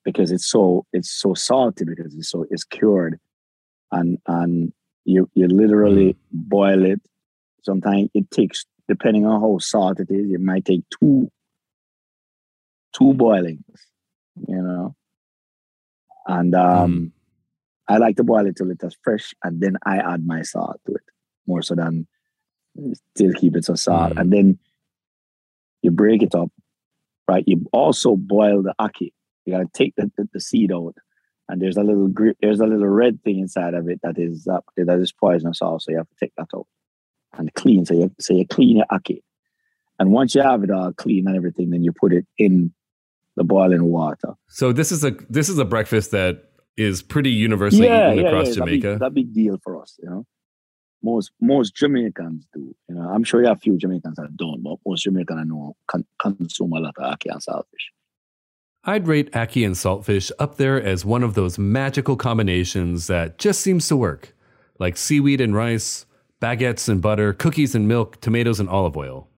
because 0.05 0.33
it's 0.33 0.47
so 0.47 0.87
it's 0.93 1.11
so 1.11 1.35
salty 1.35 1.85
because 1.85 2.14
it's 2.14 2.31
so 2.31 2.47
it's 2.51 2.64
cured, 2.64 3.21
and 3.93 4.19
and 4.27 4.73
you 5.05 5.29
you 5.35 5.47
literally 5.47 6.17
boil 6.33 6.85
it. 6.85 7.01
Sometimes 7.62 8.09
it 8.14 8.31
takes 8.31 8.64
depending 8.88 9.27
on 9.27 9.41
how 9.41 9.59
salt 9.59 10.01
it 10.01 10.11
is, 10.11 10.33
it 10.33 10.41
might 10.41 10.64
take 10.64 10.83
two 10.99 11.31
two 12.97 13.12
boilings, 13.14 13.62
you 14.47 14.62
know. 14.62 14.95
And 16.27 16.55
um, 16.55 17.12
I 17.87 17.99
like 17.99 18.17
to 18.17 18.25
boil 18.25 18.47
it 18.47 18.57
till 18.57 18.71
it 18.71 18.83
is 18.83 18.97
fresh, 19.03 19.35
and 19.45 19.61
then 19.61 19.77
I 19.85 19.99
add 19.99 20.27
my 20.27 20.43
salt 20.43 20.81
to 20.87 20.95
it 20.95 21.03
more 21.49 21.63
so 21.63 21.75
than 21.75 22.07
still 23.17 23.33
keep 23.33 23.57
it 23.57 23.65
so 23.65 23.75
salt. 23.75 24.13
Mm. 24.13 24.21
And 24.21 24.33
then 24.33 24.59
you 25.83 25.91
break 25.91 26.23
it 26.23 26.35
up, 26.35 26.51
right? 27.27 27.45
You 27.47 27.67
also 27.73 28.15
boil 28.17 28.63
the 28.63 28.75
ackee. 28.81 29.13
You 29.45 29.55
gotta 29.55 29.69
take 29.73 29.95
the, 29.97 30.11
the, 30.17 30.29
the 30.35 30.41
seed 30.41 30.73
out, 30.73 30.95
and 31.49 31.61
there's 31.61 31.77
a 31.77 31.83
little 31.83 32.13
there's 32.41 32.61
a 32.61 32.67
little 32.67 32.87
red 32.87 33.23
thing 33.23 33.39
inside 33.39 33.75
of 33.75 33.89
it 33.89 34.01
that 34.03 34.19
is 34.19 34.47
uh, 34.47 34.61
that 34.77 34.99
is 34.99 35.13
poisonous. 35.13 35.63
Also, 35.63 35.91
you 35.91 35.97
have 35.97 36.09
to 36.09 36.17
take 36.21 36.33
that 36.37 36.49
out 36.55 36.67
and 37.37 37.53
clean. 37.55 37.87
So 37.87 37.95
you 37.95 38.15
so 38.21 38.35
you 38.35 38.47
clean 38.47 38.77
your 38.77 38.87
ackee, 38.93 39.23
and 39.99 40.13
once 40.13 40.35
you 40.35 40.43
have 40.43 40.63
it 40.65 40.71
all 40.71 40.93
clean 40.93 41.27
and 41.27 41.37
everything, 41.37 41.71
then 41.71 41.83
you 41.83 41.93
put 41.93 42.13
it 42.13 42.27
in 42.37 42.73
the 43.37 43.45
boiling 43.45 43.85
water. 43.85 44.35
So 44.49 44.73
this 44.73 44.93
is 44.93 45.03
a 45.03 45.13
this 45.31 45.49
is 45.49 45.59
a 45.59 45.65
breakfast 45.65 46.11
that 46.11 46.45
is 46.77 47.03
pretty 47.03 47.31
universally 47.31 47.87
eaten 47.87 48.27
across 48.27 48.49
It's 48.49 48.57
a 48.57 48.61
Jamaica. 48.61 48.93
big, 48.95 49.03
a 49.03 49.11
big 49.11 49.33
deal 49.33 49.59
for 49.63 49.81
us, 49.81 49.99
you 50.03 50.09
know. 50.09 50.27
Most 51.03 51.31
most 51.41 51.75
Jamaicans 51.75 52.47
do. 52.53 52.75
You 52.89 52.97
know, 52.97 53.09
I'm 53.09 53.25
sure 53.25 53.41
you 53.41 53.47
have 53.47 53.59
a 53.59 53.61
few 53.61 53.77
Jamaicans 53.77 54.17
that 54.17 54.37
don't, 54.37 54.63
but 54.63 54.79
most 54.87 55.05
Jamaicans 55.05 55.41
I 55.41 55.45
know 55.45 55.77
con- 55.87 56.07
consume 56.21 56.73
a 56.73 56.81
lot 56.81 56.95
of 56.97 57.05
ackee 57.05 57.31
and 57.31 57.41
saltfish. 57.41 57.93
I'd 58.85 59.07
rate 59.07 59.31
ackee 59.33 59.67
and 59.67 59.75
saltfish 59.75 60.31
up 60.39 60.57
there 60.57 60.83
as 60.83 61.05
one 61.05 61.23
of 61.23 61.35
those 61.35 61.59
magical 61.59 62.17
combinations 62.17 63.07
that 63.07 63.39
just 63.39 63.61
seems 63.61 63.87
to 63.89 63.97
work, 63.97 64.35
like 64.79 64.97
seaweed 64.97 65.41
and 65.41 65.55
rice, 65.55 66.07
baguettes 66.41 66.89
and 66.89 67.03
butter, 67.03 67.33
cookies 67.33 67.75
and 67.75 67.87
milk, 67.87 68.21
tomatoes 68.21 68.61
and 68.61 68.69
olive 68.69 68.97
oil. 68.97 69.29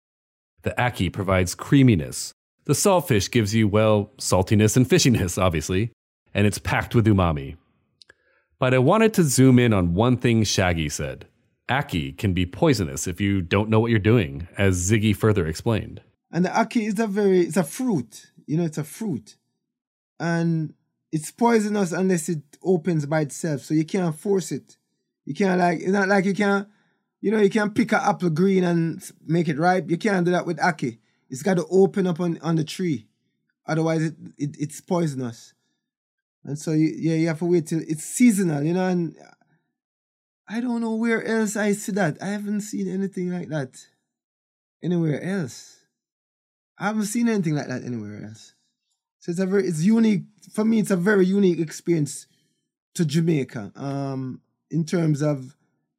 The 0.63 0.75
ackee 0.79 1.13
provides 1.13 1.55
creaminess. 1.55 2.33
The 2.65 2.75
saltfish 2.75 3.31
gives 3.31 3.55
you, 3.55 3.67
well, 3.67 4.13
saltiness 4.19 4.77
and 4.77 4.89
fishiness, 4.89 5.41
obviously, 5.41 5.91
and 6.35 6.47
it's 6.47 6.59
packed 6.59 6.95
with 6.95 7.07
umami. 7.07 7.57
But 8.59 8.75
I 8.75 8.79
wanted 8.79 9.15
to 9.15 9.25
zoom 9.25 9.59
in 9.59 9.73
on 9.73 9.95
one 9.95 10.19
thing 10.19 10.45
Shaggy 10.45 10.91
said. 10.91 11.27
Ackee 11.71 12.19
can 12.19 12.35
be 12.35 12.45
poisonous 12.45 13.07
if 13.07 13.21
you 13.21 13.41
don't 13.41 13.71
know 13.71 13.79
what 13.79 13.91
you're 13.91 14.01
doing, 14.01 14.49
as 14.59 14.91
Ziggy 14.91 15.15
further 15.15 15.47
explained. 15.47 16.03
And 16.33 16.45
the 16.45 16.49
ackee 16.51 16.87
is 16.87 16.99
a 16.99 17.07
very 17.07 17.41
it's 17.41 17.57
a 17.57 17.65
fruit. 17.65 18.33
You 18.47 18.57
know, 18.57 18.65
it's 18.65 18.79
a 18.79 18.85
fruit. 18.85 19.37
And 20.19 20.75
it's 21.13 21.31
poisonous 21.31 21.93
unless 21.93 22.29
it 22.29 22.43
opens 22.63 23.07
by 23.07 23.21
itself. 23.23 23.63
So 23.63 23.75
you 23.75 23.85
can't 23.85 24.15
force 24.15 24.53
it. 24.53 24.77
You 25.25 25.35
can't 25.35 25.61
like 25.61 25.81
it's 25.81 25.91
not 25.91 26.09
like 26.09 26.25
you 26.25 26.35
can't, 26.35 26.69
you 27.21 27.31
know, 27.31 27.39
you 27.39 27.51
can't 27.51 27.75
pick 27.75 27.93
an 27.93 28.01
apple 28.03 28.31
green 28.31 28.65
and 28.65 29.09
make 29.27 29.49
it 29.49 29.59
ripe. 29.59 29.91
You 29.91 29.99
can't 29.99 30.25
do 30.25 30.33
that 30.33 30.47
with 30.47 30.59
ackee. 30.59 30.99
It's 31.29 31.43
got 31.43 31.55
to 31.55 31.67
open 31.71 32.07
up 32.07 32.19
on, 32.21 32.39
on 32.43 32.57
the 32.57 32.65
tree. 32.65 33.07
Otherwise 33.67 34.03
it, 34.03 34.15
it 34.37 34.57
it's 34.59 34.81
poisonous. 34.81 35.55
And 36.45 36.59
so 36.59 36.73
you, 36.73 36.93
yeah, 36.97 37.15
you 37.15 37.29
have 37.29 37.39
to 37.41 37.45
wait 37.45 37.67
till 37.67 37.81
it's 37.87 38.05
seasonal, 38.05 38.63
you 38.63 38.73
know, 38.73 38.89
and 38.89 39.15
I 40.53 40.61
don't 40.61 40.81
know 40.81 40.97
where 40.97 41.25
else 41.25 41.57
I 41.57 41.73
see 41.73 41.93
that. 41.93 42.19
I 42.21 42.27
haven't 42.27 42.63
seen 42.63 42.89
anything 42.89 43.31
like 43.31 43.49
that 43.51 43.87
anywhere 44.83 45.23
else. 45.23 45.77
I 46.77 46.87
haven't 46.87 47.05
seen 47.05 47.29
anything 47.29 47.55
like 47.55 47.69
that 47.69 47.85
anywhere 47.85 48.25
else. 48.25 48.55
So 49.21 49.31
it's 49.31 49.39
a 49.39 49.47
very 49.47 49.67
it's 49.67 49.83
unique 49.83 50.25
for 50.53 50.65
me. 50.65 50.81
It's 50.81 50.91
a 50.91 50.97
very 50.97 51.25
unique 51.25 51.61
experience 51.61 52.27
to 52.95 53.05
Jamaica. 53.05 53.73
Um, 53.77 54.41
in 54.71 54.85
terms 54.85 55.23
of 55.23 55.57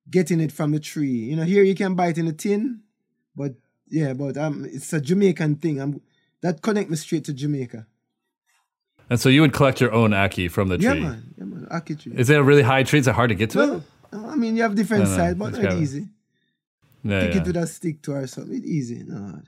getting 0.10 0.40
it 0.42 0.52
from 0.52 0.72
the 0.72 0.80
tree. 0.80 1.08
You 1.30 1.36
know, 1.36 1.44
here 1.44 1.64
you 1.64 1.76
can 1.76 1.96
buy 1.96 2.08
it 2.08 2.18
in 2.18 2.28
a 2.28 2.34
tin, 2.34 2.82
but 3.36 3.54
yeah, 3.88 4.14
but 4.14 4.38
um, 4.38 4.66
it's 4.66 4.92
a 4.94 5.00
Jamaican 5.00 5.56
thing. 5.58 5.80
I'm 5.80 6.02
that 6.42 6.62
connect 6.62 6.90
me 6.90 6.96
straight 6.98 7.24
to 7.26 7.34
Jamaica. 7.34 7.86
And 9.10 9.20
so 9.20 9.30
you 9.30 9.42
would 9.42 9.54
collect 9.54 9.82
your 9.82 9.92
own 9.94 10.12
ackee 10.12 10.50
from 10.50 10.70
the 10.70 10.78
Yeah, 10.78 10.94
tree. 10.94 11.02
man. 11.02 11.34
Yeah, 11.38 11.44
man. 11.44 11.68
Ackee 11.70 12.02
tree. 12.02 12.14
Is 12.16 12.30
it 12.30 12.40
a 12.40 12.44
really 12.44 12.62
high 12.62 12.84
tree? 12.84 13.00
Is 13.00 13.08
it 13.08 13.14
hard 13.14 13.30
to 13.30 13.36
get 13.36 13.50
to 13.52 13.76
it? 13.76 13.84
Well, 14.12 14.26
I 14.30 14.36
mean, 14.36 14.56
you 14.58 14.64
have 14.64 14.76
different 14.76 15.04
No, 15.06 15.10
no, 15.12 15.18
sides, 15.18 15.38
but 15.40 15.54
not 15.62 15.74
easy. 15.78 16.08
Yeah, 17.04 17.22
Take 17.22 17.36
yeah. 17.36 17.42
it 17.42 17.48
with 17.48 17.58
a 17.58 17.68
stick 17.68 18.02
to 18.04 18.12
or 18.14 18.28
something. 18.28 18.58
It's 18.58 18.66
easy. 18.66 19.04
No, 19.08 19.42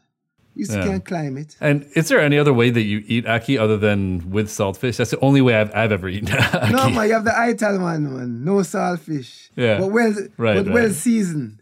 you 0.55 0.65
Yeah. 0.69 0.83
can't 0.85 1.05
climb 1.05 1.37
it. 1.37 1.55
And 1.61 1.85
is 1.95 2.07
there 2.07 2.19
any 2.19 2.37
other 2.39 2.53
way 2.53 2.69
that 2.71 2.81
you 2.81 3.03
eat 3.07 3.25
ackee 3.25 3.59
other 3.59 3.77
than 3.77 4.29
with 4.31 4.47
saltfish? 4.49 4.97
That's 4.97 5.11
the 5.11 5.19
only 5.19 5.41
way 5.41 5.55
I've, 5.55 5.73
I've 5.75 5.91
ever 5.91 6.07
eaten 6.09 6.27
ackee. 6.31 6.71
No, 6.71 6.89
man, 6.89 7.07
you 7.07 7.13
have 7.13 7.25
the 7.25 7.37
ital 7.37 7.77
man, 7.79 8.03
man. 8.15 8.43
No 8.43 8.55
saltfish. 8.57 9.49
Yeah. 9.55 9.79
But 9.79 9.87
well, 9.91 10.13
Right, 10.37 10.63
but 10.65 10.73
well 10.73 10.85
right. 10.87 10.95
seasoned. 10.95 11.59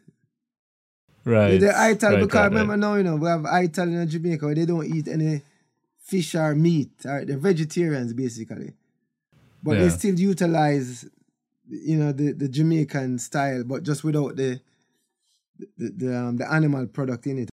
right. 1.26 1.60
The 1.60 1.78
ital, 1.78 2.12
right, 2.12 2.20
because 2.22 2.36
right, 2.40 2.46
remember 2.46 2.72
right. 2.74 2.80
now, 2.80 2.96
you 2.96 3.04
know, 3.04 3.16
we 3.16 3.28
have 3.28 3.46
ital 3.46 3.88
in 3.88 4.08
Jamaica 4.08 4.46
where 4.46 4.56
they 4.56 4.66
don't 4.66 4.86
eat 4.86 5.08
any 5.08 5.42
fish 6.04 6.36
or 6.36 6.56
meat. 6.56 6.92
Or 7.06 7.26
they're 7.26 7.38
vegetarians, 7.38 8.14
basically. 8.14 8.74
But 9.64 9.78
they 9.78 9.90
still 9.90 10.20
utilize, 10.20 11.06
you 11.72 11.98
know, 11.98 12.12
the, 12.12 12.34
the 12.34 12.48
Jamaican 12.48 13.20
style, 13.20 13.64
but 13.64 13.84
just 13.84 14.04
without 14.04 14.36
the 14.36 14.60
the, 15.78 15.90
the, 15.90 16.18
um, 16.18 16.38
the 16.38 16.52
animal 16.52 16.88
product 16.88 17.28
in 17.28 17.40
it. 17.40 17.50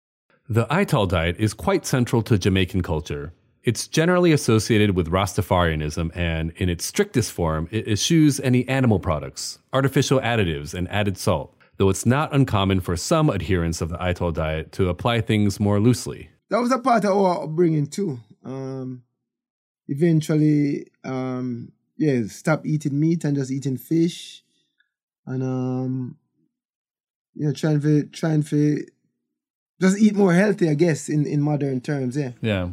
The 0.47 0.67
Ital 0.69 1.07
diet 1.07 1.37
is 1.39 1.53
quite 1.53 1.85
central 1.85 2.21
to 2.23 2.37
Jamaican 2.37 2.83
culture. 2.83 3.33
It's 3.63 3.87
generally 3.87 4.31
associated 4.31 4.95
with 4.95 5.09
Rastafarianism, 5.09 6.15
and 6.15 6.51
in 6.57 6.69
its 6.69 6.85
strictest 6.85 7.31
form, 7.31 7.67
it 7.71 7.87
eschews 7.87 8.39
any 8.41 8.67
animal 8.67 8.99
products, 8.99 9.57
artificial 9.73 10.19
additives, 10.19 10.75
and 10.75 10.87
added 10.91 11.17
salt, 11.17 11.57
though 11.77 11.89
it's 11.89 12.05
not 12.05 12.33
uncommon 12.33 12.79
for 12.79 12.95
some 12.95 13.31
adherents 13.31 13.81
of 13.81 13.89
the 13.89 14.01
Ital 14.01 14.31
diet 14.31 14.71
to 14.73 14.87
apply 14.89 15.21
things 15.21 15.59
more 15.59 15.79
loosely. 15.79 16.29
that 16.49 16.61
was 16.61 16.71
a 16.71 16.77
part 16.77 17.05
of 17.05 17.17
our 17.17 17.43
upbringing 17.43 17.87
too. 17.87 18.19
Um, 18.43 19.01
eventually, 19.87 20.85
um, 21.03 21.71
yeah, 21.97 22.23
stop 22.27 22.65
eating 22.65 22.99
meat 22.99 23.23
and 23.23 23.35
just 23.35 23.51
eating 23.51 23.77
fish, 23.77 24.43
and 25.25 25.43
um, 25.43 26.17
you 27.33 27.47
know, 27.47 27.53
trying 27.53 27.81
to 27.81 28.03
trying 28.07 28.43
to 28.43 28.85
just 29.81 29.97
eat 29.99 30.15
more 30.15 30.33
healthy, 30.33 30.69
I 30.69 30.73
guess, 30.73 31.09
in 31.09 31.25
in 31.25 31.41
modern 31.41 31.81
terms. 31.81 32.17
Yeah, 32.17 32.31
Yeah. 32.41 32.69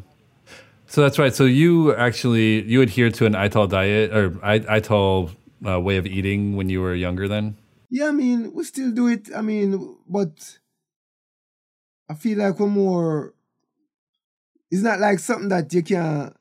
So 0.87 1.01
that's 1.01 1.19
right. 1.19 1.35
So 1.35 1.45
you 1.45 1.95
actually 1.95 2.63
you 2.65 2.83
adhere 2.83 3.11
to 3.11 3.27
an 3.27 3.35
Ital 3.35 3.67
diet 3.67 4.13
or 4.13 4.39
Ital 4.43 5.31
uh, 5.67 5.81
way 5.81 5.97
of 5.97 6.07
eating 6.07 6.57
when 6.57 6.69
you 6.69 6.81
were 6.81 6.95
younger. 6.95 7.29
Then 7.29 7.57
yeah. 7.91 8.09
I 8.09 8.13
mean, 8.13 8.53
we 8.53 8.65
still 8.65 8.91
do 8.91 9.09
it. 9.09 9.29
I 9.35 9.41
mean, 9.41 9.97
but 10.09 10.59
I 12.09 12.15
feel 12.15 12.39
like 12.39 12.59
we're 12.59 12.67
more. 12.67 13.35
It's 14.71 14.83
not 14.83 15.01
like 15.01 15.19
something 15.19 15.49
that 15.51 15.73
you 15.73 15.83
can 15.83 16.35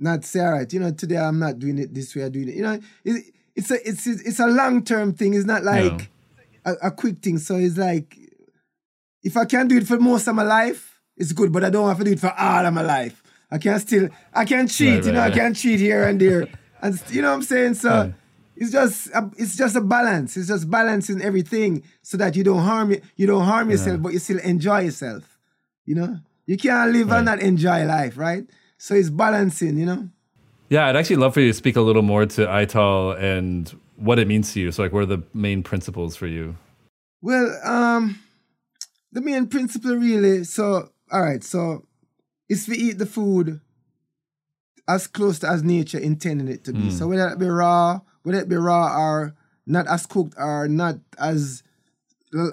not 0.00 0.24
say, 0.24 0.40
all 0.40 0.52
right, 0.52 0.72
you 0.72 0.80
know, 0.80 0.92
today 0.92 1.16
I'm 1.18 1.38
not 1.38 1.58
doing 1.58 1.78
it 1.78 1.94
this 1.94 2.14
way, 2.14 2.24
I'm 2.24 2.32
doing 2.32 2.48
it. 2.48 2.54
You 2.56 2.62
know, 2.62 2.80
it, 3.04 3.24
it's 3.54 3.70
a 3.70 3.88
it's 3.88 4.06
it's 4.06 4.40
a 4.40 4.46
long 4.46 4.84
term 4.84 5.12
thing. 5.12 5.34
It's 5.34 5.44
not 5.44 5.62
like 5.62 6.10
a, 6.64 6.72
a 6.84 6.90
quick 6.90 7.18
thing. 7.18 7.38
So 7.38 7.56
it's 7.56 7.76
like 7.76 8.16
if 9.22 9.36
I 9.36 9.44
can't 9.44 9.68
do 9.68 9.76
it 9.76 9.86
for 9.86 9.98
most 9.98 10.26
of 10.26 10.34
my 10.34 10.42
life, 10.42 11.00
it's 11.16 11.32
good, 11.32 11.52
but 11.52 11.64
I 11.64 11.70
don't 11.70 11.88
have 11.88 11.98
to 11.98 12.04
do 12.04 12.12
it 12.12 12.20
for 12.20 12.32
all 12.38 12.64
of 12.64 12.72
my 12.72 12.82
life. 12.82 13.22
I 13.50 13.58
can 13.58 13.78
still 13.80 14.08
I 14.32 14.44
can 14.44 14.68
cheat, 14.68 14.94
Right, 14.94 15.04
you 15.06 15.12
know, 15.12 15.20
right, 15.20 15.32
I 15.32 15.36
can 15.36 15.54
cheat 15.54 15.80
here 15.80 16.04
and 16.04 16.20
there. 16.20 16.48
And 16.82 16.98
you 17.10 17.20
know 17.20 17.28
what 17.28 17.34
I'm 17.34 17.42
saying? 17.42 17.74
So 17.74 18.14
it's 18.56 18.72
just 18.72 19.08
a, 19.08 19.30
it's 19.36 19.54
just 19.54 19.76
a 19.76 19.82
balance. 19.82 20.34
It's 20.38 20.48
just 20.48 20.70
balancing 20.70 21.20
everything 21.20 21.82
so 22.00 22.16
that 22.16 22.34
you 22.36 22.42
don't 22.42 22.62
harm 22.62 22.96
you 23.16 23.26
don't 23.26 23.44
harm 23.44 23.70
yourself, 23.70 24.00
but 24.00 24.14
you 24.14 24.18
still 24.18 24.38
enjoy 24.38 24.80
yourself. 24.80 25.38
You 25.84 25.96
know? 25.96 26.18
You 26.46 26.56
can't 26.56 26.90
live 26.90 27.12
and 27.12 27.26
not 27.26 27.40
enjoy 27.40 27.84
life, 27.84 28.16
right? 28.16 28.44
So 28.80 28.94
it's 28.94 29.10
balancing, 29.10 29.76
you 29.76 29.84
know? 29.84 30.08
yeah, 30.70 30.86
I'd 30.86 30.96
actually 30.96 31.16
love 31.16 31.34
for 31.34 31.40
you 31.40 31.48
to 31.48 31.54
speak 31.54 31.76
a 31.76 31.82
little 31.82 32.00
more 32.00 32.24
to 32.24 32.48
Ital 32.48 33.12
and 33.12 33.68
what 33.96 34.18
it 34.18 34.26
means 34.26 34.54
to 34.54 34.60
you. 34.60 34.72
So 34.72 34.82
like, 34.82 34.92
what 34.92 35.02
are 35.02 35.06
the 35.06 35.22
main 35.34 35.62
principles 35.62 36.16
for 36.16 36.26
you? 36.26 36.56
Well, 37.20 37.60
um, 37.62 38.18
the 39.12 39.20
main 39.20 39.48
principle 39.48 39.96
really. 39.96 40.44
So, 40.44 40.88
all 41.12 41.20
right. 41.20 41.44
So, 41.44 41.84
is 42.48 42.66
we 42.68 42.76
eat 42.76 42.96
the 42.98 43.04
food 43.04 43.60
as 44.88 45.06
close 45.06 45.38
to 45.40 45.48
as 45.48 45.62
nature 45.62 45.98
intended 45.98 46.48
it 46.48 46.64
to 46.64 46.72
be. 46.72 46.90
So 46.90 47.06
whether 47.06 47.28
it 47.28 47.38
be 47.38 47.46
raw, 47.46 48.00
whether 48.22 48.40
it 48.40 48.48
be 48.48 48.56
raw 48.56 48.96
or 48.96 49.34
not 49.66 49.86
as 49.88 50.06
cooked 50.06 50.34
or 50.38 50.68
not 50.68 50.96
as 51.18 51.62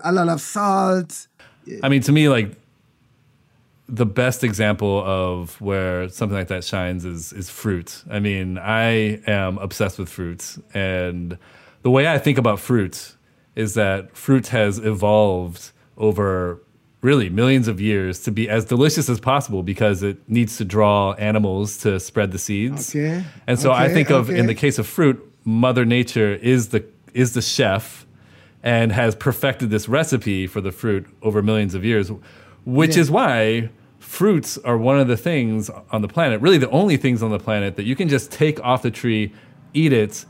a 0.03 0.11
lot 0.11 0.28
of 0.28 0.41
salt. 0.41 1.28
I 1.82 1.89
mean, 1.89 2.01
to 2.01 2.11
me, 2.11 2.28
like 2.30 2.51
the 3.89 4.05
best 4.05 4.43
example 4.43 5.01
of 5.05 5.59
where 5.61 6.09
something 6.09 6.38
like 6.38 6.47
that 6.49 6.63
shines 6.63 7.05
is 7.05 7.31
is 7.33 7.49
fruit. 7.49 8.03
I 8.09 8.19
mean, 8.19 8.57
I 8.57 9.21
am 9.27 9.57
obsessed 9.59 9.97
with 9.99 10.09
fruit, 10.09 10.57
and 10.73 11.38
the 11.83 11.89
way 11.91 12.07
I 12.07 12.17
think 12.17 12.38
about 12.38 12.59
fruit 12.59 13.15
is 13.55 13.73
that 13.75 14.15
fruit 14.15 14.47
has 14.47 14.77
evolved 14.79 15.71
over 15.97 16.61
really 17.01 17.29
millions 17.29 17.67
of 17.67 17.79
years 17.79 18.19
to 18.23 18.31
be 18.31 18.49
as 18.49 18.65
delicious 18.65 19.07
as 19.07 19.19
possible 19.19 19.63
because 19.63 20.03
it 20.03 20.17
needs 20.27 20.57
to 20.57 20.65
draw 20.65 21.13
animals 21.13 21.77
to 21.77 21.99
spread 21.99 22.31
the 22.31 22.38
seeds. 22.39 22.89
Okay. 22.95 23.23
And 23.45 23.59
so 23.59 23.71
I 23.71 23.88
think 23.93 24.09
of 24.09 24.29
in 24.29 24.47
the 24.47 24.55
case 24.55 24.77
of 24.79 24.88
fruit, 24.88 25.23
Mother 25.45 25.85
Nature 25.85 26.33
is 26.35 26.69
the 26.69 26.83
is 27.13 27.33
the 27.33 27.41
chef 27.41 28.05
and 28.63 28.91
has 28.91 29.15
perfected 29.15 29.69
this 29.69 29.88
recipe 29.88 30.45
for 30.45 30.59
the 30.61 30.71
fruit 30.71 31.07
over 31.21 31.41
millions 31.41 31.73
of 31.73 31.85
years, 31.85 32.11
which 32.65 32.95
Yeah. 32.95 33.01
is 33.01 33.09
why 33.11 33.69
fruits 34.07 34.57
are 34.59 34.77
one 34.77 34.97
of 34.97 35.07
the 35.09 35.17
things 35.17 35.69
on 35.91 36.01
the 36.01 36.07
planet, 36.07 36.39
really 36.41 36.57
the 36.57 36.69
only 36.69 36.95
things 36.95 37.21
on 37.21 37.29
the 37.29 37.37
planet 37.39 37.75
that 37.75 37.83
you 37.83 37.95
can 37.95 38.07
just 38.07 38.31
take 38.31 38.57
off 38.63 38.81
the 38.81 38.89
tree, 38.89 39.33
eat 39.73 39.91
it, 39.91 40.25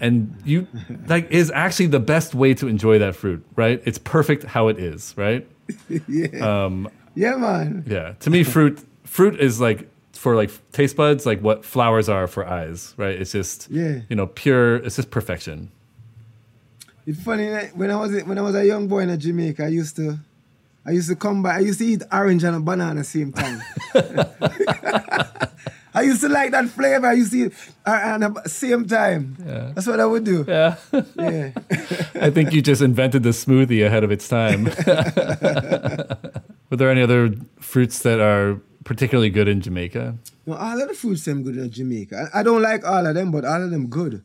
and 0.00 0.34
you 0.44 0.66
like 1.06 1.30
is 1.30 1.50
actually 1.50 1.86
the 1.88 2.00
best 2.00 2.34
way 2.34 2.54
to 2.54 2.66
enjoy 2.66 2.98
that 2.98 3.14
fruit, 3.14 3.44
right? 3.54 3.82
It's 3.84 3.98
perfect 3.98 4.44
how 4.44 4.68
it 4.68 4.78
is, 4.78 5.14
right? 5.16 5.46
Um, 6.40 6.88
yeah, 7.14 7.36
man. 7.36 7.84
Yeah. 7.86 8.14
To 8.20 8.30
me, 8.30 8.42
fruit 8.44 8.80
fruit 9.04 9.38
is 9.38 9.60
like 9.60 9.86
for 10.12 10.34
like 10.34 10.50
taste 10.72 10.96
buds, 10.96 11.26
like 11.26 11.40
what 11.42 11.64
flowers 11.66 12.08
are 12.08 12.26
for 12.26 12.46
eyes, 12.46 12.94
right? 12.96 13.14
It's 13.20 13.32
just 13.32 13.68
Yeah. 13.70 14.00
you 14.08 14.16
know, 14.16 14.26
pure 14.26 14.76
it's 14.76 14.96
just 14.96 15.10
perfection. 15.10 15.70
It's 17.06 17.22
funny 17.22 17.48
when 17.74 17.90
I 17.90 17.96
was 17.96 18.10
when 18.24 18.38
I 18.38 18.42
was 18.42 18.54
a 18.54 18.64
young 18.64 18.88
boy 18.88 19.00
in 19.00 19.20
Jamaica, 19.20 19.64
I 19.64 19.68
used 19.68 19.96
to 19.96 20.18
I 20.88 20.92
used 20.92 21.10
to 21.10 21.16
come 21.16 21.42
back. 21.42 21.56
I 21.58 21.60
used 21.60 21.80
to 21.80 21.84
eat 21.86 22.02
orange 22.10 22.44
and 22.44 22.56
a 22.56 22.60
banana 22.60 22.92
at 22.92 22.96
the 22.96 23.04
same 23.04 23.30
time. 23.32 23.60
I 25.94 26.02
used 26.02 26.20
to 26.22 26.28
like 26.28 26.50
that 26.52 26.68
flavor. 26.68 27.06
I 27.06 27.12
used 27.14 27.32
to 27.32 27.38
eat 27.38 27.52
uh, 27.84 28.00
and 28.04 28.24
at 28.24 28.34
the 28.44 28.48
same 28.48 28.86
time. 28.86 29.36
Yeah. 29.44 29.72
That's 29.74 29.86
what 29.86 30.00
I 30.00 30.06
would 30.06 30.24
do. 30.24 30.44
Yeah. 30.48 30.76
Yeah. 31.16 31.50
I 32.26 32.30
think 32.30 32.52
you 32.52 32.62
just 32.62 32.80
invented 32.82 33.22
the 33.22 33.30
smoothie 33.30 33.84
ahead 33.84 34.04
of 34.04 34.10
its 34.12 34.28
time. 34.28 34.64
Were 36.70 36.76
there 36.76 36.90
any 36.90 37.02
other 37.02 37.34
fruits 37.60 38.00
that 38.00 38.20
are 38.20 38.60
particularly 38.84 39.30
good 39.30 39.48
in 39.48 39.60
Jamaica? 39.60 40.16
No, 40.46 40.54
all 40.54 40.80
of 40.80 40.88
the 40.88 40.94
fruits 40.94 41.24
them 41.24 41.42
good 41.42 41.56
in 41.56 41.70
Jamaica. 41.70 42.30
I, 42.32 42.40
I 42.40 42.42
don't 42.42 42.62
like 42.62 42.84
all 42.86 43.04
of 43.06 43.14
them, 43.14 43.30
but 43.30 43.44
all 43.44 43.62
of 43.62 43.70
them 43.70 43.88
good. 43.88 44.24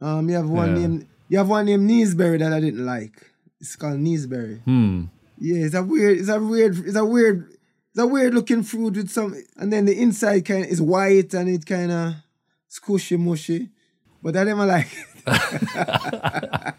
Um, 0.00 0.28
you 0.28 0.34
have 0.36 0.48
one 0.48 0.76
Yeah. 0.76 0.82
named 0.82 1.06
you 1.28 1.38
have 1.38 1.48
one 1.48 1.64
named 1.66 1.88
naseberry 1.88 2.38
that 2.40 2.52
I 2.52 2.60
didn't 2.60 2.84
like. 2.84 3.30
It's 3.60 3.76
called 3.76 3.98
naseberry. 4.00 4.60
Hmm. 4.64 5.04
Yeah, 5.42 5.66
it's 5.66 5.74
a 5.74 5.82
weird, 5.82 6.18
it's 6.18 6.28
a 6.28 6.38
weird, 6.38 6.78
it's 6.78 6.94
a 6.96 7.04
weird, 7.04 7.48
it's 7.90 7.98
a 7.98 8.06
weird 8.06 8.32
looking 8.32 8.62
fruit 8.62 8.94
with 8.94 9.10
some, 9.10 9.34
and 9.56 9.72
then 9.72 9.86
the 9.86 10.00
inside 10.00 10.44
kind 10.44 10.64
is 10.64 10.80
white 10.80 11.34
and 11.34 11.48
it 11.48 11.66
kind 11.66 11.90
of 11.90 12.14
squishy 12.70 13.18
mushy. 13.18 13.70
But 14.22 14.36
I 14.36 14.44
never 14.44 14.64
like. 14.64 14.88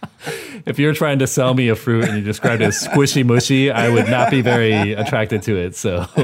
If 0.66 0.80
you're 0.80 0.94
trying 0.94 1.20
to 1.20 1.28
sell 1.28 1.54
me 1.54 1.68
a 1.68 1.76
fruit 1.76 2.06
and 2.06 2.18
you 2.18 2.24
described 2.24 2.62
it 2.62 2.68
as 2.68 2.88
squishy 2.88 3.26
mushy, 3.26 3.70
I 3.70 3.90
would 3.90 4.08
not 4.08 4.32
be 4.32 4.40
very 4.40 4.94
attracted 4.94 5.42
to 5.44 5.58
it. 5.58 5.76
So 5.76 6.08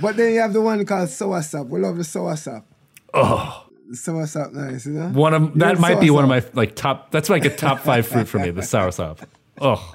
But 0.00 0.16
then 0.16 0.34
you 0.34 0.40
have 0.40 0.52
the 0.52 0.60
one 0.60 0.84
called 0.86 1.08
soursop. 1.08 1.68
We 1.68 1.80
love 1.80 1.96
the 1.96 2.04
soursop. 2.04 2.62
oh, 3.12 3.66
The 3.90 3.96
soursop, 3.96 4.52
nice, 4.52 4.86
you 4.86 4.92
know. 4.92 5.08
one 5.08 5.34
of 5.34 5.58
that 5.58 5.80
might 5.80 5.98
be 5.98 6.10
one 6.10 6.22
of 6.22 6.30
my 6.30 6.44
like 6.52 6.76
top. 6.76 7.10
That's 7.10 7.28
like 7.28 7.44
a 7.44 7.50
top 7.54 7.80
five 7.80 8.06
fruit 8.06 8.28
for 8.28 8.38
me. 8.38 8.50
The 8.50 8.60
soursop. 8.60 9.18
Oh, 9.60 9.92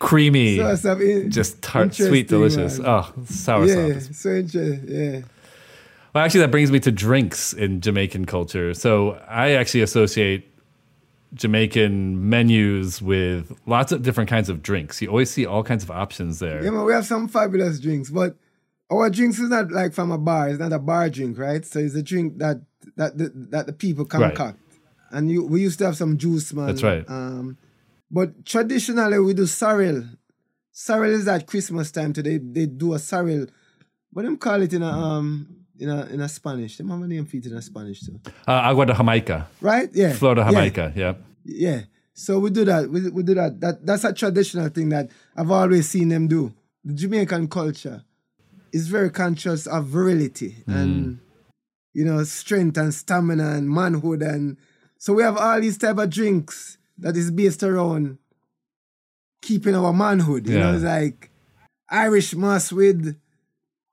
creamy, 0.00 0.56
Soursop, 0.56 1.00
in- 1.00 1.30
just 1.30 1.62
tart, 1.62 1.94
sweet, 1.94 2.26
delicious. 2.26 2.80
Oh, 2.80 3.12
soursop. 3.20 3.68
yeah, 3.94 3.98
so 4.00 4.30
interesting. 4.30 4.84
Yeah. 4.88 5.20
Well, 6.12 6.24
actually, 6.24 6.40
that 6.40 6.50
brings 6.50 6.72
me 6.72 6.80
to 6.80 6.90
drinks 6.90 7.52
in 7.52 7.80
Jamaican 7.80 8.24
culture. 8.24 8.74
So 8.74 9.12
I 9.28 9.52
actually 9.52 9.82
associate 9.82 10.52
Jamaican 11.34 12.28
menus 12.28 13.00
with 13.00 13.56
lots 13.64 13.92
of 13.92 14.02
different 14.02 14.28
kinds 14.28 14.48
of 14.48 14.60
drinks. 14.60 15.00
You 15.00 15.08
always 15.08 15.30
see 15.30 15.46
all 15.46 15.62
kinds 15.62 15.84
of 15.84 15.90
options 15.92 16.40
there. 16.40 16.64
Yeah, 16.64 16.70
man, 16.70 16.84
we 16.84 16.92
have 16.92 17.06
some 17.06 17.28
fabulous 17.28 17.78
drinks, 17.78 18.10
but 18.10 18.34
our 18.90 19.08
drinks 19.08 19.38
is 19.38 19.48
not 19.50 19.70
like 19.70 19.94
from 19.94 20.10
a 20.10 20.18
bar. 20.18 20.48
It's 20.48 20.58
not 20.58 20.72
a 20.72 20.80
bar 20.80 21.08
drink, 21.10 21.38
right? 21.38 21.64
So 21.64 21.78
it's 21.78 21.94
a 21.94 22.02
drink 22.02 22.38
that 22.38 22.60
that 22.96 23.16
the, 23.18 23.30
that 23.50 23.66
the 23.66 23.72
people 23.72 24.04
Right. 24.04 24.34
concoct. 24.34 24.58
And 25.10 25.30
you, 25.30 25.44
we 25.44 25.60
used 25.60 25.78
to 25.80 25.86
have 25.86 25.96
some 25.96 26.16
juice, 26.16 26.52
man. 26.54 26.66
That's 26.66 26.82
right. 26.82 27.04
Um, 27.08 27.58
but 28.10 28.44
traditionally, 28.46 29.18
we 29.18 29.34
do 29.34 29.46
sorrel. 29.46 30.04
Sorrel 30.70 31.12
is 31.12 31.28
at 31.28 31.46
Christmas 31.46 31.90
time. 31.90 32.12
Today 32.12 32.38
they 32.38 32.66
do 32.66 32.94
a 32.94 32.98
sorrel. 32.98 33.46
What 34.12 34.24
them 34.24 34.36
call 34.38 34.62
it 34.62 34.72
in 34.72 34.82
a 34.82 34.88
um 34.90 35.48
in 35.78 35.88
a 35.90 36.06
in 36.06 36.20
a 36.20 36.28
Spanish? 36.28 36.76
Them 36.78 36.88
have 36.90 37.02
a 37.02 37.06
name 37.06 37.26
for 37.26 37.36
it 37.36 37.46
in 37.46 37.54
a 37.54 37.60
Spanish 37.62 38.00
too, 38.00 38.20
Uh, 38.48 38.52
agua 38.52 38.86
de 38.86 38.94
Jamaica, 38.94 39.48
right? 39.60 39.90
Yeah. 39.92 40.12
Flor 40.14 40.34
de 40.34 40.40
Yeah. 40.42 40.50
Jamaica. 40.50 40.92
Yeah. 40.96 41.14
Yeah. 41.44 41.80
So 42.14 42.38
we 42.38 42.50
do 42.50 42.64
that. 42.64 42.88
We, 42.90 43.08
we 43.10 43.22
do 43.22 43.34
that. 43.34 43.60
That 43.60 43.84
that's 43.86 44.04
a 44.04 44.12
traditional 44.14 44.68
thing 44.70 44.88
that 44.90 45.10
I've 45.36 45.50
always 45.50 45.88
seen 45.88 46.08
them 46.08 46.26
do. 46.28 46.52
The 46.84 46.94
Jamaican 46.94 47.48
culture 47.48 48.02
is 48.72 48.88
very 48.88 49.10
conscious 49.10 49.66
of 49.66 49.86
virility 49.86 50.56
and 50.66 51.18
you 51.92 52.04
know 52.04 52.22
strength 52.24 52.76
and 52.76 52.94
stamina 52.94 53.50
and 53.52 53.68
manhood 53.70 54.22
and 54.22 54.56
so 54.98 55.12
we 55.12 55.22
have 55.24 55.36
all 55.36 55.60
these 55.60 55.78
type 55.78 55.98
of 55.98 56.10
drinks 56.10 56.78
that 56.98 57.16
is 57.16 57.30
based 57.30 57.62
around 57.64 58.18
keeping 59.42 59.74
our 59.74 59.92
manhood. 59.92 60.46
You 60.46 60.58
know, 60.58 60.74
it's 60.74 60.84
like 60.84 61.30
Irish 61.90 62.34
moss 62.34 62.72
with 62.72 63.18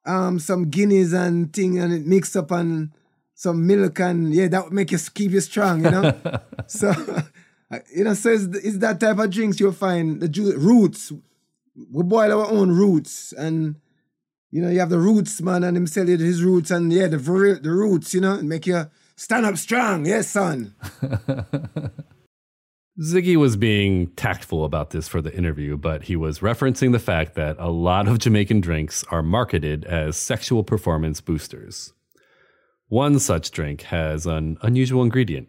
um 0.06 0.40
some 0.40 0.70
guineas 0.70 1.12
and 1.12 1.52
thing 1.52 1.78
and 1.80 1.92
it 1.92 2.06
mixed 2.06 2.38
up 2.38 2.52
and 2.52 2.92
some 3.34 3.66
milk 3.66 4.00
and 4.00 4.34
yeah, 4.34 4.48
that 4.50 4.66
would 4.66 4.74
make 4.74 4.92
you 4.92 5.00
keep 5.14 5.32
you 5.32 5.42
strong, 5.42 5.84
you 5.84 5.92
know. 5.92 6.20
so 6.68 6.90
uh, 7.72 7.80
you 7.96 8.04
know, 8.04 8.14
so 8.14 8.30
it's, 8.30 8.44
it's 8.64 8.78
that 8.78 9.00
type 9.00 9.18
of 9.18 9.30
drinks 9.32 9.60
you'll 9.60 9.72
find 9.72 10.22
the 10.22 10.30
ju- 10.30 10.58
roots. 10.58 11.12
We 11.92 12.04
boil 12.04 12.40
our 12.40 12.52
own 12.52 12.72
roots 12.72 13.34
and 13.34 13.76
you 14.52 14.62
know, 14.62 14.70
you 14.70 14.80
have 14.80 14.90
the 14.90 15.00
roots, 15.00 15.42
man, 15.42 15.64
and 15.64 15.78
him 15.78 15.88
sell 15.88 16.10
you 16.10 16.18
his 16.18 16.44
roots 16.44 16.72
and 16.72 16.92
yeah, 16.92 17.08
the 17.08 17.18
vir- 17.18 17.60
the 17.60 17.72
roots, 17.72 18.14
you 18.14 18.22
know, 18.22 18.42
make 18.42 18.66
you 18.66 18.90
stand 19.16 19.46
up 19.46 19.58
strong. 19.58 20.06
Yes, 20.06 20.30
son. 20.30 20.76
Ziggy 23.02 23.38
was 23.38 23.56
being 23.56 24.08
tactful 24.16 24.66
about 24.66 24.90
this 24.90 25.08
for 25.08 25.22
the 25.22 25.34
interview, 25.34 25.78
but 25.78 26.04
he 26.04 26.18
was 26.18 26.40
referencing 26.40 26.92
the 26.92 27.00
fact 27.00 27.36
that 27.36 27.56
a 27.58 27.70
lot 27.70 28.10
of 28.10 28.20
Jamaican 28.20 28.60
drinks 28.60 29.06
are 29.10 29.24
marketed 29.24 29.86
as 29.86 30.18
sexual 30.18 30.66
performance 30.66 31.22
boosters. 31.22 31.94
One 32.90 33.20
such 33.20 33.52
drink 33.52 33.84
has 33.84 34.26
an 34.26 34.58
unusual 34.64 35.04
ingredient. 35.04 35.48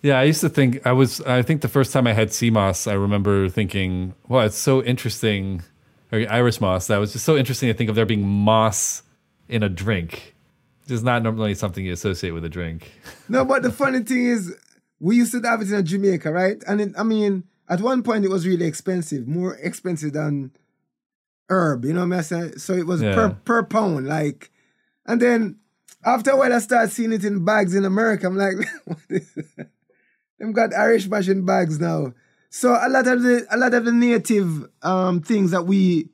Yeah, 0.00 0.18
I 0.18 0.24
used 0.24 0.40
to 0.42 0.48
think 0.48 0.86
I 0.86 0.92
was 0.92 1.20
I 1.22 1.42
think 1.42 1.62
the 1.62 1.68
first 1.68 1.92
time 1.92 2.06
I 2.06 2.12
had 2.12 2.32
sea 2.32 2.50
moss, 2.50 2.86
I 2.86 2.92
remember 2.92 3.48
thinking, 3.48 4.14
well, 4.28 4.46
it's 4.46 4.56
so 4.56 4.82
interesting 4.82 5.62
or 6.14 6.30
Irish 6.30 6.60
moss, 6.60 6.86
that 6.86 6.98
was 6.98 7.12
just 7.12 7.24
so 7.24 7.36
interesting 7.36 7.68
to 7.68 7.74
think 7.74 7.90
of 7.90 7.96
there 7.96 8.06
being 8.06 8.26
moss 8.26 9.02
in 9.48 9.62
a 9.62 9.68
drink. 9.68 10.34
Which 10.82 10.90
is 10.92 11.02
not 11.02 11.22
normally 11.22 11.54
something 11.54 11.84
you 11.84 11.92
associate 11.92 12.32
with 12.32 12.44
a 12.44 12.48
drink. 12.48 12.92
No, 13.28 13.44
but 13.44 13.62
the 13.62 13.72
funny 13.72 14.00
thing 14.00 14.26
is, 14.26 14.54
we 15.00 15.16
used 15.16 15.32
to 15.32 15.40
have 15.40 15.62
it 15.62 15.70
in 15.70 15.84
Jamaica, 15.84 16.30
right? 16.30 16.62
And 16.66 16.80
it, 16.80 16.92
I 16.98 17.02
mean, 17.02 17.44
at 17.68 17.80
one 17.80 18.02
point 18.02 18.24
it 18.24 18.28
was 18.30 18.46
really 18.46 18.66
expensive, 18.66 19.26
more 19.26 19.56
expensive 19.56 20.12
than 20.12 20.52
herb. 21.48 21.84
You 21.86 21.94
know 21.94 22.06
what 22.06 22.14
I'm 22.16 22.22
saying? 22.22 22.58
So 22.58 22.74
it 22.74 22.86
was 22.86 23.00
Yeah. 23.02 23.14
per 23.14 23.30
per 23.30 23.62
pound, 23.62 24.06
like. 24.06 24.50
And 25.06 25.20
then 25.22 25.56
after 26.04 26.32
a 26.32 26.36
while, 26.36 26.52
I 26.52 26.58
started 26.58 26.90
seeing 26.92 27.12
it 27.12 27.24
in 27.24 27.44
bags 27.44 27.74
in 27.74 27.84
America. 27.86 28.26
I'm 28.26 28.36
like, 28.36 28.56
what 28.84 28.98
is 29.08 29.34
them 30.38 30.52
got 30.52 30.74
Irish 30.74 31.08
moss 31.08 31.28
in 31.28 31.44
bags 31.46 31.80
now. 31.80 32.12
So 32.56 32.78
a 32.80 32.88
lot 32.88 33.08
of 33.08 33.20
the 33.24 33.44
a 33.50 33.56
lot 33.56 33.74
of 33.74 33.84
the 33.84 33.90
native 33.90 34.68
um 34.82 35.20
things 35.20 35.50
that 35.50 35.66
we 35.66 36.08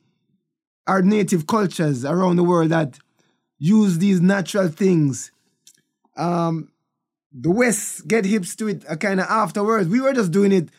our 0.87 1.03
native 1.03 1.47
cultures 1.47 2.03
around 2.03 2.37
the 2.37 2.43
world 2.43 2.71
that 2.71 2.99
use 3.59 3.99
these 3.99 4.23
natural 4.23 4.69
things. 4.69 5.33
Um, 6.17 6.73
the 7.31 7.51
West 7.51 8.09
get 8.09 8.25
hips 8.25 8.57
to 8.57 8.69
it 8.69 8.85
uh, 8.89 8.97
kind 8.97 9.21
of 9.21 9.27
afterwards. 9.29 9.91
We 9.91 10.01
were 10.01 10.15
just 10.15 10.31
doing 10.31 10.51
it. 10.51 10.71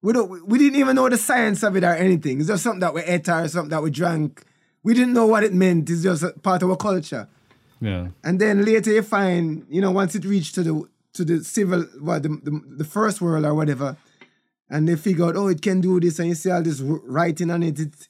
We 0.00 0.14
don't. 0.14 0.48
We 0.48 0.56
didn't 0.58 0.80
even 0.80 0.96
know 0.96 1.10
the 1.10 1.18
science 1.18 1.62
of 1.62 1.76
it 1.76 1.84
or 1.84 1.94
anything. 1.94 2.38
It's 2.38 2.48
just 2.48 2.62
something 2.62 2.80
that 2.80 2.94
we 2.94 3.02
ate 3.02 3.28
or 3.28 3.46
something 3.48 3.68
that 3.68 3.82
we 3.82 3.90
drank. 3.90 4.44
We 4.82 4.94
didn't 4.94 5.12
know 5.12 5.26
what 5.26 5.44
it 5.44 5.52
meant. 5.52 5.90
It's 5.90 6.04
just 6.04 6.22
a 6.22 6.30
part 6.30 6.62
of 6.62 6.70
our 6.70 6.76
culture. 6.76 7.28
Yeah. 7.82 8.08
And 8.24 8.40
then 8.40 8.64
later 8.64 8.92
you 8.92 9.02
find, 9.02 9.66
you 9.68 9.82
know, 9.82 9.90
once 9.90 10.14
it 10.14 10.24
reached 10.24 10.54
to 10.54 10.62
the 10.62 10.88
to 11.12 11.24
the 11.26 11.44
civil, 11.44 11.84
well, 12.00 12.18
the, 12.18 12.30
the 12.30 12.62
the 12.78 12.84
first 12.84 13.20
world 13.20 13.44
or 13.44 13.54
whatever, 13.54 13.98
and 14.68 14.88
they 14.88 14.96
figure 14.96 15.26
out, 15.26 15.36
oh, 15.36 15.48
it 15.48 15.62
can 15.62 15.80
do 15.80 16.00
this, 16.00 16.18
and 16.18 16.28
you 16.28 16.34
see 16.34 16.50
all 16.50 16.62
this 16.62 16.80
writing 16.80 17.50
on 17.50 17.62
it. 17.62 17.78
it 17.78 18.08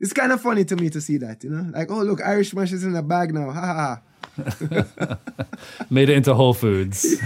it's 0.00 0.12
kind 0.12 0.32
of 0.32 0.40
funny 0.40 0.64
to 0.64 0.74
me 0.76 0.90
to 0.90 1.00
see 1.00 1.16
that, 1.18 1.44
you 1.44 1.50
know, 1.50 1.70
like, 1.72 1.90
oh, 1.90 2.02
look, 2.02 2.20
Irish 2.24 2.52
moss 2.54 2.72
is 2.72 2.84
in 2.84 2.96
a 2.96 3.02
bag 3.02 3.32
now, 3.32 3.50
ha 3.50 3.60
ha. 3.60 3.74
ha. 3.74 4.02
Made 5.90 6.08
it 6.08 6.16
into 6.16 6.34
Whole 6.34 6.54
Foods. 6.54 7.20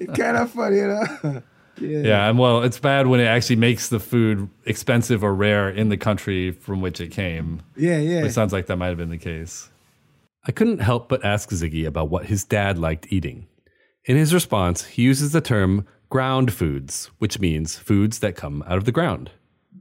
It's 0.00 0.18
kind 0.18 0.36
of 0.36 0.50
funny, 0.50 0.76
you 0.76 0.88
know. 0.88 1.42
Yeah. 1.80 2.28
and 2.28 2.38
well, 2.38 2.62
it's 2.62 2.78
bad 2.78 3.08
when 3.08 3.18
it 3.18 3.24
actually 3.24 3.56
makes 3.56 3.88
the 3.88 3.98
food 3.98 4.48
expensive 4.64 5.24
or 5.24 5.34
rare 5.34 5.68
in 5.68 5.88
the 5.88 5.96
country 5.96 6.52
from 6.52 6.80
which 6.80 7.00
it 7.00 7.10
came. 7.10 7.62
Yeah, 7.76 7.98
yeah. 7.98 8.24
It 8.24 8.30
sounds 8.30 8.52
like 8.52 8.66
that 8.66 8.76
might 8.76 8.90
have 8.90 8.96
been 8.96 9.10
the 9.10 9.18
case. 9.18 9.70
I 10.46 10.52
couldn't 10.52 10.78
help 10.78 11.08
but 11.08 11.24
ask 11.24 11.50
Ziggy 11.50 11.84
about 11.84 12.10
what 12.10 12.26
his 12.26 12.44
dad 12.44 12.78
liked 12.78 13.12
eating. 13.12 13.48
In 14.04 14.16
his 14.16 14.32
response, 14.32 14.84
he 14.84 15.02
uses 15.02 15.32
the 15.32 15.40
term 15.40 15.84
ground 16.08 16.52
foods, 16.52 17.10
which 17.18 17.38
means 17.38 17.76
foods 17.76 18.20
that 18.20 18.36
come 18.36 18.62
out 18.66 18.78
of 18.78 18.84
the 18.84 18.92
ground. 18.92 19.30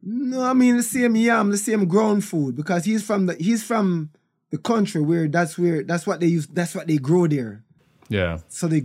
No, 0.01 0.43
I 0.43 0.53
mean 0.53 0.77
the 0.77 0.83
same 0.83 1.15
yam, 1.15 1.49
the 1.49 1.57
same 1.57 1.87
ground 1.87 2.25
food 2.25 2.55
because 2.55 2.83
he's 2.85 3.03
from 3.03 3.27
the 3.27 3.35
he's 3.35 3.63
from 3.63 4.09
the 4.51 4.57
country 4.57 5.01
where 5.01 5.27
that's 5.27 5.57
where 5.57 5.83
that's 5.83 6.05
what 6.05 6.19
they 6.19 6.27
use 6.27 6.47
that's 6.47 6.75
what 6.75 6.87
they 6.87 6.97
grow 6.97 7.27
there. 7.27 7.63
Yeah. 8.09 8.39
So 8.49 8.67
they 8.67 8.83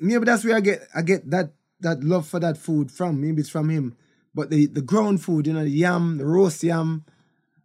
maybe 0.00 0.24
that's 0.24 0.44
where 0.44 0.56
I 0.56 0.60
get 0.60 0.86
I 0.94 1.02
get 1.02 1.28
that 1.30 1.52
that 1.80 2.04
love 2.04 2.26
for 2.26 2.38
that 2.40 2.56
food 2.56 2.90
from. 2.90 3.20
Maybe 3.20 3.40
it's 3.40 3.50
from 3.50 3.68
him. 3.68 3.96
But 4.34 4.50
the 4.50 4.66
the 4.66 4.82
ground 4.82 5.22
food, 5.22 5.46
you 5.46 5.52
know, 5.52 5.64
the 5.64 5.70
yam, 5.70 6.18
the 6.18 6.26
roast 6.26 6.62
yam, 6.62 7.04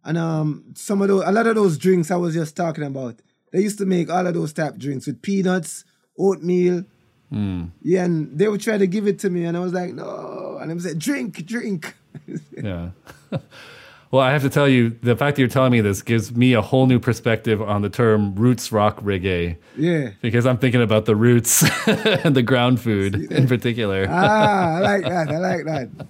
and 0.04 0.18
um 0.18 0.72
some 0.74 1.00
of 1.00 1.08
those 1.08 1.24
a 1.24 1.32
lot 1.32 1.46
of 1.46 1.54
those 1.54 1.78
drinks 1.78 2.10
I 2.10 2.16
was 2.16 2.34
just 2.34 2.56
talking 2.56 2.84
about. 2.84 3.20
They 3.52 3.60
used 3.60 3.78
to 3.78 3.86
make 3.86 4.10
all 4.10 4.26
of 4.26 4.34
those 4.34 4.52
type 4.52 4.76
drinks 4.76 5.06
with 5.06 5.22
peanuts, 5.22 5.84
oatmeal. 6.18 6.84
Mm. 7.32 7.70
Yeah, 7.82 8.04
and 8.04 8.38
they 8.38 8.48
would 8.48 8.60
try 8.60 8.78
to 8.78 8.86
give 8.86 9.06
it 9.06 9.18
to 9.20 9.30
me, 9.30 9.44
and 9.44 9.56
I 9.56 9.60
was 9.60 9.72
like, 9.72 9.94
no. 9.94 10.58
And 10.60 10.70
I 10.70 10.78
said, 10.78 10.98
drink, 10.98 11.44
drink. 11.46 11.94
yeah. 12.56 12.90
well, 14.10 14.22
I 14.22 14.32
have 14.32 14.42
to 14.42 14.50
tell 14.50 14.68
you, 14.68 14.90
the 15.02 15.16
fact 15.16 15.36
that 15.36 15.42
you're 15.42 15.48
telling 15.48 15.72
me 15.72 15.80
this 15.80 16.02
gives 16.02 16.34
me 16.34 16.52
a 16.52 16.62
whole 16.62 16.86
new 16.86 17.00
perspective 17.00 17.60
on 17.60 17.82
the 17.82 17.90
term 17.90 18.34
roots 18.36 18.70
rock 18.70 19.00
reggae. 19.02 19.56
Yeah. 19.76 20.10
Because 20.20 20.46
I'm 20.46 20.58
thinking 20.58 20.82
about 20.82 21.06
the 21.06 21.16
roots 21.16 21.64
and 21.86 22.36
the 22.36 22.42
ground 22.42 22.80
food 22.80 23.30
in 23.32 23.46
particular. 23.48 24.06
ah, 24.08 24.76
I 24.76 24.80
like 24.80 25.02
that. 25.04 25.28
I 25.28 25.38
like 25.38 25.64
that. 25.64 26.06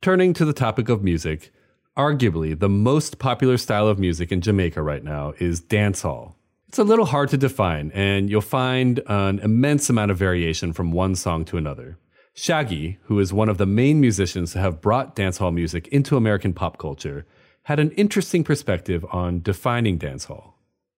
Turning 0.00 0.34
to 0.34 0.44
the 0.44 0.52
topic 0.52 0.88
of 0.88 1.02
music, 1.02 1.52
arguably 1.96 2.58
the 2.58 2.68
most 2.68 3.18
popular 3.18 3.56
style 3.56 3.86
of 3.86 3.98
music 3.98 4.32
in 4.32 4.40
Jamaica 4.40 4.82
right 4.82 5.04
now 5.04 5.32
is 5.38 5.60
dancehall. 5.60 6.34
It's 6.72 6.78
a 6.78 6.84
little 6.84 7.04
hard 7.04 7.28
to 7.28 7.36
define, 7.36 7.90
and 7.92 8.30
you'll 8.30 8.40
find 8.40 9.02
an 9.06 9.40
immense 9.40 9.90
amount 9.90 10.10
of 10.10 10.16
variation 10.16 10.72
from 10.72 10.90
one 10.90 11.14
song 11.14 11.44
to 11.44 11.58
another. 11.58 11.98
Shaggy, 12.32 12.98
who 13.02 13.20
is 13.20 13.30
one 13.30 13.50
of 13.50 13.58
the 13.58 13.66
main 13.66 14.00
musicians 14.00 14.52
to 14.52 14.58
have 14.58 14.80
brought 14.80 15.14
dancehall 15.14 15.52
music 15.52 15.86
into 15.88 16.16
American 16.16 16.54
pop 16.54 16.78
culture, 16.78 17.26
had 17.64 17.78
an 17.78 17.90
interesting 17.90 18.42
perspective 18.42 19.04
on 19.12 19.42
defining 19.42 19.98
dancehall. 19.98 20.54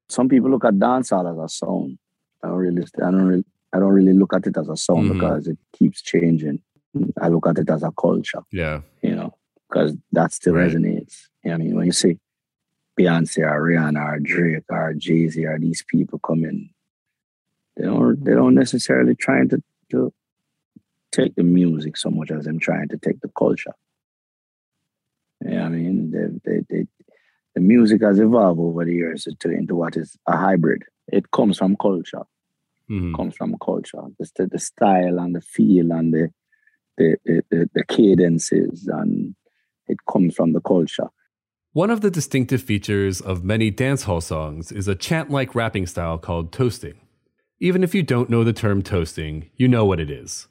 Some 0.08 0.28
people 0.28 0.48
look 0.48 0.64
at 0.64 0.74
dancehall 0.74 1.28
as 1.28 1.44
a 1.44 1.48
song. 1.52 1.98
I 2.44 2.46
don't 2.46 2.56
really, 2.58 2.86
I 2.98 3.10
don't 3.10 3.26
really, 3.26 3.44
I 3.72 3.80
don't 3.80 3.92
really 3.92 4.12
look 4.12 4.32
at 4.32 4.46
it 4.46 4.56
as 4.56 4.68
a 4.68 4.76
song 4.76 5.06
mm-hmm. 5.08 5.14
because 5.14 5.48
it 5.48 5.58
keeps 5.76 6.02
changing. 6.02 6.62
I 7.20 7.26
look 7.26 7.48
at 7.48 7.58
it 7.58 7.68
as 7.68 7.82
a 7.82 7.90
culture. 7.90 8.42
Yeah, 8.52 8.82
you 9.02 9.16
know, 9.16 9.34
because 9.68 9.96
that 10.12 10.32
still 10.34 10.54
right. 10.54 10.70
resonates. 10.70 11.22
I 11.44 11.56
mean, 11.56 11.74
when 11.74 11.86
you 11.86 11.92
see 11.92 12.20
Beyonce 12.98 13.38
or 13.38 13.62
Rihanna 13.62 14.16
or 14.16 14.18
Drake 14.20 14.64
or 14.70 14.94
Jay 14.94 15.28
Z 15.28 15.44
or 15.44 15.58
these 15.58 15.84
people 15.88 16.18
come 16.18 16.44
in, 16.44 16.70
they 17.76 17.84
don't, 17.84 18.22
they 18.24 18.32
don't 18.32 18.54
necessarily 18.54 19.14
trying 19.14 19.48
to, 19.48 19.62
to 19.90 20.12
take 21.12 21.34
the 21.34 21.42
music 21.42 21.96
so 21.96 22.10
much 22.10 22.30
as 22.30 22.44
them 22.44 22.58
trying 22.58 22.88
to 22.88 22.98
take 22.98 23.20
the 23.20 23.30
culture. 23.36 23.74
Yeah, 25.44 25.66
I 25.66 25.68
mean, 25.68 26.10
they, 26.10 26.26
they, 26.50 26.60
they, 26.70 26.86
the 27.54 27.60
music 27.60 28.02
has 28.02 28.18
evolved 28.18 28.60
over 28.60 28.84
the 28.84 28.94
years 28.94 29.26
to, 29.38 29.50
into 29.50 29.74
what 29.74 29.96
is 29.96 30.16
a 30.26 30.36
hybrid. 30.36 30.84
It 31.08 31.30
comes 31.30 31.58
from 31.58 31.76
culture. 31.76 32.22
Mm-hmm. 32.90 33.14
Comes 33.14 33.34
from 33.34 33.56
culture. 33.64 34.02
The, 34.18 34.48
the 34.50 34.58
style 34.58 35.18
and 35.18 35.34
the 35.34 35.40
feel 35.40 35.92
and 35.92 36.12
the, 36.12 36.30
the, 36.96 37.16
the, 37.24 37.70
the 37.74 37.84
cadences 37.84 38.86
and 38.86 39.34
it 39.86 39.98
comes 40.10 40.34
from 40.34 40.52
the 40.52 40.60
culture. 40.60 41.08
One 41.74 41.90
of 41.90 42.02
the 42.02 42.10
distinctive 42.10 42.62
features 42.62 43.20
of 43.20 43.42
many 43.42 43.72
dancehall 43.72 44.22
songs 44.22 44.70
is 44.70 44.86
a 44.86 44.94
chant 44.94 45.28
like 45.28 45.56
rapping 45.56 45.88
style 45.88 46.18
called 46.18 46.52
toasting. 46.52 47.00
Even 47.58 47.82
if 47.82 47.96
you 47.96 48.04
don't 48.04 48.30
know 48.30 48.44
the 48.44 48.52
term 48.52 48.80
toasting, 48.80 49.50
you 49.56 49.66
know 49.66 49.84
what 49.84 49.98
it 49.98 50.08
is. 50.08 50.46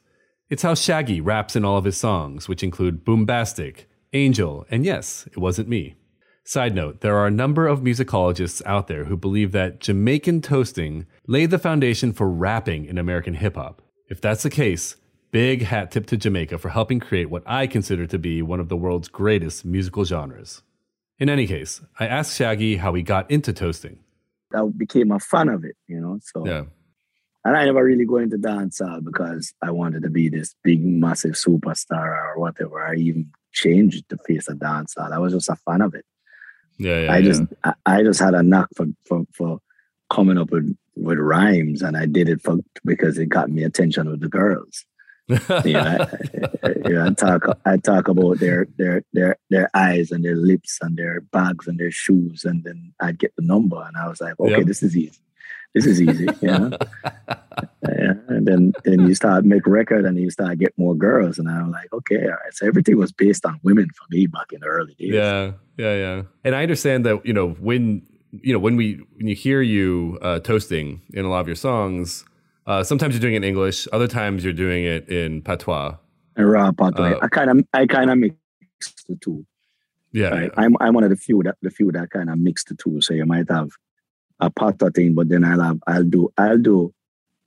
It's 0.49 0.63
how 0.63 0.74
Shaggy 0.76 1.21
raps 1.21 1.55
in 1.55 1.63
all 1.63 1.78
of 1.78 1.86
his 1.86 1.95
songs, 1.95 2.49
which 2.49 2.61
include 2.61 3.05
Boombastic, 3.05 3.86
Angel, 4.11 4.65
and 4.69 4.84
yes, 4.84 5.26
it 5.32 5.38
wasn't 5.38 5.69
me. 5.69 5.95
Side 6.43 6.76
note, 6.76 6.99
there 6.99 7.15
are 7.15 7.28
a 7.28 7.32
number 7.32 7.67
of 7.67 7.80
musicologists 7.80 8.61
out 8.65 8.88
there 8.89 9.05
who 9.05 9.15
believe 9.15 9.53
that 9.53 9.80
Jamaican 9.80 10.41
toasting 10.41 11.05
laid 11.26 11.51
the 11.51 11.57
foundation 11.57 12.11
for 12.11 12.30
rapping 12.30 12.84
in 12.84 12.97
American 12.97 13.36
hip 13.36 13.55
hop. 13.55 13.82
If 14.09 14.19
that's 14.19 14.43
the 14.43 14.49
case, 14.49 14.97
big 15.32 15.61
hat 15.61 15.89
tip 15.89 16.05
to 16.07 16.17
Jamaica 16.17 16.57
for 16.57 16.67
helping 16.67 16.99
create 16.99 17.30
what 17.30 17.43
I 17.45 17.65
consider 17.65 18.07
to 18.07 18.19
be 18.19 18.41
one 18.41 18.59
of 18.59 18.67
the 18.67 18.76
world's 18.76 19.07
greatest 19.07 19.63
musical 19.63 20.03
genres. 20.03 20.63
In 21.20 21.30
any 21.30 21.47
case, 21.47 21.82
I 21.99 22.07
asked 22.07 22.36
Shaggy 22.36 22.78
how 22.78 22.93
he 22.93 23.03
got 23.03 23.30
into 23.30 23.53
toasting. 23.53 23.99
I 24.53 24.66
became 24.76 25.11
a 25.11 25.20
fan 25.20 25.49
of 25.49 25.64
it, 25.64 25.76
you 25.88 25.99
know. 25.99 26.20
So 26.22 26.45
yeah. 26.45 26.64
And 27.45 27.57
I 27.57 27.66
never 27.66 27.84
really 27.84 28.05
go 28.05 28.18
into 28.18 28.38
dancehall 28.38 29.03
because 29.03 29.53
I 29.61 29.72
wanted 29.72 30.03
to 30.03 30.09
be 30.09 30.30
this 30.30 30.55
big, 30.64 30.84
massive 30.84 31.34
superstar 31.34 32.34
or 32.34 32.39
whatever. 32.39 32.82
I 32.82 32.95
even 32.95 33.32
changed 33.51 34.05
the 34.09 34.18
face 34.26 34.47
of 34.47 34.57
dancehall. 34.59 35.11
I 35.11 35.18
was 35.18 35.34
just 35.34 35.49
a 35.49 35.57
fan 35.57 35.82
of 35.82 35.93
it. 35.93 36.05
Yeah, 36.78 37.01
yeah 37.01 37.11
I 37.11 37.18
yeah. 37.18 37.28
just, 37.28 37.43
I, 37.64 37.74
I, 37.86 38.03
just 38.03 38.22
had 38.22 38.34
a 38.34 38.43
knack 38.43 38.68
for, 38.76 38.86
for, 39.05 39.26
for 39.34 39.59
coming 40.09 40.38
up 40.38 40.51
with, 40.51 40.76
with 40.95 41.18
rhymes, 41.18 41.82
and 41.82 41.97
I 41.97 42.05
did 42.05 42.30
it 42.30 42.41
for 42.41 42.59
because 42.86 43.18
it 43.18 43.28
got 43.28 43.49
me 43.49 43.64
attention 43.64 44.09
with 44.09 44.22
the 44.22 44.30
girls. 44.30 44.86
Yeah, 45.30 46.05
I, 46.63 46.67
I, 46.67 47.07
I, 47.07 47.13
talk. 47.13 47.59
I 47.65 47.78
talk 47.78 48.07
about 48.07 48.39
their 48.39 48.67
their 48.78 49.03
their 49.13 49.38
their 49.49 49.69
eyes 49.74 50.11
and 50.11 50.24
their 50.24 50.36
lips 50.36 50.80
and 50.82 50.97
their 50.97 51.21
bags 51.21 51.67
and 51.67 51.80
their 51.80 51.91
shoes, 51.91 52.43
and 52.45 52.63
then 52.63 52.93
I'd 52.99 53.19
get 53.19 53.34
the 53.36 53.45
number, 53.45 53.82
and 53.82 53.95
I 53.97 54.07
was 54.07 54.19
like, 54.21 54.39
okay, 54.39 54.57
yep. 54.57 54.65
this 54.65 54.84
is 54.84 54.97
easy 54.97 55.19
this 55.74 55.86
is 55.86 56.01
easy, 56.01 56.28
you 56.41 56.47
know. 56.47 56.71
yeah. 57.03 58.13
And 58.28 58.47
then 58.47 58.74
then 58.84 59.07
you 59.07 59.15
start 59.15 59.43
make 59.43 59.65
record 59.65 60.05
and 60.05 60.17
you 60.19 60.30
start 60.30 60.59
get 60.59 60.78
more 60.78 60.95
girls, 60.95 61.39
and 61.39 61.49
I'm 61.49 61.71
like, 61.71 61.91
okay, 61.93 62.24
all 62.24 62.30
right. 62.30 62.53
So 62.53 62.67
everything 62.67 62.97
was 62.97 63.11
based 63.11 63.45
on 63.45 63.59
women 63.63 63.88
for 63.95 64.05
me 64.09 64.28
back 64.28 64.51
in 64.51 64.59
the 64.61 64.67
early 64.67 64.93
days. 64.95 65.13
Yeah, 65.13 65.53
yeah, 65.78 65.95
yeah. 65.95 66.21
And 66.43 66.55
I 66.55 66.63
understand 66.63 67.05
that 67.05 67.26
you 67.26 67.34
know 67.34 67.49
when 67.51 68.05
you 68.32 68.53
know 68.53 68.59
when 68.59 68.76
we 68.76 69.03
when 69.15 69.28
you 69.28 69.36
hear 69.36 69.61
you 69.61 70.19
uh, 70.21 70.39
toasting 70.39 71.01
in 71.13 71.26
a 71.26 71.30
lot 71.30 71.41
of 71.41 71.47
your 71.47 71.55
songs, 71.55 72.26
uh, 72.66 72.84
sometimes 72.84 73.14
you're 73.14 73.22
doing 73.22 73.34
it 73.34 73.38
in 73.38 73.43
English, 73.43 73.88
other 73.91 74.07
times 74.07 74.43
you're 74.43 74.53
doing 74.53 74.86
it 74.86 75.09
in 75.09 75.41
patois. 75.41 75.95
Raw 76.38 76.72
patois. 76.72 77.14
Uh, 77.14 77.20
I 77.22 77.28
kind 77.28 77.49
of 77.49 77.66
I 77.74 77.86
kind 77.86 78.09
of 78.09 78.18
mix 78.18 78.36
the 79.07 79.16
two. 79.22 79.45
Yeah, 80.11 80.30
right? 80.30 80.43
yeah, 80.43 80.64
I'm 80.64 80.76
I'm 80.80 80.93
one 80.93 81.03
of 81.03 81.09
the 81.09 81.16
few 81.16 81.41
that 81.43 81.57
the 81.61 81.70
few 81.70 81.91
that 81.91 82.09
kind 82.09 82.30
of 82.30 82.38
mix 82.38 82.64
the 82.64 82.76
two. 82.76 83.01
So 83.01 83.14
you 83.14 83.26
might 83.26 83.49
have 83.49 83.70
a 84.39 84.49
patois 84.49 84.91
thing, 84.91 85.14
but 85.14 85.30
then 85.30 85.43
I'll 85.43 85.61
have 85.61 85.80
I'll 85.88 86.03
do 86.03 86.32
I'll 86.38 86.57
do 86.57 86.93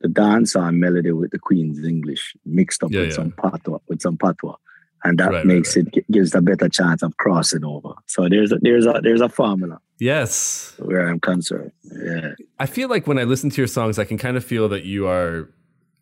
the 0.01 0.09
dance 0.09 0.55
or 0.55 0.71
melody 0.73 1.13
with 1.13 1.31
the 1.31 1.39
Queen's 1.39 1.83
English 1.85 2.37
mixed 2.45 2.83
up 2.83 2.93
yeah, 2.93 3.01
with 3.01 3.11
yeah. 3.11 3.15
some 3.15 3.33
patois 3.33 3.79
with 3.89 4.03
some 4.03 4.17
patois. 4.17 4.57
And 5.05 5.19
that 5.19 5.31
right, 5.31 5.47
makes 5.47 5.77
right. 5.77 5.87
it 5.95 6.11
gives 6.11 6.35
a 6.35 6.41
better 6.41 6.69
chance 6.69 7.03
of 7.03 7.17
crossing 7.17 7.65
over. 7.65 7.95
So 8.07 8.29
there's 8.29 8.53
a 8.53 8.59
there's 8.61 8.87
a 8.87 9.01
there's 9.03 9.21
a 9.21 9.29
formula. 9.29 9.81
Yes. 9.99 10.75
Where 10.79 11.09
I'm 11.09 11.21
concerned. 11.21 11.73
Yeah. 11.85 12.33
I 12.59 12.67
feel 12.67 12.89
like 12.89 13.07
when 13.07 13.19
I 13.19 13.25
listen 13.25 13.51
to 13.51 13.57
your 13.57 13.67
songs, 13.67 13.99
I 13.99 14.05
can 14.05 14.19
kind 14.19 14.37
of 14.37 14.45
feel 14.45 14.69
that 14.69 14.85
you 14.85 15.07
are 15.07 15.49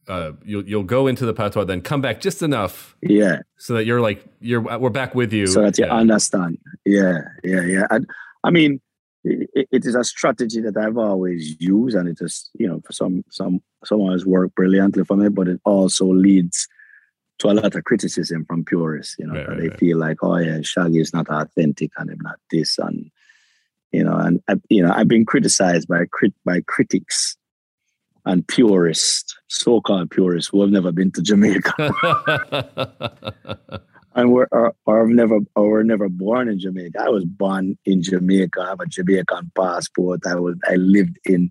uh, 0.09 0.33
you'll 0.45 0.67
you'll 0.67 0.83
go 0.83 1.07
into 1.07 1.25
the 1.25 1.33
patois, 1.33 1.65
then 1.65 1.81
come 1.81 2.01
back 2.01 2.21
just 2.21 2.43
enough, 2.43 2.97
yeah, 3.03 3.39
so 3.57 3.75
that 3.75 3.87
you're 3.87 4.01
like 4.01 4.25
you're 4.41 4.61
we're 4.61 4.91
back 4.91 5.15
with 5.15 5.33
you, 5.33 5.47
so 5.47 5.63
that 5.63 5.79
you 5.79 5.87
yeah. 5.87 5.95
understand. 5.95 6.59
Yeah, 6.85 7.21
yeah, 7.43 7.63
yeah. 7.63 7.87
I, 7.91 8.01
I 8.43 8.51
mean, 8.51 8.81
it, 9.25 9.69
it 9.73 9.87
is 9.87 9.95
a 9.95 10.05
strategy 10.05 10.61
that 10.61 10.77
I've 10.77 10.99
always 10.99 11.59
used, 11.61 11.97
and 11.97 12.09
it 12.09 12.19
is 12.21 12.51
you 12.55 12.69
know 12.69 12.81
for 12.85 12.93
some 12.93 13.25
some 13.31 13.63
someone 13.85 14.13
has 14.13 14.27
worked 14.27 14.55
brilliantly 14.55 15.05
for 15.05 15.17
me, 15.17 15.29
but 15.29 15.49
it 15.49 15.61
also 15.65 16.07
leads 16.07 16.69
to 17.39 17.49
a 17.49 17.53
lot 17.55 17.75
of 17.75 17.85
criticism 17.85 18.45
from 18.45 18.65
purists. 18.65 19.17
You 19.19 19.27
know, 19.27 19.35
right, 19.35 19.49
right, 19.49 19.59
they 19.59 19.69
right. 19.69 19.79
feel 19.79 19.99
like, 19.99 20.19
oh 20.23 20.37
yeah, 20.37 20.61
Shaggy 20.63 21.01
is 21.01 21.15
not 21.15 21.29
authentic, 21.29 21.93
and 21.97 22.11
I'm 22.11 22.21
not 22.21 22.39
this, 22.51 22.79
and 22.79 23.11
you 23.95 24.05
know, 24.05 24.17
and 24.17 24.43
I, 24.49 24.55
you 24.69 24.83
know, 24.83 24.93
I've 24.93 25.09
been 25.09 25.25
criticized 25.25 25.89
by 25.89 26.05
crit 26.11 26.35
by 26.45 26.61
critics 26.67 27.37
and 28.27 28.47
purists, 28.49 29.37
so-called 29.49 30.11
purists 30.11 30.51
who 30.51 30.63
have 30.63 30.71
never 30.71 30.91
been 30.91 31.13
to 31.13 31.23
Jamaica. 31.23 31.75
and 34.15 34.33
we're 34.33 34.49
or, 34.51 34.75
or 34.87 35.07
never 35.07 35.41
or 35.55 35.69
were 35.69 35.85
never 35.85 36.09
born 36.09 36.49
in 36.49 36.59
Jamaica. 36.59 37.01
I 37.01 37.09
was 37.09 37.25
born 37.25 37.79
in 37.85 38.03
Jamaica. 38.03 38.61
I 38.61 38.69
have 38.71 38.81
a 38.81 38.87
Jamaican 38.87 39.53
passport. 39.57 40.27
I 40.27 40.37
was 40.37 40.57
I 40.69 40.77
lived 40.77 41.19
in 41.25 41.51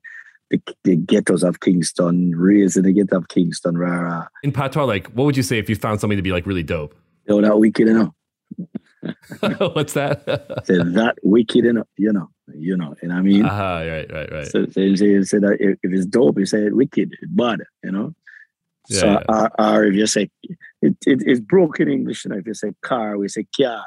the, 0.49 0.61
the 0.83 0.95
ghettos 0.95 1.43
of 1.43 1.61
Kingston, 1.61 2.35
raised 2.35 2.77
in 2.77 2.83
the 2.83 2.93
ghetto 2.93 3.17
of 3.17 3.27
Kingston. 3.27 3.77
Rara. 3.77 4.29
In 4.43 4.51
patois, 4.51 4.85
like, 4.85 5.07
what 5.07 5.25
would 5.25 5.37
you 5.37 5.43
say 5.43 5.57
if 5.57 5.69
you 5.69 5.75
found 5.75 5.99
somebody 5.99 6.17
to 6.17 6.23
be 6.23 6.31
like 6.31 6.45
really 6.45 6.63
dope? 6.63 6.95
Yo, 7.27 7.41
that 7.41 7.57
wicked 7.57 7.87
enough. 7.87 8.13
What's 9.73 9.93
that? 9.93 10.23
say 10.65 10.77
that 10.77 11.15
wicked 11.23 11.65
enough, 11.65 11.87
you 11.97 12.11
know, 12.13 12.29
you 12.53 12.75
know, 12.77 12.95
and 13.01 13.11
I 13.13 13.21
mean, 13.21 13.45
uh-huh, 13.45 13.85
right, 13.89 14.11
right, 14.11 14.31
right. 14.31 14.47
So, 14.47 14.65
so 14.67 14.79
you 14.79 14.95
say, 14.97 15.05
you 15.07 15.23
say 15.23 15.39
that 15.39 15.57
if, 15.59 15.77
if 15.83 15.91
it's 15.93 16.05
dope, 16.05 16.39
you 16.39 16.45
say 16.45 16.65
it 16.65 16.75
wicked, 16.75 17.13
it's 17.21 17.31
bad, 17.31 17.59
you 17.83 17.91
know. 17.91 18.13
Yeah, 18.89 18.99
so, 18.99 19.07
yeah. 19.07 19.23
Or, 19.29 19.61
or 19.61 19.85
if 19.85 19.95
you 19.95 20.07
say, 20.07 20.29
it, 20.81 20.97
it 21.05 21.23
it's 21.25 21.39
broken 21.39 21.87
English. 21.89 22.25
You 22.25 22.31
know, 22.31 22.37
if 22.37 22.45
you 22.47 22.53
say 22.53 22.73
car, 22.81 23.17
we 23.17 23.27
say 23.29 23.45
car. 23.55 23.83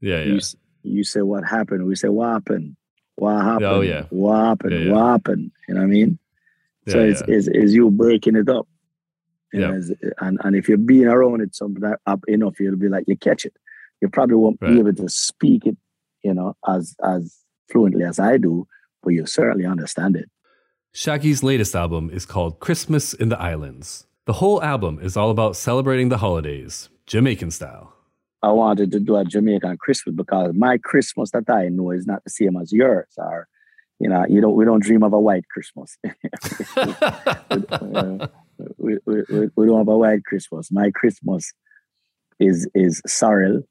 Yeah, 0.00 0.22
You, 0.22 0.32
yeah. 0.32 0.36
s- 0.36 0.56
you 0.82 1.02
say 1.04 1.22
what 1.22 1.44
happened, 1.44 1.86
we 1.86 1.96
say 1.96 2.08
what 2.08 2.28
happened. 2.30 2.76
What 3.16 3.42
happened? 3.42 3.64
Oh, 3.64 3.80
yeah. 3.80 4.04
What 4.10 4.36
happened? 4.44 4.72
Yeah, 4.74 4.78
yeah. 4.80 4.92
What 4.92 5.06
happened? 5.06 5.50
You 5.68 5.74
know 5.74 5.80
what 5.80 5.86
I 5.86 5.90
mean? 5.90 6.18
so 6.88 7.00
it's, 7.00 7.22
it's, 7.26 7.48
it's 7.48 7.72
you 7.72 7.90
breaking 7.90 8.36
it 8.36 8.48
up. 8.48 8.68
You 9.52 9.60
know, 9.60 9.72
Yeah. 9.72 10.10
and, 10.20 10.38
and 10.44 10.54
if 10.54 10.68
you're 10.68 10.78
being 10.78 11.06
around 11.06 11.40
it 11.40 11.54
some 11.56 11.76
up 12.06 12.24
enough, 12.28 12.60
you'll 12.60 12.76
be 12.76 12.88
like 12.88 13.04
you 13.08 13.16
catch 13.16 13.44
it. 13.44 13.54
You 14.00 14.08
probably 14.08 14.36
won't 14.36 14.58
Right. 14.60 14.72
be 14.72 14.78
able 14.78 14.94
to 14.94 15.08
speak 15.08 15.66
it, 15.66 15.76
you 16.22 16.34
know, 16.34 16.54
as 16.68 16.94
as 17.02 17.36
fluently 17.70 18.04
as 18.04 18.18
I 18.18 18.36
do, 18.38 18.66
but 19.02 19.10
you 19.10 19.26
certainly 19.26 19.66
understand 19.66 20.16
it. 20.16 20.28
Shaggy's 20.92 21.42
latest 21.42 21.74
album 21.74 22.10
is 22.10 22.24
called 22.26 22.58
Christmas 22.60 23.12
in 23.12 23.28
the 23.28 23.38
Islands. 23.38 24.06
The 24.26 24.34
whole 24.34 24.62
album 24.62 24.98
is 25.02 25.16
all 25.16 25.30
about 25.30 25.56
celebrating 25.56 26.08
the 26.08 26.18
holidays, 26.18 26.88
Jamaican 27.06 27.50
style. 27.50 27.92
I 28.42 28.50
wanted 28.52 28.92
to 28.92 29.00
do 29.00 29.16
a 29.16 29.24
Jamaican 29.24 29.76
Christmas 29.78 30.14
because 30.14 30.54
my 30.54 30.78
Christmas 30.78 31.30
that 31.32 31.48
I 31.50 31.68
know 31.68 31.90
is 31.90 32.06
not 32.06 32.22
the 32.24 32.30
same 32.30 32.56
as 32.56 32.72
yours. 32.72 33.08
Or, 33.18 33.48
you 33.98 34.08
know, 34.08 34.24
you 34.28 34.40
don't 34.40 34.54
we 34.56 34.64
don't 34.64 34.82
dream 34.82 35.02
of 35.02 35.12
a 35.12 35.20
white 35.20 35.44
Christmas. 35.48 35.96
We, 38.78 38.96
we, 39.04 39.22
we, 39.28 39.48
we 39.54 39.66
don't 39.66 39.78
have 39.78 39.88
a 39.88 39.96
white 39.98 40.24
Christmas. 40.24 40.70
My 40.72 40.90
Christmas 40.90 41.52
is 42.40 42.66
is 42.74 43.02
sorrel. 43.06 43.62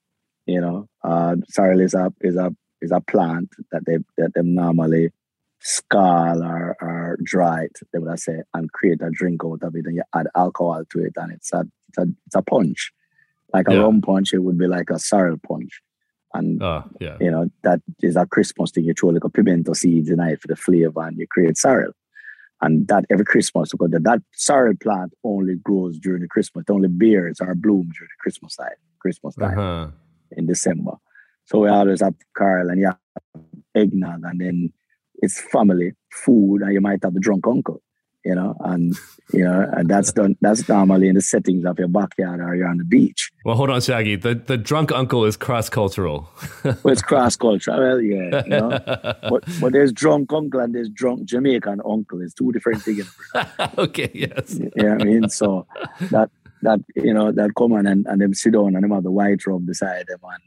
You 0.45 0.61
know, 0.61 0.87
uh, 1.03 1.35
sorrel 1.49 1.81
is 1.81 1.93
a 1.93 2.13
is 2.21 2.35
a 2.35 2.55
is 2.81 2.91
a 2.91 3.01
plant 3.01 3.49
that 3.71 3.85
they 3.85 3.97
that 4.17 4.33
them 4.33 4.53
normally 4.53 5.11
scald 5.59 6.43
or, 6.43 6.77
or 6.81 7.17
dry 7.23 7.63
it, 7.63 7.79
they 7.91 7.97
would 7.99 8.11
I 8.11 8.15
say, 8.15 8.43
and 8.53 8.71
create 8.71 9.01
a 9.01 9.09
drink 9.09 9.41
out 9.43 9.63
of 9.63 9.75
it, 9.75 9.85
and 9.87 9.95
you 9.95 10.03
add 10.13 10.27
alcohol 10.35 10.83
to 10.91 10.99
it, 10.99 11.13
and 11.15 11.31
it's 11.33 11.51
a 11.53 11.61
it's 11.89 11.97
a, 11.97 12.05
it's 12.27 12.35
a 12.35 12.41
punch, 12.43 12.91
like 13.53 13.67
a 13.67 13.73
Yeah. 13.73 13.79
rum 13.81 14.01
punch. 14.01 14.33
It 14.33 14.39
would 14.43 14.57
be 14.57 14.67
like 14.67 14.89
a 14.91 14.99
sorrel 14.99 15.37
punch, 15.47 15.81
and 16.33 16.61
Oh, 16.61 16.83
yeah. 16.99 17.17
you 17.19 17.31
know 17.31 17.49
that 17.63 17.81
is 18.03 18.15
a 18.15 18.27
Christmas 18.27 18.71
thing. 18.71 18.83
You 18.85 18.93
throw 18.93 19.09
like 19.09 19.23
a 19.23 19.29
pimento 19.29 19.73
seeds 19.73 20.09
in 20.11 20.19
it 20.19 20.41
for 20.41 20.47
the 20.47 20.55
flavor, 20.55 21.01
and 21.01 21.17
you 21.17 21.25
create 21.27 21.57
sorrel. 21.57 21.93
And 22.61 22.87
that 22.87 23.05
every 23.09 23.25
Christmas, 23.25 23.71
because 23.71 23.91
that, 23.91 24.03
that 24.03 24.21
sorrel 24.33 24.75
plant 24.81 25.13
only 25.23 25.55
grows 25.55 25.99
during 25.99 26.21
the 26.21 26.27
Christmas. 26.27 26.63
It 26.67 26.71
only 26.71 26.87
bears 26.87 27.41
or 27.41 27.53
blooms 27.53 27.95
during 27.97 28.09
the 28.09 28.21
Christmas 28.21 28.55
time. 28.55 28.69
Christmas 28.99 29.35
time 29.35 29.59
Uh-huh. 29.59 29.87
In 30.31 30.47
December. 30.47 30.93
So 31.45 31.59
we 31.59 31.69
always 31.69 32.01
have 32.01 32.15
Carl 32.35 32.69
and 32.69 32.79
you 32.79 32.87
have 32.87 33.43
eggnog, 33.75 34.21
and 34.23 34.41
then 34.41 34.73
it's 35.15 35.41
family 35.41 35.93
food, 36.11 36.61
and 36.61 36.73
you 36.73 36.81
might 36.81 37.03
have 37.03 37.13
the 37.13 37.19
drunk 37.19 37.45
uncle, 37.47 37.81
you 38.23 38.33
know, 38.33 38.55
and 38.61 38.95
you 39.31 39.43
know, 39.43 39.69
and 39.73 39.89
that's 39.89 40.11
done. 40.11 40.35
That's 40.41 40.67
normally 40.67 41.07
in 41.07 41.15
the 41.15 41.21
settings 41.21 41.65
of 41.65 41.77
your 41.77 41.87
backyard 41.87 42.39
or 42.39 42.55
you're 42.55 42.67
on 42.67 42.77
the 42.77 42.83
beach. 42.83 43.31
Well, 43.43 43.55
hold 43.55 43.69
on, 43.69 43.81
Shaggy. 43.81 44.15
The 44.15 44.35
the 44.35 44.57
drunk 44.57 44.91
uncle 44.91 45.25
is 45.25 45.37
cross 45.37 45.69
cultural. 45.69 46.29
Well, 46.63 46.93
it's 46.93 47.03
cross 47.03 47.35
cultural, 47.35 47.79
well, 47.79 48.01
yeah, 48.01 48.43
you 48.43 48.49
know. 48.49 48.79
But 49.29 49.43
but 49.61 49.71
there's 49.71 49.91
drunk 49.93 50.33
uncle 50.33 50.59
and 50.59 50.73
there's 50.73 50.89
drunk 50.89 51.25
Jamaican 51.25 51.81
uncle. 51.87 52.21
It's 52.21 52.33
two 52.33 52.51
different 52.51 52.81
things. 52.81 53.07
okay, 53.77 54.09
yes. 54.13 54.59
You 54.59 54.71
know 54.77 54.97
I 54.99 55.03
mean? 55.03 55.29
So 55.29 55.67
that 56.09 56.31
that 56.65 56.79
you 56.95 57.13
know 57.13 57.31
that 57.31 57.51
come 57.57 57.73
on 57.73 57.85
and, 57.87 58.05
and 58.07 58.21
them 58.21 58.33
sit 58.33 58.53
down 58.53 58.75
and 58.75 58.83
them 58.83 58.91
have 58.91 59.03
the 59.03 59.11
white 59.19 59.45
rum 59.47 59.65
beside 59.65 60.05
them 60.07 60.19
and 60.33 60.43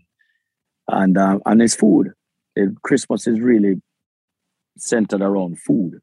and 1.01 1.19
um, 1.19 1.43
and 1.47 1.63
it's 1.63 1.75
food. 1.75 2.13
It, 2.57 2.71
Christmas 2.83 3.27
is 3.27 3.41
really 3.41 3.81
centered 4.79 5.23
around 5.23 5.59
food. 5.61 6.01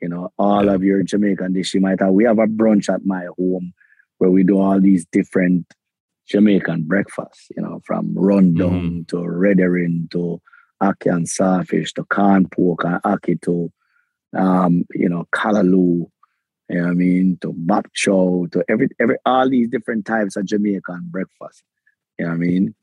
You 0.00 0.08
know, 0.08 0.30
all 0.38 0.64
Yeah. 0.66 0.74
of 0.74 0.82
your 0.82 1.02
Jamaican 1.02 1.52
dish 1.52 1.74
you 1.74 1.80
might 1.80 2.00
have. 2.00 2.12
We 2.12 2.24
have 2.24 2.38
a 2.38 2.46
brunch 2.46 2.92
at 2.92 3.04
my 3.06 3.26
home 3.38 3.72
where 4.18 4.30
we 4.30 4.42
do 4.42 4.58
all 4.58 4.80
these 4.80 5.06
different 5.12 5.66
Jamaican 6.28 6.84
breakfasts. 6.84 7.48
You 7.56 7.62
know, 7.62 7.80
from 7.84 8.14
rundown 8.16 9.04
to 9.08 9.22
red 9.28 9.58
herring 9.58 10.08
to 10.12 10.40
ackee 10.82 11.14
and 11.14 11.26
saltfish 11.26 11.92
to 11.94 12.04
corn 12.04 12.48
pork 12.48 12.84
and 12.84 13.00
ackee 13.02 13.40
to 13.42 13.70
um, 14.34 14.84
you 14.94 15.08
know, 15.10 15.26
callaloo, 15.34 16.06
you 16.68 16.76
know 16.76 16.84
what 16.84 16.90
I 16.90 16.94
mean, 16.94 17.38
to 17.42 17.52
bok 17.52 17.92
chow, 17.92 18.46
to 18.52 18.64
every 18.68 18.88
every 19.00 19.16
all 19.26 19.48
these 19.48 19.68
different 19.68 20.06
types 20.06 20.36
of 20.36 20.46
Jamaican 20.46 21.08
breakfast. 21.10 21.62
You 22.18 22.26
know 22.26 22.30
what 22.30 22.36
I 22.36 22.38
mean? 22.38 22.74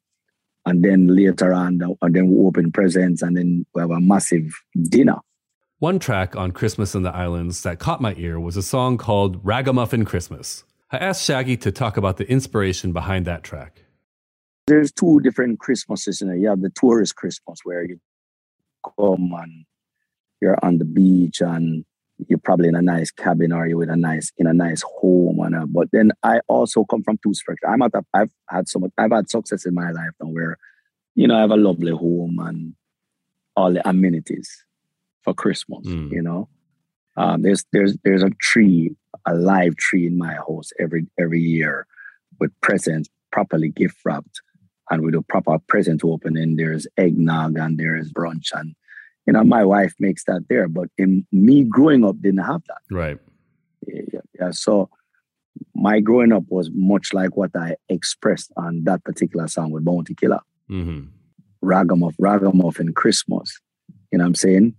And 0.66 0.84
then 0.84 1.08
later 1.08 1.54
on, 1.54 1.82
and 2.02 2.16
then 2.16 2.30
we 2.30 2.46
open 2.46 2.72
presents 2.72 3.22
and 3.22 3.36
then 3.36 3.66
we 3.74 3.82
have 3.82 3.92
a 3.92 4.00
massive 4.00 4.54
dinner. 4.90 5.18
One 5.80 5.98
track 5.98 6.36
on 6.36 6.52
Christmas 6.52 6.94
in 6.94 7.04
the 7.04 7.16
Islands 7.16 7.64
that 7.64 7.80
caught 7.80 8.02
my 8.02 8.14
ear 8.18 8.40
was 8.40 8.58
a 8.58 8.62
song 8.62 8.98
called 8.98 9.40
Ragamuffin 9.44 10.04
Christmas. 10.04 10.66
I 10.92 10.98
asked 10.98 11.24
Shaggy 11.24 11.56
to 11.58 11.72
talk 11.72 11.96
about 11.96 12.18
the 12.18 12.30
inspiration 12.30 12.92
behind 12.92 13.26
that 13.26 13.44
track. 13.44 13.86
There's 14.68 14.92
two 14.92 15.22
different 15.22 15.60
Christmases, 15.60 16.20
you 16.20 16.28
know. 16.28 16.34
You 16.34 16.50
have 16.50 16.62
the 16.62 16.70
tourist 16.70 17.16
Christmas 17.16 17.60
where 17.64 17.86
you 17.86 18.00
come 18.84 19.34
and 19.34 19.66
you're 20.42 20.58
on 20.62 20.78
the 20.78 20.86
beach 20.86 21.42
and 21.42 21.86
you're 22.28 22.40
probably 22.40 22.68
in 22.68 22.76
a 22.76 22.82
nice 22.82 23.12
cabin 23.12 23.52
or 23.54 23.66
you're 23.68 23.84
in 23.84 23.90
a 23.90 23.96
nice 23.96 24.32
in 24.38 24.46
a 24.48 24.54
nice 24.54 24.84
home 25.00 25.40
and 25.40 25.56
uh, 25.56 25.66
but 25.68 25.88
then 25.92 26.12
I 26.24 26.40
also 26.48 26.84
come 26.84 27.04
from 27.04 27.18
two 27.24 27.34
spectrum. 27.34 27.72
I'm 27.72 27.82
at 27.82 27.94
a, 27.96 28.04
I've 28.14 28.32
had 28.50 28.68
so 28.68 28.80
much 28.80 28.92
I've 28.98 29.12
had 29.12 29.30
success 29.30 29.66
in 29.66 29.74
my 29.74 29.92
life 29.92 30.12
now 30.22 30.28
where 30.30 30.58
you 31.16 31.28
know 31.28 31.38
I 31.38 31.42
have 31.42 31.52
a 31.52 31.58
lovely 31.58 31.92
home 31.92 32.38
and 32.40 32.74
all 33.56 33.74
the 33.74 33.88
amenities 33.88 34.66
for 35.24 35.34
Christmas, 35.34 35.86
Mm. 35.86 36.12
you 36.12 36.22
know. 36.22 36.48
Um, 37.18 37.42
there's 37.42 37.66
there's 37.74 37.98
there's 38.06 38.24
a 38.24 38.30
tree, 38.40 38.96
a 39.26 39.34
live 39.36 39.76
tree 39.76 40.08
in 40.08 40.18
my 40.18 40.34
house 40.36 40.70
every 40.80 41.08
every 41.20 41.42
year 41.42 41.86
with 42.40 42.52
presents 42.62 43.10
properly 43.32 43.70
gift 43.70 43.98
wrapped 44.06 44.42
and 44.90 45.04
with 45.04 45.16
a 45.16 45.22
proper 45.22 45.60
present 45.68 46.02
opening. 46.04 46.56
There's 46.56 46.88
eggnog 46.98 47.58
and 47.58 47.78
there's 47.78 48.12
brunch 48.14 48.52
and 48.54 48.76
you 49.30 49.34
know 49.34 49.44
my 49.44 49.64
wife 49.64 49.94
makes 50.00 50.24
that 50.24 50.46
there. 50.50 50.68
But 50.68 50.90
in 50.98 51.24
me 51.32 51.64
growing 51.64 52.04
up 52.04 52.20
didn't 52.20 52.44
have 52.44 52.64
that. 52.68 52.82
Right. 52.90 53.20
Yeah, 53.88 54.22
yeah. 54.40 54.52
So 54.52 54.90
my 55.76 56.00
growing 56.00 56.32
up 56.32 56.46
was 56.48 56.72
much 56.74 57.14
like 57.14 57.38
what 57.38 57.52
I 57.56 57.76
expressed 57.90 58.52
on 58.58 58.86
that 58.86 59.04
particular 59.04 59.48
song 59.48 59.70
with 59.70 59.86
Bounty 59.86 60.16
Killer. 60.16 60.40
hmm 60.68 61.02
Ragamuff, 61.64 62.16
Ragamuffin 62.18 62.94
Christmas. 62.94 63.60
You 64.12 64.18
know 64.18 64.24
what 64.24 64.30
I'm 64.30 64.36
saying? 64.36 64.76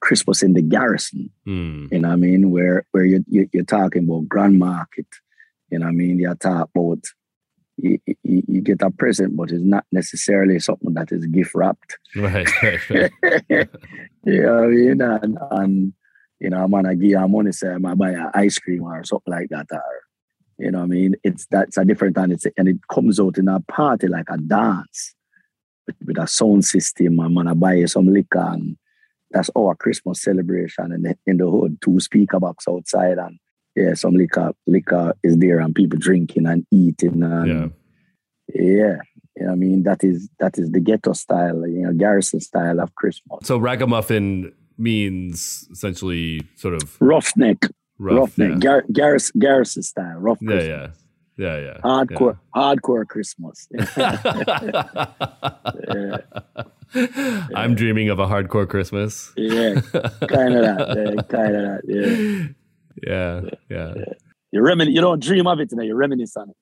Christmas 0.00 0.42
in 0.42 0.52
the 0.52 0.62
garrison. 0.62 1.30
Mm. 1.46 1.90
You 1.90 1.98
know 2.00 2.08
what 2.08 2.14
I 2.14 2.16
mean? 2.16 2.50
Where 2.52 2.86
where 2.92 3.04
you, 3.04 3.24
you 3.26 3.48
you're 3.52 3.64
talking 3.64 4.04
about 4.04 4.28
grand 4.28 4.60
market. 4.60 5.06
You 5.70 5.80
know 5.80 5.86
what 5.86 5.92
I 5.92 5.94
mean? 5.94 6.20
You 6.20 6.32
talk 6.36 6.68
about 6.72 7.02
you, 7.78 7.98
you, 8.06 8.42
you 8.46 8.60
get 8.60 8.82
a 8.82 8.90
present, 8.90 9.36
but 9.36 9.50
it's 9.50 9.62
not 9.62 9.86
necessarily 9.92 10.58
something 10.58 10.94
that 10.94 11.12
is 11.12 11.26
gift 11.26 11.54
wrapped. 11.54 11.96
Right, 12.16 12.48
right, 12.62 12.90
right. 12.90 13.10
you 14.24 14.42
know 14.42 14.54
what 14.54 14.64
I 14.64 14.66
mean? 14.66 15.00
And, 15.00 15.38
and 15.50 15.92
you 16.40 16.50
know, 16.50 16.62
I'm 16.62 16.70
gonna 16.70 16.94
give 16.94 17.10
you 17.10 17.28
money, 17.28 17.52
say 17.52 17.68
I'm 17.68 17.82
gonna 17.82 17.96
buy 17.96 18.10
an 18.10 18.30
ice 18.34 18.58
cream 18.58 18.82
or 18.82 19.04
something 19.04 19.32
like 19.32 19.48
that. 19.50 19.66
Or 19.70 19.82
you 20.58 20.70
know 20.70 20.78
what 20.78 20.84
I 20.84 20.88
mean? 20.88 21.16
It's 21.22 21.46
that's 21.46 21.76
a 21.76 21.84
different 21.84 22.16
and 22.16 22.32
it's 22.32 22.46
and 22.56 22.68
it 22.68 22.78
comes 22.90 23.20
out 23.20 23.38
in 23.38 23.48
a 23.48 23.60
party 23.60 24.08
like 24.08 24.28
a 24.30 24.38
dance 24.38 25.14
with, 25.86 25.96
with 26.04 26.18
a 26.18 26.26
sound 26.26 26.64
system. 26.64 27.20
I'm 27.20 27.34
gonna 27.34 27.54
buy 27.54 27.74
you 27.74 27.86
some 27.86 28.12
liquor 28.12 28.40
and 28.40 28.76
that's 29.30 29.50
our 29.56 29.74
Christmas 29.74 30.22
celebration 30.22 30.92
in 30.92 31.02
the, 31.02 31.18
in 31.26 31.36
the 31.36 31.50
hood. 31.50 31.78
Two 31.82 32.00
speaker 32.00 32.40
box 32.40 32.64
outside 32.68 33.18
and 33.18 33.38
yeah, 33.80 33.94
some 33.94 34.14
liquor 34.14 34.52
liquor 34.66 35.14
is 35.22 35.36
there 35.38 35.58
and 35.60 35.74
people 35.74 35.98
drinking 35.98 36.46
and 36.46 36.66
eating 36.70 37.22
and 37.22 37.48
Yeah. 37.48 37.68
yeah. 38.54 38.96
You 39.36 39.46
know 39.46 39.52
I 39.52 39.54
mean? 39.54 39.82
That 39.84 40.02
is 40.02 40.28
that 40.40 40.58
is 40.58 40.70
the 40.72 40.80
ghetto 40.80 41.12
style, 41.12 41.60
you 41.66 41.82
know, 41.82 41.92
garrison 41.92 42.40
style 42.40 42.80
of 42.80 42.94
Christmas. 42.96 43.38
So 43.44 43.56
ragamuffin 43.58 44.52
means 44.76 45.68
essentially 45.70 46.42
sort 46.56 46.74
of 46.74 46.96
Roughneck, 47.00 47.60
rough. 47.98 48.36
roughneck, 48.38 48.50
yeah. 48.54 48.58
Gar- 48.58 48.84
garrison, 48.92 49.38
garrison 49.40 49.82
style, 49.82 50.18
rough 50.18 50.38
yeah, 50.40 50.48
Christmas. 50.50 50.96
yeah, 51.36 51.56
yeah, 51.56 51.58
yeah. 51.66 51.78
Hardcore, 51.84 52.38
hardcore 52.54 53.06
Christmas. 53.06 53.68
I'm 57.54 57.74
dreaming 57.74 58.08
of 58.08 58.18
a 58.18 58.26
hardcore 58.26 58.68
Christmas. 58.68 59.32
yeah, 59.36 59.74
kind 60.26 60.54
of 60.54 60.62
that, 60.64 60.94
yeah, 60.96 61.22
kind 61.22 61.54
of 61.56 61.62
that. 61.62 61.82
Yeah, 61.86 62.48
Yeah, 63.06 63.42
yeah. 63.68 63.94
you 64.52 64.60
remin- 64.60 64.92
You 64.92 65.00
don't 65.00 65.22
dream 65.22 65.46
of 65.46 65.60
it, 65.60 65.70
you 65.70 65.76
know, 65.76 65.82
you 65.84 65.94
reminisce 65.94 66.36
on 66.36 66.50
it. 66.50 66.56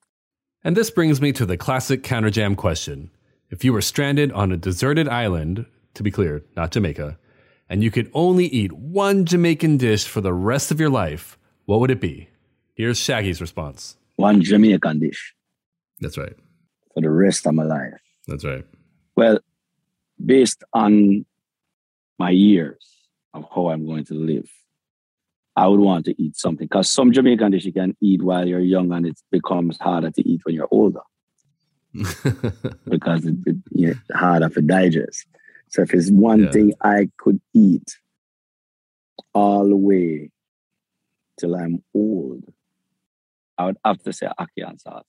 And 0.63 0.75
this 0.75 0.89
brings 0.89 1.21
me 1.21 1.31
to 1.33 1.45
the 1.45 1.57
classic 1.57 2.03
Counterjam 2.03 2.55
question. 2.57 3.11
If 3.49 3.63
you 3.63 3.71
were 3.71 3.81
stranded 3.81 4.31
on 4.33 4.51
a 4.51 4.57
deserted 4.57 5.07
island, 5.07 5.65
to 5.93 6.03
be 6.03 6.11
clear, 6.11 6.43
not 6.55 6.71
Jamaica, 6.71 7.17
and 7.69 7.83
you 7.83 7.91
could 7.91 8.09
only 8.13 8.45
eat 8.47 8.71
one 8.73 9.25
Jamaican 9.25 9.77
dish 9.77 10.05
for 10.05 10.21
the 10.21 10.33
rest 10.33 10.71
of 10.71 10.79
your 10.79 10.89
life, 10.89 11.37
what 11.65 11.79
would 11.79 11.91
it 11.91 12.01
be? 12.01 12.29
Here's 12.75 12.99
Shaggy's 12.99 13.41
response. 13.41 13.97
One 14.17 14.41
Jamaican 14.41 14.99
dish 14.99 15.33
That's 15.99 16.17
right. 16.17 16.33
for 16.93 17.01
the 17.01 17.09
rest 17.09 17.45
of 17.45 17.53
my 17.53 17.63
life. 17.63 17.93
That's 18.27 18.43
right. 18.43 18.65
Well, 19.15 19.39
based 20.23 20.63
on 20.73 21.25
my 22.19 22.31
years 22.31 22.85
of 23.33 23.45
how 23.53 23.69
I'm 23.69 23.85
going 23.85 24.05
to 24.05 24.13
live, 24.13 24.49
I 25.57 25.67
would 25.67 25.79
want 25.79 26.05
to 26.05 26.21
eat 26.21 26.37
something 26.37 26.67
because 26.67 26.93
some 26.93 27.11
Jamaican 27.11 27.51
dish 27.51 27.65
you 27.65 27.73
can 27.73 27.97
eat 27.99 28.21
while 28.21 28.47
you're 28.47 28.59
young 28.59 28.91
and 28.93 29.07
it 29.07 29.19
becomes 29.31 29.77
harder 29.79 30.11
to 30.11 30.29
eat 30.29 30.41
when 30.45 30.53
you're 30.55 30.67
older 30.69 31.01
because 32.87 33.25
it, 33.25 33.35
it, 33.47 33.55
it's 33.71 33.99
harder 34.13 34.49
to 34.49 34.61
digest. 34.61 35.25
So 35.69 35.81
if 35.81 35.93
it's 35.95 36.11
one 36.11 36.43
Yeah. 36.43 36.51
thing 36.51 36.73
I 36.83 37.09
could 37.17 37.41
eat 37.55 37.97
all 39.33 39.67
the 39.67 39.75
way 39.75 40.29
till 41.39 41.55
I'm 41.55 41.83
old, 41.95 42.43
I 43.57 43.65
would 43.65 43.77
have 43.83 44.01
to 44.03 44.13
say 44.13 44.27
ackee 44.39 44.67
and 44.69 44.79
saltfish. 44.79 45.03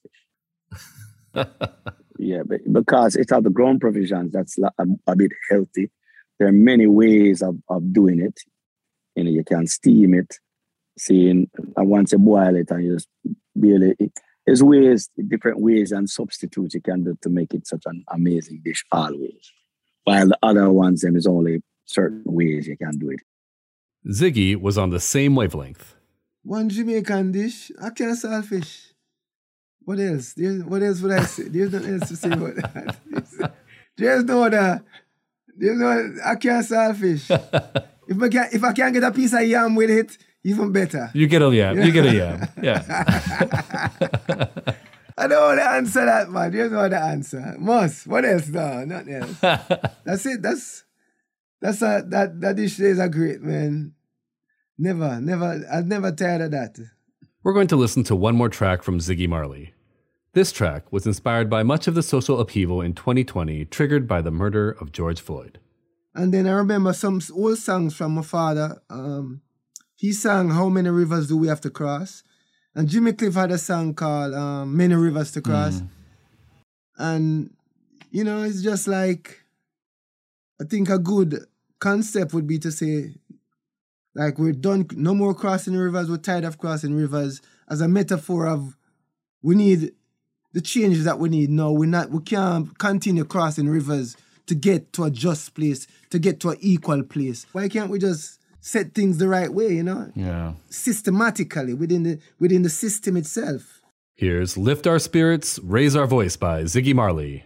Yeah, 2.17 2.41
but 2.45 2.61
because 2.73 3.15
it's 3.15 3.31
have 3.31 3.43
the 3.45 3.49
ground 3.49 3.79
provisions, 3.79 4.33
that's 4.33 4.57
a, 4.57 4.71
a 5.07 5.15
bit 5.15 5.31
healthy. 5.49 5.89
There 6.37 6.49
are 6.49 6.51
many 6.51 6.85
ways 6.85 7.41
of, 7.41 7.55
of 7.69 7.93
doing 7.93 8.19
it. 8.19 8.41
You 9.19 9.25
know, 9.25 9.31
you 9.31 9.43
can 9.43 9.67
steam 9.67 10.13
it, 10.13 10.37
seeing, 10.97 11.49
and 11.75 11.89
once 11.89 12.13
you 12.13 12.19
boil 12.19 12.55
it 12.55 12.71
and 12.71 12.83
you 12.85 12.93
just 12.93 13.09
barely, 13.53 13.95
there's 14.45 14.63
ways, 14.63 15.09
different 15.27 15.59
ways 15.59 15.91
and 15.91 16.09
substitutes 16.09 16.73
you 16.73 16.81
can 16.81 17.03
do 17.03 17.17
to 17.21 17.29
make 17.29 17.53
it 17.53 17.67
such 17.67 17.83
an 17.85 18.05
amazing 18.09 18.61
dish 18.63 18.85
always. 18.93 19.51
While 20.05 20.29
the 20.29 20.39
other 20.41 20.71
ones, 20.71 21.01
then 21.01 21.13
there's 21.13 21.27
only 21.27 21.61
certain 21.83 22.23
ways 22.25 22.65
you 22.65 22.77
can 22.77 22.97
do 22.97 23.09
it. 23.09 23.19
Ziggy 24.07 24.55
was 24.55 24.77
on 24.77 24.89
the 24.89 25.01
same 25.01 25.35
wavelength. 25.35 25.95
One 26.43 26.69
Jamaican 26.69 27.33
dish, 27.33 27.71
ackee 27.81 28.05
and 28.05 28.17
saltfish. 28.17 28.93
What 29.81 29.99
else? 29.99 30.33
There's, 30.33 30.63
what 30.63 30.81
else 30.81 31.01
would 31.01 31.11
I 31.11 31.23
say? 31.25 31.43
There's 31.43 31.73
nothing 31.73 31.93
else 31.95 32.07
to 32.07 32.15
say 32.15 32.31
about 32.31 32.55
that. 32.55 33.55
There's 33.97 34.23
no 34.23 34.43
other. 34.45 34.81
There's 35.57 35.77
no 35.77 36.13
ackee 36.25 36.49
and 36.49 36.65
saltfish. 36.65 37.85
if 38.09 38.21
I 38.21 38.29
can, 38.29 38.49
if 38.51 38.63
I 38.63 38.73
can 38.73 38.91
get 38.91 39.03
a 39.03 39.11
piece 39.11 39.33
of 39.33 39.43
yam 39.43 39.75
with 39.75 39.89
it, 39.89 40.17
even 40.43 40.71
better. 40.71 41.11
You 41.13 41.27
get 41.27 41.41
a 41.41 41.55
yam. 41.55 41.77
You 41.77 41.91
get 41.91 42.05
a 42.05 42.13
yam. 42.13 42.47
Yeah. 42.61 42.83
I 45.17 45.27
don't 45.27 45.41
want 45.41 45.59
to 45.59 45.69
answer 45.69 46.05
that, 46.05 46.29
man. 46.29 46.51
There's 46.51 46.71
no 46.71 46.79
other 46.79 46.95
answer. 46.95 47.55
Must. 47.59 48.07
What 48.07 48.23
else? 48.23 48.47
No, 48.47 48.85
nothing 48.85 49.13
else. 49.15 49.37
That's 50.05 50.25
it. 50.25 50.41
That's 50.41 50.85
that's 51.61 51.81
a 51.81 52.03
that 52.07 52.39
that 52.39 52.55
dish 52.55 52.79
is 52.79 52.99
a 52.99 53.09
great 53.09 53.41
man. 53.41 53.93
Never, 54.77 55.19
never. 55.19 55.61
I've 55.71 55.87
never 55.87 56.13
tired 56.13 56.41
of 56.41 56.51
that. 56.51 56.79
We're 57.43 57.53
going 57.53 57.67
to 57.67 57.75
listen 57.75 58.03
to 58.05 58.15
one 58.15 58.35
more 58.35 58.47
track 58.47 58.81
from 58.81 58.99
Ziggy 58.99 59.27
Marley. 59.27 59.73
This 60.33 60.53
track 60.53 60.89
was 60.91 61.05
inspired 61.05 61.49
by 61.49 61.63
much 61.63 61.87
of 61.87 61.95
the 61.95 62.03
social 62.03 62.39
upheaval 62.39 62.79
in 62.81 62.93
2020 62.93 63.65
triggered 63.65 64.07
by 64.07 64.21
the 64.21 64.31
murder 64.31 64.71
of 64.71 64.93
George 64.93 65.19
Floyd. 65.19 65.59
And 66.19 66.33
then 66.33 66.47
I 66.47 66.51
remember 66.51 66.91
some 66.91 67.21
old 67.33 67.57
songs 67.59 67.95
from 67.95 68.15
my 68.15 68.23
father. 68.23 68.81
Um, 68.89 69.41
he 69.95 70.11
sang 70.11 70.49
"How 70.49 70.67
Many 70.67 70.89
Rivers 70.89 71.29
Do 71.29 71.37
We 71.37 71.47
Have 71.47 71.61
to 71.61 71.69
Cross," 71.69 72.23
and 72.75 72.89
Jimmy 72.89 73.13
Cliff 73.13 73.35
had 73.35 73.51
a 73.51 73.57
song 73.57 73.93
called 73.93 74.33
um, 74.33 74.75
"Many 74.75 74.95
Rivers 74.95 75.31
to 75.31 75.41
Cross." 75.41 75.81
And 76.97 77.51
you 78.11 78.25
know, 78.25 78.43
it's 78.43 78.61
just 78.61 78.85
like 78.85 79.45
I 80.61 80.65
think 80.65 80.89
a 80.89 80.99
good 80.99 81.45
concept 81.79 82.33
would 82.33 82.47
be 82.47 82.59
to 82.59 82.71
say, 82.73 83.15
like 84.13 84.37
we're 84.37 84.51
done, 84.51 84.87
no 84.97 85.15
more 85.15 85.33
crossing 85.33 85.77
rivers. 85.77 86.09
We're 86.09 86.17
tired 86.17 86.43
of 86.43 86.57
crossing 86.57 86.95
rivers 86.95 87.41
as 87.69 87.79
a 87.79 87.87
metaphor 87.87 88.45
of 88.45 88.75
we 89.41 89.55
need 89.55 89.93
the 90.51 90.59
changes 90.59 91.05
that 91.05 91.17
we 91.17 91.29
need 91.29 91.49
now. 91.49 91.71
We're 91.71 91.85
not, 91.85 92.09
we 92.09 92.19
can't 92.23 92.77
continue 92.77 93.23
crossing 93.23 93.69
rivers 93.69 94.17
to 94.49 94.55
get 94.55 94.91
to 94.93 95.03
a 95.05 95.09
just 95.11 95.53
place, 95.55 95.87
to 96.09 96.19
get 96.19 96.39
to 96.41 96.49
an 96.49 96.57
equal 96.59 97.03
place. 97.03 97.45
Why 97.53 97.69
can't 97.69 97.89
we 97.89 97.99
just 97.99 98.39
set 98.61 98.93
things 98.93 99.17
the 99.17 99.27
right 99.27 99.53
way? 99.53 99.69
You 99.79 99.83
know, 99.83 100.11
Yeah. 100.15 100.53
systematically 100.69 101.73
within 101.73 102.03
the 102.03 102.19
within 102.39 102.63
the 102.63 102.69
system 102.69 103.15
itself. 103.17 103.81
Here's 104.15 104.57
Lift 104.57 104.85
Our 104.85 104.99
Spirits, 104.99 105.59
Raise 105.63 105.95
Our 105.95 106.07
Voice 106.07 106.35
by 106.35 106.63
Ziggy 106.63 106.93
Marley. 106.93 107.45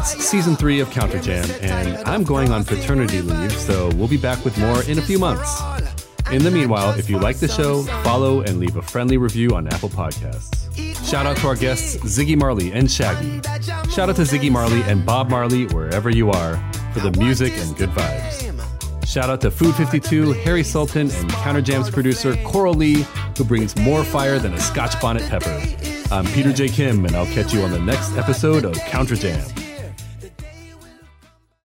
That's 0.00 0.24
season 0.24 0.56
three 0.56 0.80
of 0.80 0.88
Counterjam, 0.88 1.62
and 1.62 1.98
I'm 2.08 2.24
going 2.24 2.50
on 2.52 2.64
paternity 2.64 3.20
leave, 3.20 3.52
so 3.52 3.90
we'll 3.96 4.08
be 4.08 4.16
back 4.16 4.42
with 4.46 4.56
more 4.56 4.82
in 4.84 4.98
a 4.98 5.02
few 5.02 5.18
months. 5.18 5.60
In 6.32 6.42
the 6.42 6.50
meanwhile, 6.50 6.98
if 6.98 7.10
you 7.10 7.18
like 7.18 7.36
the 7.36 7.48
show, 7.48 7.82
follow 8.02 8.40
and 8.40 8.58
leave 8.58 8.76
a 8.76 8.80
friendly 8.80 9.18
review 9.18 9.50
on 9.54 9.68
Apple 9.68 9.90
Podcasts. 9.90 10.56
Shout 11.06 11.26
out 11.26 11.36
to 11.36 11.48
our 11.48 11.54
guests, 11.54 11.96
Ziggy 11.98 12.34
Marley 12.34 12.72
and 12.72 12.90
Shaggy. 12.90 13.42
Shout 13.90 14.08
out 14.08 14.16
to 14.16 14.22
Ziggy 14.22 14.50
Marley 14.50 14.80
and 14.84 15.04
Bob 15.04 15.28
Marley, 15.28 15.66
wherever 15.66 16.08
you 16.08 16.30
are, 16.30 16.56
for 16.94 17.00
the 17.00 17.12
music 17.18 17.52
and 17.58 17.76
good 17.76 17.90
vibes. 17.90 19.06
Shout 19.06 19.28
out 19.28 19.42
to 19.42 19.50
Food52, 19.50 20.34
Harry 20.44 20.64
Sultan, 20.64 21.10
and 21.10 21.30
Counterjam's 21.30 21.90
producer, 21.90 22.36
Coral 22.44 22.72
Lee, 22.72 23.04
who 23.36 23.44
brings 23.44 23.76
more 23.76 24.02
fire 24.02 24.38
than 24.38 24.54
a 24.54 24.60
scotch 24.60 24.98
bonnet 24.98 25.28
pepper. 25.28 25.62
I'm 26.10 26.24
Peter 26.24 26.54
J. 26.54 26.68
Kim, 26.68 27.04
and 27.04 27.14
I'll 27.14 27.26
catch 27.26 27.52
you 27.52 27.60
on 27.60 27.70
the 27.70 27.78
next 27.78 28.16
episode 28.16 28.64
of 28.64 28.76
Counter 28.86 29.14
Jam. 29.14 29.46